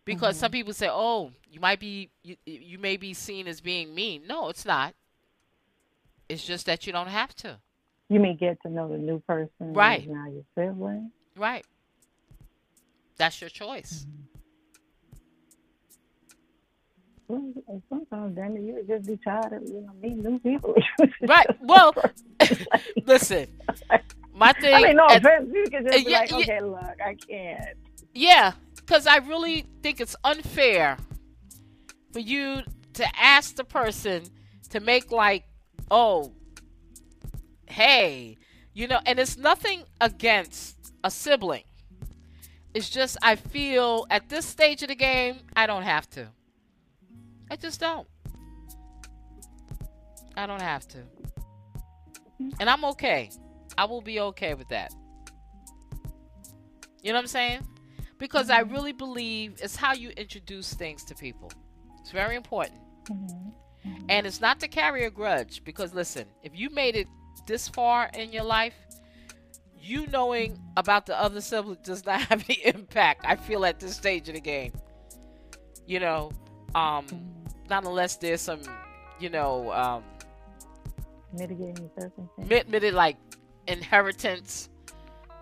Because 0.04 0.34
mm-hmm. 0.34 0.40
some 0.40 0.50
people 0.50 0.72
say, 0.72 0.88
"Oh, 0.90 1.30
you 1.48 1.60
might 1.60 1.78
be 1.78 2.10
you, 2.24 2.36
you 2.44 2.78
may 2.78 2.96
be 2.96 3.14
seen 3.14 3.46
as 3.46 3.60
being 3.60 3.94
mean." 3.94 4.26
No, 4.26 4.48
it's 4.48 4.64
not. 4.64 4.94
It's 6.28 6.44
just 6.44 6.66
that 6.66 6.86
you 6.86 6.92
don't 6.92 7.08
have 7.08 7.34
to. 7.36 7.60
You 8.08 8.18
may 8.18 8.34
get 8.34 8.60
to 8.62 8.68
know 8.68 8.88
the 8.88 8.98
new 8.98 9.20
person, 9.20 9.72
right? 9.72 10.08
Now 10.08 10.26
your 10.26 10.44
sibling, 10.56 11.12
right? 11.36 11.64
That's 13.16 13.40
your 13.40 13.50
choice. 13.50 14.06
Well, 17.28 17.82
sometimes, 17.88 18.36
Danny, 18.36 18.62
you 18.62 18.84
just 18.86 19.06
be 19.06 19.16
tired 19.24 19.52
of 19.52 19.62
you 19.62 19.80
know 19.80 19.92
meeting 20.02 20.22
new 20.22 20.38
people. 20.40 20.74
right. 21.22 21.46
Well, 21.60 21.94
listen. 23.06 23.46
My 24.34 24.52
thing. 24.52 24.74
I 24.74 24.82
mean, 24.82 24.96
no 24.96 25.06
offense. 25.06 25.50
You 25.52 25.64
can 25.70 25.84
just 25.84 26.04
be 26.04 26.10
yeah, 26.10 26.18
like, 26.20 26.32
okay, 26.32 26.54
yeah, 26.54 26.60
look, 26.60 27.00
I 27.04 27.14
can't. 27.14 27.76
Yeah, 28.14 28.52
because 28.76 29.06
I 29.06 29.16
really 29.18 29.66
think 29.82 30.00
it's 30.00 30.16
unfair 30.24 30.98
for 32.12 32.18
you 32.18 32.62
to 32.94 33.06
ask 33.18 33.56
the 33.56 33.64
person 33.64 34.24
to 34.70 34.80
make 34.80 35.10
like, 35.10 35.44
oh, 35.90 36.32
hey, 37.66 38.36
You 38.74 38.88
know, 38.88 39.00
and 39.06 39.18
it's 39.18 39.36
nothing 39.36 39.84
against 40.00 40.92
a 41.04 41.10
sibling. 41.10 41.64
It's 42.74 42.88
just 42.88 43.16
I 43.22 43.36
feel 43.36 44.06
at 44.10 44.28
this 44.28 44.46
stage 44.46 44.82
of 44.82 44.88
the 44.88 44.94
game, 44.94 45.40
I 45.54 45.66
don't 45.66 45.82
have 45.82 46.08
to. 46.10 46.28
I 47.50 47.56
just 47.56 47.80
don't. 47.80 48.06
I 50.36 50.46
don't 50.46 50.62
have 50.62 50.88
to. 50.88 50.98
And 52.58 52.70
I'm 52.70 52.84
okay. 52.86 53.30
I 53.76 53.84
will 53.84 54.00
be 54.00 54.20
okay 54.20 54.54
with 54.54 54.68
that. 54.68 54.92
You 57.02 57.12
know 57.12 57.18
what 57.18 57.22
I'm 57.22 57.26
saying? 57.26 57.66
Because 58.18 58.48
I 58.48 58.60
really 58.60 58.92
believe 58.92 59.56
it's 59.62 59.76
how 59.76 59.92
you 59.92 60.10
introduce 60.10 60.72
things 60.72 61.04
to 61.04 61.14
people. 61.14 61.50
It's 62.00 62.10
very 62.10 62.36
important. 62.36 62.80
Mm-hmm. 63.10 64.06
And 64.08 64.26
it's 64.26 64.40
not 64.40 64.60
to 64.60 64.68
carry 64.68 65.04
a 65.04 65.10
grudge 65.10 65.62
because 65.64 65.92
listen, 65.92 66.26
if 66.42 66.52
you 66.54 66.70
made 66.70 66.96
it 66.96 67.08
this 67.46 67.68
far 67.68 68.10
in 68.14 68.32
your 68.32 68.44
life, 68.44 68.74
you 69.82 70.06
knowing 70.08 70.58
about 70.76 71.06
the 71.06 71.18
other 71.18 71.40
sibling 71.40 71.78
does 71.82 72.06
not 72.06 72.20
have 72.28 72.44
any 72.48 72.64
impact. 72.64 73.24
I 73.26 73.36
feel 73.36 73.64
at 73.64 73.80
this 73.80 73.96
stage 73.96 74.28
of 74.28 74.34
the 74.34 74.40
game. 74.40 74.72
You 75.86 76.00
know, 76.00 76.32
um, 76.74 77.06
not 77.68 77.84
unless 77.84 78.16
there's 78.16 78.40
some, 78.40 78.60
you 79.18 79.28
know, 79.28 79.72
um, 79.72 80.04
mitigating 81.32 81.90
circumstances. 81.98 82.92
Like 82.94 83.16
inheritance 83.66 84.68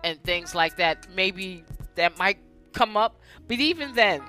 and 0.03 0.21
things 0.23 0.55
like 0.55 0.77
that. 0.77 1.07
Maybe 1.15 1.63
that 1.95 2.17
might 2.17 2.39
come 2.73 2.97
up, 2.97 3.19
but 3.47 3.59
even 3.59 3.93
then, 3.93 4.21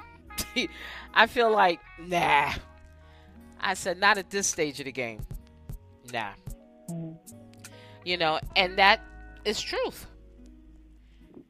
I 1.14 1.26
feel 1.26 1.50
like 1.50 1.80
nah. 1.98 2.52
I 3.64 3.74
said 3.74 3.98
not 3.98 4.18
at 4.18 4.28
this 4.28 4.48
stage 4.48 4.80
of 4.80 4.86
the 4.86 4.92
game. 4.92 5.20
Nah. 6.12 6.32
Mm. 6.90 7.16
You 8.04 8.16
know, 8.16 8.40
and 8.56 8.76
that 8.78 9.00
is 9.45 9.61
truth. 9.61 10.07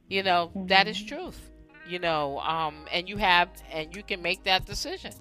You 0.08 0.22
know, 0.22 0.48
mm-hmm. 0.48 0.66
that 0.66 0.88
is 0.88 1.02
truth. 1.02 1.50
You 1.88 1.98
know, 1.98 2.38
um, 2.40 2.86
and 2.92 3.08
you 3.08 3.16
have, 3.16 3.48
and 3.72 3.94
you 3.94 4.02
can 4.02 4.22
make 4.22 4.44
that 4.44 4.66
decision. 4.66 5.12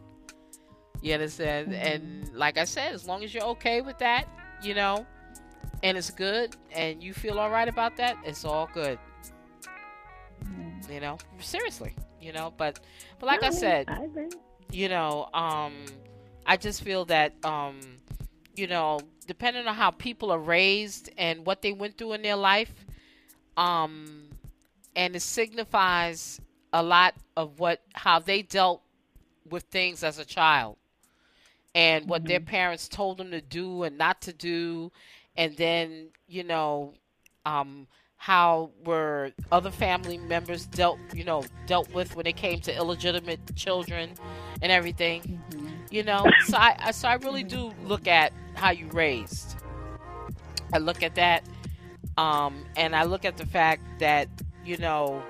You 1.01 1.13
understand? 1.15 1.69
Mm-hmm. 1.69 1.87
And 1.87 2.35
like 2.35 2.57
I 2.57 2.65
said, 2.65 2.93
as 2.93 3.07
long 3.07 3.23
as 3.23 3.33
you're 3.33 3.45
okay 3.45 3.81
with 3.81 3.97
that, 3.97 4.27
you 4.61 4.75
know, 4.75 5.05
and 5.81 5.97
it's 5.97 6.11
good, 6.11 6.55
and 6.71 7.01
you 7.01 7.13
feel 7.13 7.39
all 7.39 7.49
right 7.49 7.67
about 7.67 7.97
that, 7.97 8.17
it's 8.23 8.45
all 8.45 8.69
good. 8.73 8.99
Mm-hmm. 10.43 10.91
You 10.91 10.99
know, 10.99 11.17
seriously, 11.39 11.95
you 12.21 12.31
know. 12.31 12.53
But, 12.55 12.79
but 13.19 13.25
like 13.25 13.43
I, 13.43 13.47
I 13.47 13.51
said, 13.51 13.89
I 13.89 14.07
you 14.71 14.87
know, 14.87 15.29
um, 15.33 15.73
I 16.45 16.57
just 16.57 16.83
feel 16.83 17.05
that, 17.05 17.33
um, 17.43 17.79
you 18.55 18.67
know, 18.67 18.99
depending 19.31 19.65
on 19.65 19.73
how 19.73 19.91
people 19.91 20.29
are 20.29 20.37
raised 20.37 21.09
and 21.17 21.45
what 21.45 21.61
they 21.61 21.71
went 21.71 21.97
through 21.97 22.11
in 22.11 22.21
their 22.21 22.35
life, 22.35 22.73
um, 23.55 24.27
and 24.93 25.15
it 25.15 25.21
signifies 25.21 26.41
a 26.73 26.83
lot 26.83 27.13
of 27.37 27.57
what 27.57 27.79
how 27.93 28.19
they 28.19 28.41
dealt 28.41 28.81
with 29.49 29.63
things 29.63 30.03
as 30.03 30.19
a 30.19 30.25
child 30.25 30.75
and 31.73 32.09
what 32.09 32.23
mm-hmm. 32.23 32.27
their 32.27 32.39
parents 32.41 32.89
told 32.89 33.19
them 33.19 33.31
to 33.31 33.39
do 33.39 33.83
and 33.83 33.97
not 33.97 34.21
to 34.21 34.33
do 34.33 34.91
and 35.37 35.55
then 35.55 36.09
you 36.27 36.43
know 36.43 36.93
um, 37.45 37.87
how 38.17 38.69
were 38.83 39.31
other 39.49 39.71
family 39.71 40.17
members 40.17 40.65
dealt 40.65 40.99
you 41.13 41.23
know 41.23 41.41
dealt 41.67 41.89
with 41.93 42.17
when 42.17 42.27
it 42.27 42.35
came 42.35 42.59
to 42.59 42.75
illegitimate 42.75 43.39
children 43.55 44.09
and 44.61 44.73
everything 44.73 45.21
mm-hmm. 45.21 45.67
you 45.89 46.03
know 46.03 46.25
so 46.47 46.57
I 46.57 46.91
so 46.91 47.07
I 47.07 47.13
really 47.13 47.43
do 47.43 47.71
look 47.85 48.09
at 48.09 48.33
how 48.55 48.71
you 48.71 48.87
raised. 48.89 49.55
I 50.73 50.77
look 50.77 51.03
at 51.03 51.15
that 51.15 51.43
um, 52.17 52.65
and 52.75 52.95
I 52.95 53.03
look 53.03 53.25
at 53.25 53.37
the 53.37 53.45
fact 53.45 53.81
that 53.99 54.27
you 54.63 54.77
know 54.77 55.21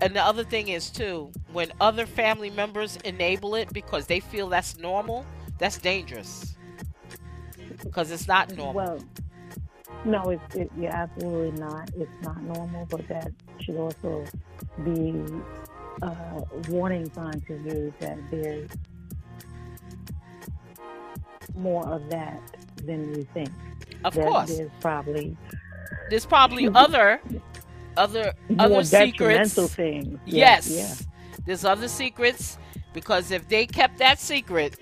and 0.00 0.14
the 0.14 0.22
other 0.22 0.44
thing 0.44 0.68
is 0.68 0.90
too 0.90 1.30
when 1.52 1.72
other 1.80 2.06
family 2.06 2.50
members 2.50 2.96
enable 3.04 3.54
it 3.54 3.72
because 3.72 4.06
they 4.06 4.20
feel 4.20 4.48
that's 4.48 4.78
normal 4.78 5.26
that's 5.58 5.78
dangerous. 5.78 6.54
Because 7.82 8.10
it's 8.10 8.28
not 8.28 8.54
normal. 8.56 8.74
Well 8.74 8.98
no, 10.04 10.30
it's 10.30 10.54
it, 10.54 10.70
yeah, 10.78 10.94
absolutely 10.94 11.58
not. 11.58 11.90
It's 11.96 12.10
not 12.22 12.40
normal, 12.42 12.86
but 12.86 13.06
that 13.08 13.32
should 13.60 13.76
also 13.76 14.24
be 14.84 15.24
a 16.02 16.42
warning 16.68 17.10
sign 17.12 17.40
to 17.42 17.54
you 17.54 17.92
that 17.98 18.18
there's 18.30 18.70
more 21.58 21.86
of 21.88 22.08
that 22.10 22.56
than 22.84 23.14
you 23.14 23.26
think. 23.34 23.50
Of 24.04 24.14
that 24.14 24.26
course, 24.26 24.56
there's 24.56 24.70
probably 24.80 25.36
there's 26.10 26.26
probably 26.26 26.68
other 26.74 27.20
other 27.96 28.32
other 28.58 28.84
secrets. 28.84 29.54
things. 29.74 30.18
Yes, 30.24 30.70
yeah. 30.70 30.94
there's 31.44 31.64
other 31.64 31.88
secrets 31.88 32.58
because 32.92 33.30
if 33.30 33.48
they 33.48 33.66
kept 33.66 33.98
that 33.98 34.18
secret, 34.18 34.78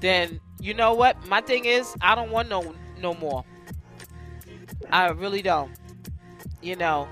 then 0.00 0.40
you 0.60 0.74
know 0.74 0.94
what? 0.94 1.26
My 1.28 1.40
thing 1.40 1.64
is, 1.64 1.94
I 2.00 2.14
don't 2.14 2.30
want 2.30 2.48
no 2.48 2.74
no 3.00 3.14
more. 3.14 3.44
I 4.90 5.08
really 5.08 5.42
don't. 5.42 5.72
You 6.62 6.76
know, 6.76 7.08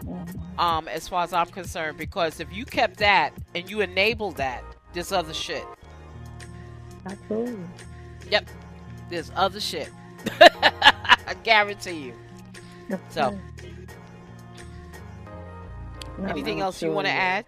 um, 0.58 0.88
as 0.88 1.08
far 1.08 1.24
as 1.24 1.32
I'm 1.34 1.46
concerned, 1.46 1.98
because 1.98 2.40
if 2.40 2.50
you 2.52 2.64
kept 2.64 2.98
that 2.98 3.34
and 3.54 3.68
you 3.68 3.82
enabled 3.82 4.36
that, 4.38 4.64
this 4.94 5.12
other 5.12 5.34
shit. 5.34 5.66
Absolutely. 7.04 7.64
Yep. 8.32 8.48
There's 9.10 9.30
other 9.36 9.60
shit. 9.60 9.90
I 10.40 11.36
guarantee 11.44 11.98
you. 11.98 12.14
So, 13.10 13.38
anything 16.26 16.60
else 16.60 16.80
you 16.80 16.92
want 16.92 17.06
to 17.08 17.12
add? 17.12 17.44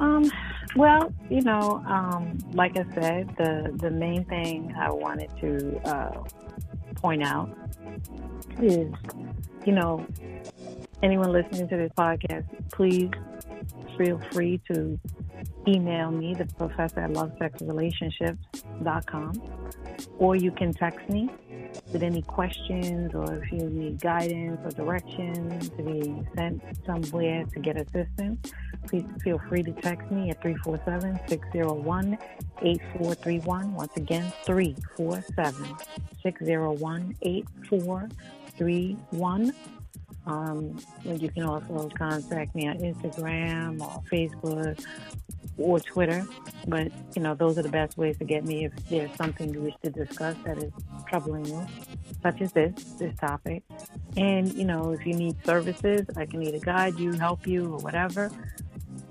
Um, 0.00 0.30
well, 0.76 1.10
you 1.30 1.40
know, 1.40 1.82
um, 1.86 2.38
like 2.52 2.76
I 2.76 2.84
said, 2.94 3.34
the 3.38 3.72
the 3.74 3.90
main 3.90 4.26
thing 4.26 4.74
I 4.78 4.90
wanted 4.90 5.30
to 5.40 5.80
uh, 5.88 6.22
point 6.96 7.22
out 7.22 7.56
is, 8.60 8.92
you 9.64 9.72
know, 9.72 10.06
anyone 11.02 11.32
listening 11.32 11.68
to 11.68 11.76
this 11.78 11.92
podcast, 11.96 12.44
please 12.70 13.10
feel 13.96 14.20
free 14.30 14.60
to 14.70 14.98
email 15.68 16.10
me, 16.10 16.34
the 16.34 16.46
professor 16.46 17.00
at 17.00 17.10
lovesexrelationships.com, 17.10 19.42
or 20.18 20.34
you 20.36 20.50
can 20.50 20.72
text 20.72 21.06
me 21.08 21.28
with 21.92 22.02
any 22.02 22.22
questions 22.22 23.14
or 23.14 23.34
if 23.34 23.52
you 23.52 23.68
need 23.68 24.00
guidance 24.00 24.58
or 24.64 24.70
direction 24.70 25.60
to 25.60 25.82
be 25.82 26.16
sent 26.34 26.62
somewhere 26.86 27.44
to 27.52 27.60
get 27.60 27.76
assistance. 27.76 28.50
Please 28.86 29.04
feel 29.22 29.38
free 29.48 29.62
to 29.62 29.72
text 29.72 30.10
me 30.10 30.30
at 30.30 30.40
347 30.42 31.20
601 31.28 32.18
8431. 32.62 33.74
Once 33.74 33.92
again, 33.96 34.32
347 34.44 35.76
601 36.22 37.14
8431. 37.22 39.52
Um, 40.26 40.78
you 41.04 41.28
can 41.28 41.42
also 41.42 41.90
contact 41.96 42.54
me 42.54 42.66
on 42.66 42.78
Instagram 42.78 43.78
or 43.80 44.02
Facebook 44.10 44.82
or 45.58 45.80
Twitter. 45.80 46.26
But, 46.66 46.92
you 47.14 47.22
know, 47.22 47.34
those 47.34 47.58
are 47.58 47.62
the 47.62 47.68
best 47.68 47.96
ways 47.96 48.18
to 48.18 48.24
get 48.24 48.44
me 48.44 48.66
if 48.66 48.72
there's 48.88 49.14
something 49.16 49.52
you 49.52 49.60
wish 49.60 49.74
to 49.82 49.90
discuss 49.90 50.36
that 50.44 50.58
is 50.58 50.72
troubling 51.08 51.46
you, 51.46 51.66
such 52.22 52.40
as 52.40 52.52
this, 52.52 52.72
this 52.98 53.14
topic. 53.18 53.62
And, 54.16 54.52
you 54.54 54.64
know, 54.64 54.92
if 54.92 55.06
you 55.06 55.14
need 55.14 55.36
services, 55.44 56.06
I 56.16 56.26
can 56.26 56.42
either 56.42 56.58
guide 56.58 56.98
you, 56.98 57.12
help 57.12 57.46
you, 57.46 57.64
or 57.74 57.78
whatever. 57.78 58.30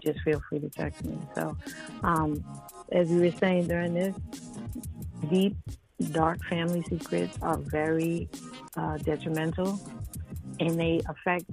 Just 0.03 0.19
feel 0.21 0.41
free 0.49 0.59
to 0.59 0.69
text 0.69 1.03
me. 1.05 1.17
So, 1.35 1.57
um, 2.03 2.43
as 2.91 3.09
we 3.09 3.19
were 3.19 3.37
saying 3.37 3.67
during 3.67 3.93
this, 3.93 4.15
deep, 5.29 5.55
dark 6.11 6.43
family 6.49 6.83
secrets 6.83 7.37
are 7.41 7.57
very 7.57 8.29
uh, 8.75 8.97
detrimental 8.97 9.79
and 10.59 10.79
they 10.79 11.01
affect 11.07 11.49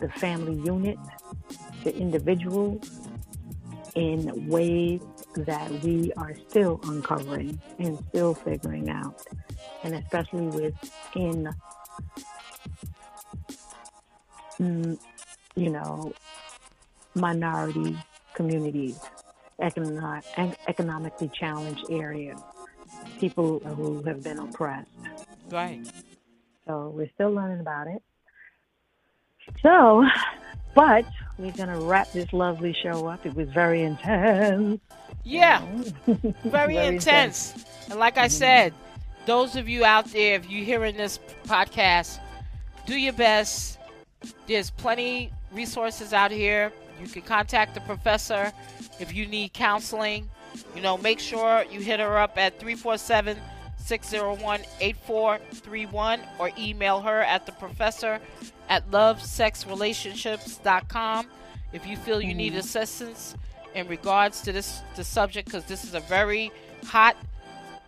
the 0.00 0.08
family 0.08 0.54
unit, 0.54 0.98
the 1.84 1.96
individual, 1.96 2.80
in 3.96 4.46
ways 4.48 5.00
that 5.36 5.70
we 5.82 6.12
are 6.18 6.34
still 6.48 6.78
uncovering 6.84 7.58
and 7.78 7.98
still 8.10 8.34
figuring 8.34 8.90
out, 8.90 9.22
and 9.82 9.94
especially 9.94 10.46
within, 10.48 11.50
mm, 14.60 14.98
you 15.56 15.70
know, 15.70 16.12
minority 17.14 17.96
communities, 18.34 19.00
economic, 19.60 20.24
economically 20.68 21.30
challenged 21.34 21.86
areas, 21.90 22.38
people 23.18 23.60
who 23.60 24.02
have 24.02 24.22
been 24.22 24.38
oppressed. 24.38 24.90
Right. 25.50 25.80
So 26.66 26.92
we're 26.94 27.10
still 27.14 27.30
learning 27.30 27.60
about 27.60 27.86
it. 27.86 28.02
So, 29.62 30.04
but 30.74 31.06
we're 31.38 31.52
going 31.52 31.68
to 31.68 31.78
wrap 31.78 32.12
this 32.12 32.32
lovely 32.32 32.72
show 32.72 33.06
up. 33.06 33.26
It 33.26 33.34
was 33.34 33.48
very 33.48 33.82
intense. 33.82 34.80
Yeah, 35.24 35.64
very, 36.06 36.34
very 36.44 36.76
intense. 36.76 37.52
intense. 37.52 37.64
And 37.90 37.98
like 37.98 38.16
I 38.16 38.28
said, 38.28 38.72
those 39.26 39.56
of 39.56 39.68
you 39.68 39.84
out 39.84 40.06
there, 40.12 40.36
if 40.36 40.48
you're 40.48 40.64
hearing 40.64 40.96
this 40.96 41.18
podcast, 41.46 42.18
do 42.86 42.96
your 42.96 43.12
best. 43.12 43.78
There's 44.46 44.70
plenty 44.70 45.30
resources 45.52 46.12
out 46.12 46.30
here. 46.30 46.72
You 47.00 47.08
can 47.08 47.22
contact 47.22 47.74
the 47.74 47.80
professor 47.82 48.52
if 48.98 49.14
you 49.14 49.26
need 49.26 49.52
counseling. 49.52 50.28
You 50.74 50.80
know, 50.80 50.96
make 50.96 51.20
sure 51.20 51.64
you 51.70 51.80
hit 51.80 52.00
her 52.00 52.16
up 52.16 52.38
at 52.38 52.58
347 52.58 53.36
601 53.78 54.60
8431 54.80 56.20
or 56.38 56.50
email 56.58 57.00
her 57.00 57.20
at 57.22 57.46
the 57.46 57.52
professor 57.52 58.20
at 58.68 58.90
lovesexrelationships.com 58.90 61.26
if 61.72 61.86
you 61.86 61.96
feel 61.96 62.20
you 62.20 62.34
need 62.34 62.54
assistance 62.54 63.34
in 63.74 63.86
regards 63.88 64.40
to 64.42 64.52
this 64.52 64.82
the 64.96 65.04
subject 65.04 65.46
because 65.46 65.64
this 65.64 65.84
is 65.84 65.94
a 65.94 66.00
very 66.00 66.50
hot 66.86 67.16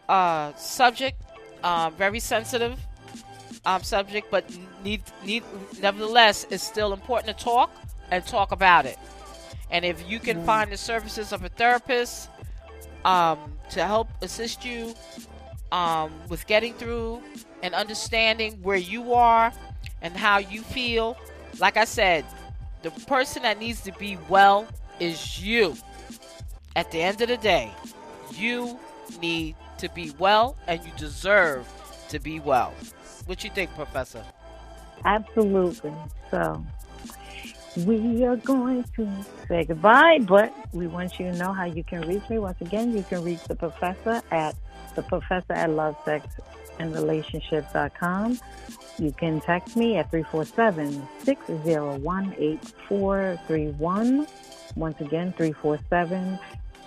uh, 0.09 0.53
subject, 0.55 1.21
uh, 1.63 1.91
very 1.91 2.21
sensitive 2.21 2.79
um, 3.67 3.83
subject, 3.83 4.31
but 4.31 4.45
need, 4.85 5.03
need, 5.25 5.43
nevertheless, 5.81 6.47
it's 6.51 6.63
still 6.63 6.93
important 6.93 7.37
to 7.37 7.45
talk 7.45 7.71
and 8.11 8.25
talk 8.27 8.53
about 8.53 8.87
it. 8.87 8.99
And 9.71 9.85
if 9.85 10.09
you 10.09 10.19
can 10.19 10.39
Mm. 10.39 10.47
find 10.47 10.73
the 10.73 10.77
services 10.77 11.33
of 11.33 11.45
a 11.45 11.49
therapist 11.51 12.31
um, 13.05 13.39
to 13.71 13.85
help 13.85 14.09
assist 14.23 14.65
you 14.65 14.95
um, 15.73 16.11
with 16.29 16.47
getting 16.47 16.73
through 16.75 17.23
and 17.63 17.75
understanding 17.75 18.59
where 18.63 18.77
you 18.79 19.13
are 19.13 19.53
and 20.03 20.17
how 20.17 20.39
you 20.39 20.63
feel, 20.63 21.17
like 21.59 21.77
I 21.77 21.85
said, 21.85 22.25
the 22.83 22.91
person 22.91 23.43
that 23.43 23.59
needs 23.59 23.81
to 23.83 23.93
be 23.93 24.19
well 24.29 24.67
is 25.01 25.43
you. 25.43 25.77
At 26.77 26.91
the 26.91 27.01
end 27.01 27.21
of 27.21 27.29
the 27.29 27.37
day, 27.37 27.73
you 28.33 28.79
need 29.21 29.57
to 29.79 29.89
be 29.91 30.13
well 30.19 30.57
and 30.67 30.81
you 30.85 30.93
deserve 30.97 31.67
to 32.09 32.19
be 32.19 32.41
well. 32.41 32.73
What 33.27 33.43
you 33.45 33.51
think, 33.51 33.75
Professor? 33.75 34.23
Absolutely. 35.05 35.93
So 36.31 36.65
we 37.85 38.25
are 38.25 38.37
going 38.37 38.85
to 38.97 39.09
say 39.47 39.65
goodbye, 39.65 40.21
but 40.23 40.53
we 40.73 40.87
want 40.87 41.19
you 41.19 41.31
to 41.31 41.39
know 41.39 41.53
how 41.53 41.65
you 41.65 41.85
can 41.85 42.03
reach 42.03 42.29
me. 42.29 42.39
Once 42.39 42.61
again, 42.61 42.97
you 42.97 43.03
can 43.03 43.23
reach 43.25 43.45
the 43.45 43.55
professor 43.55 44.23
at 44.31 44.55
the 44.95 45.03
professor 45.03 45.53
at 45.53 45.71
love, 45.71 45.97
sex, 46.79 46.85
and 46.85 46.95
relationship.com. 46.95 48.39
You 48.99 49.13
can 49.13 49.41
text 49.41 49.77
me 49.77 49.97
at 49.97 50.11
347 50.11 51.07
601 51.25 52.35
8431. 52.39 54.27
Once 54.77 55.01
again, 55.01 55.33
347 55.33 56.39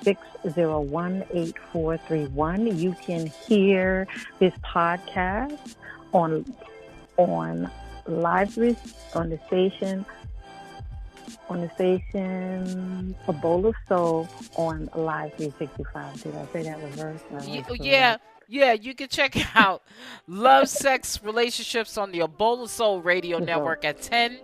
601 0.03 1.23
8431. 1.31 2.77
You 2.77 2.95
can 3.01 3.27
hear 3.27 4.07
this 4.39 4.53
podcast 4.63 5.75
on 6.13 6.53
on 7.17 7.69
live 8.07 8.57
on 9.15 9.29
the 9.29 9.39
station 9.47 10.05
on 11.49 11.61
the 11.61 11.69
station 11.75 13.15
A 13.27 13.33
Bowl 13.33 13.65
of 13.65 13.75
Soul 13.87 14.27
on 14.55 14.89
Live 14.95 15.33
365. 15.35 16.23
Did 16.23 16.35
I 16.35 16.45
say 16.51 16.63
that 16.63 16.81
reverse? 16.81 17.21
No, 17.31 17.39
Ye- 17.41 17.63
yeah, 17.79 18.17
yeah, 18.47 18.73
you 18.73 18.93
can 18.95 19.07
check 19.07 19.35
out 19.55 19.83
Love, 20.27 20.67
Sex, 20.69 21.21
Relationships 21.23 21.97
on 21.97 22.11
the 22.11 22.21
A 22.21 22.27
Bowl 22.27 22.63
of 22.63 22.69
Soul 22.69 23.01
Radio 23.01 23.39
Network 23.39 23.85
at 23.85 24.01
10 24.01 24.39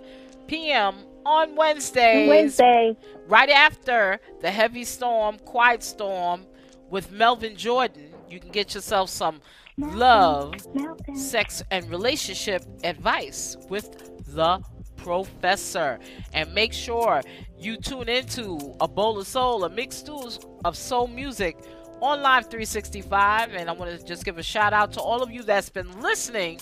p.m. 0.47 0.95
on 1.25 1.55
Wednesdays, 1.55 2.29
Wednesday. 2.29 2.95
right 3.27 3.49
after 3.49 4.19
the 4.41 4.49
heavy 4.49 4.83
storm, 4.83 5.37
quiet 5.39 5.83
storm 5.83 6.45
with 6.89 7.11
Melvin 7.11 7.55
Jordan. 7.55 8.13
You 8.29 8.39
can 8.39 8.49
get 8.51 8.73
yourself 8.75 9.09
some 9.09 9.41
love, 9.77 10.53
Melvin. 10.73 11.15
sex, 11.15 11.61
and 11.71 11.89
relationship 11.89 12.63
advice 12.83 13.57
with 13.69 14.25
the 14.33 14.61
professor. 14.95 15.99
And 16.33 16.53
make 16.53 16.73
sure 16.73 17.21
you 17.59 17.77
tune 17.77 18.09
into 18.09 18.75
a 18.79 18.87
bowl 18.87 19.19
of 19.19 19.27
soul, 19.27 19.63
a 19.63 19.69
mixed 19.69 19.99
stew 19.99 20.29
of 20.65 20.75
soul 20.77 21.07
music 21.07 21.57
on 22.01 22.21
Live 22.21 22.45
365. 22.45 23.53
And 23.53 23.69
I 23.69 23.73
want 23.73 23.97
to 23.97 24.05
just 24.05 24.25
give 24.25 24.37
a 24.37 24.43
shout 24.43 24.73
out 24.73 24.91
to 24.93 25.01
all 25.01 25.21
of 25.23 25.31
you 25.31 25.43
that's 25.43 25.69
been 25.69 26.01
listening 26.01 26.59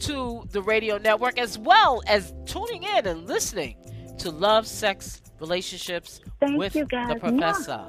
to 0.00 0.44
the 0.50 0.62
radio 0.62 0.98
network 0.98 1.38
as 1.38 1.58
well 1.58 2.02
as 2.06 2.32
tuning 2.46 2.82
in 2.84 3.06
and 3.06 3.26
listening 3.26 3.76
to 4.18 4.30
Love, 4.30 4.66
Sex, 4.66 5.20
Relationships 5.40 6.20
Thank 6.40 6.58
with 6.58 6.74
you, 6.76 6.84
guys. 6.86 7.08
the 7.08 7.16
professor. 7.20 7.86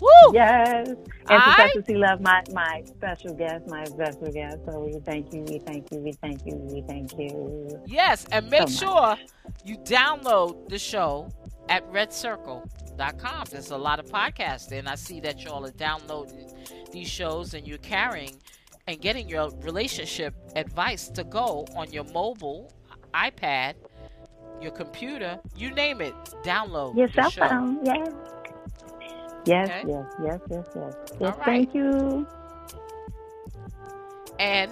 Woo! 0.00 0.08
Yes. 0.32 0.88
And 0.88 0.98
I- 1.28 1.54
Professor 1.54 1.84
C 1.86 1.94
Love, 1.96 2.20
my, 2.20 2.42
my 2.52 2.82
special 2.86 3.34
guest, 3.34 3.66
my 3.68 3.84
special 3.84 4.30
guest. 4.32 4.58
So 4.66 4.80
we 4.80 4.98
thank 5.04 5.32
you, 5.32 5.42
we 5.42 5.58
thank 5.60 5.90
you, 5.92 5.98
we 6.00 6.12
thank 6.12 6.44
you, 6.44 6.56
we 6.56 6.82
thank 6.88 7.12
you. 7.18 7.82
Yes, 7.86 8.26
and 8.32 8.48
make 8.50 8.68
So 8.68 8.86
sure 8.86 9.16
you 9.64 9.76
download 9.78 10.68
the 10.68 10.78
show 10.78 11.30
at 11.68 11.90
redcircle.com. 11.92 13.44
There's 13.50 13.70
a 13.70 13.76
lot 13.76 13.98
of 13.98 14.06
podcasts 14.06 14.68
there, 14.68 14.78
and 14.78 14.88
I 14.88 14.94
see 14.94 15.20
that 15.20 15.42
y'all 15.42 15.64
are 15.66 15.70
downloading 15.70 16.52
these 16.92 17.08
shows 17.08 17.54
and 17.54 17.66
you're 17.66 17.78
carrying 17.78 18.36
and 18.86 19.00
getting 19.00 19.28
your 19.28 19.50
relationship 19.60 20.34
advice 20.56 21.08
to 21.10 21.24
go 21.24 21.66
on 21.76 21.90
your 21.92 22.04
mobile, 22.04 22.72
iPad, 23.14 23.74
your 24.60 24.72
computer, 24.72 25.38
you 25.56 25.70
name 25.74 26.00
it. 26.00 26.14
Download 26.44 26.96
Your 26.96 27.08
cell 27.12 27.30
show. 27.30 27.48
phone, 27.48 27.80
yes. 27.84 28.08
Yes, 29.46 29.68
Okay. 29.68 29.84
yes, 29.88 30.04
yes, 30.22 30.40
yes, 30.50 30.66
yes. 30.74 30.94
Yes, 31.20 31.36
right. 31.36 31.44
thank 31.44 31.74
you. 31.74 32.26
And 34.38 34.70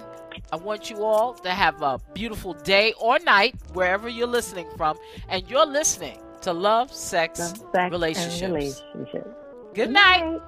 I 0.51 0.55
want 0.55 0.89
you 0.89 1.03
all 1.03 1.33
to 1.35 1.49
have 1.51 1.81
a 1.81 1.99
beautiful 2.13 2.53
day 2.53 2.93
or 2.99 3.19
night, 3.19 3.55
wherever 3.73 4.09
you're 4.09 4.27
listening 4.27 4.67
from. 4.77 4.97
And 5.29 5.47
you're 5.49 5.65
listening 5.65 6.19
to 6.43 6.53
Love, 6.53 6.93
Sex, 6.93 7.39
Sex 7.39 7.63
and 7.73 7.91
Relationships. 7.91 8.41
relationships. 8.41 9.29
Good 9.73 9.91
night. 9.91 10.25
night. 10.25 10.41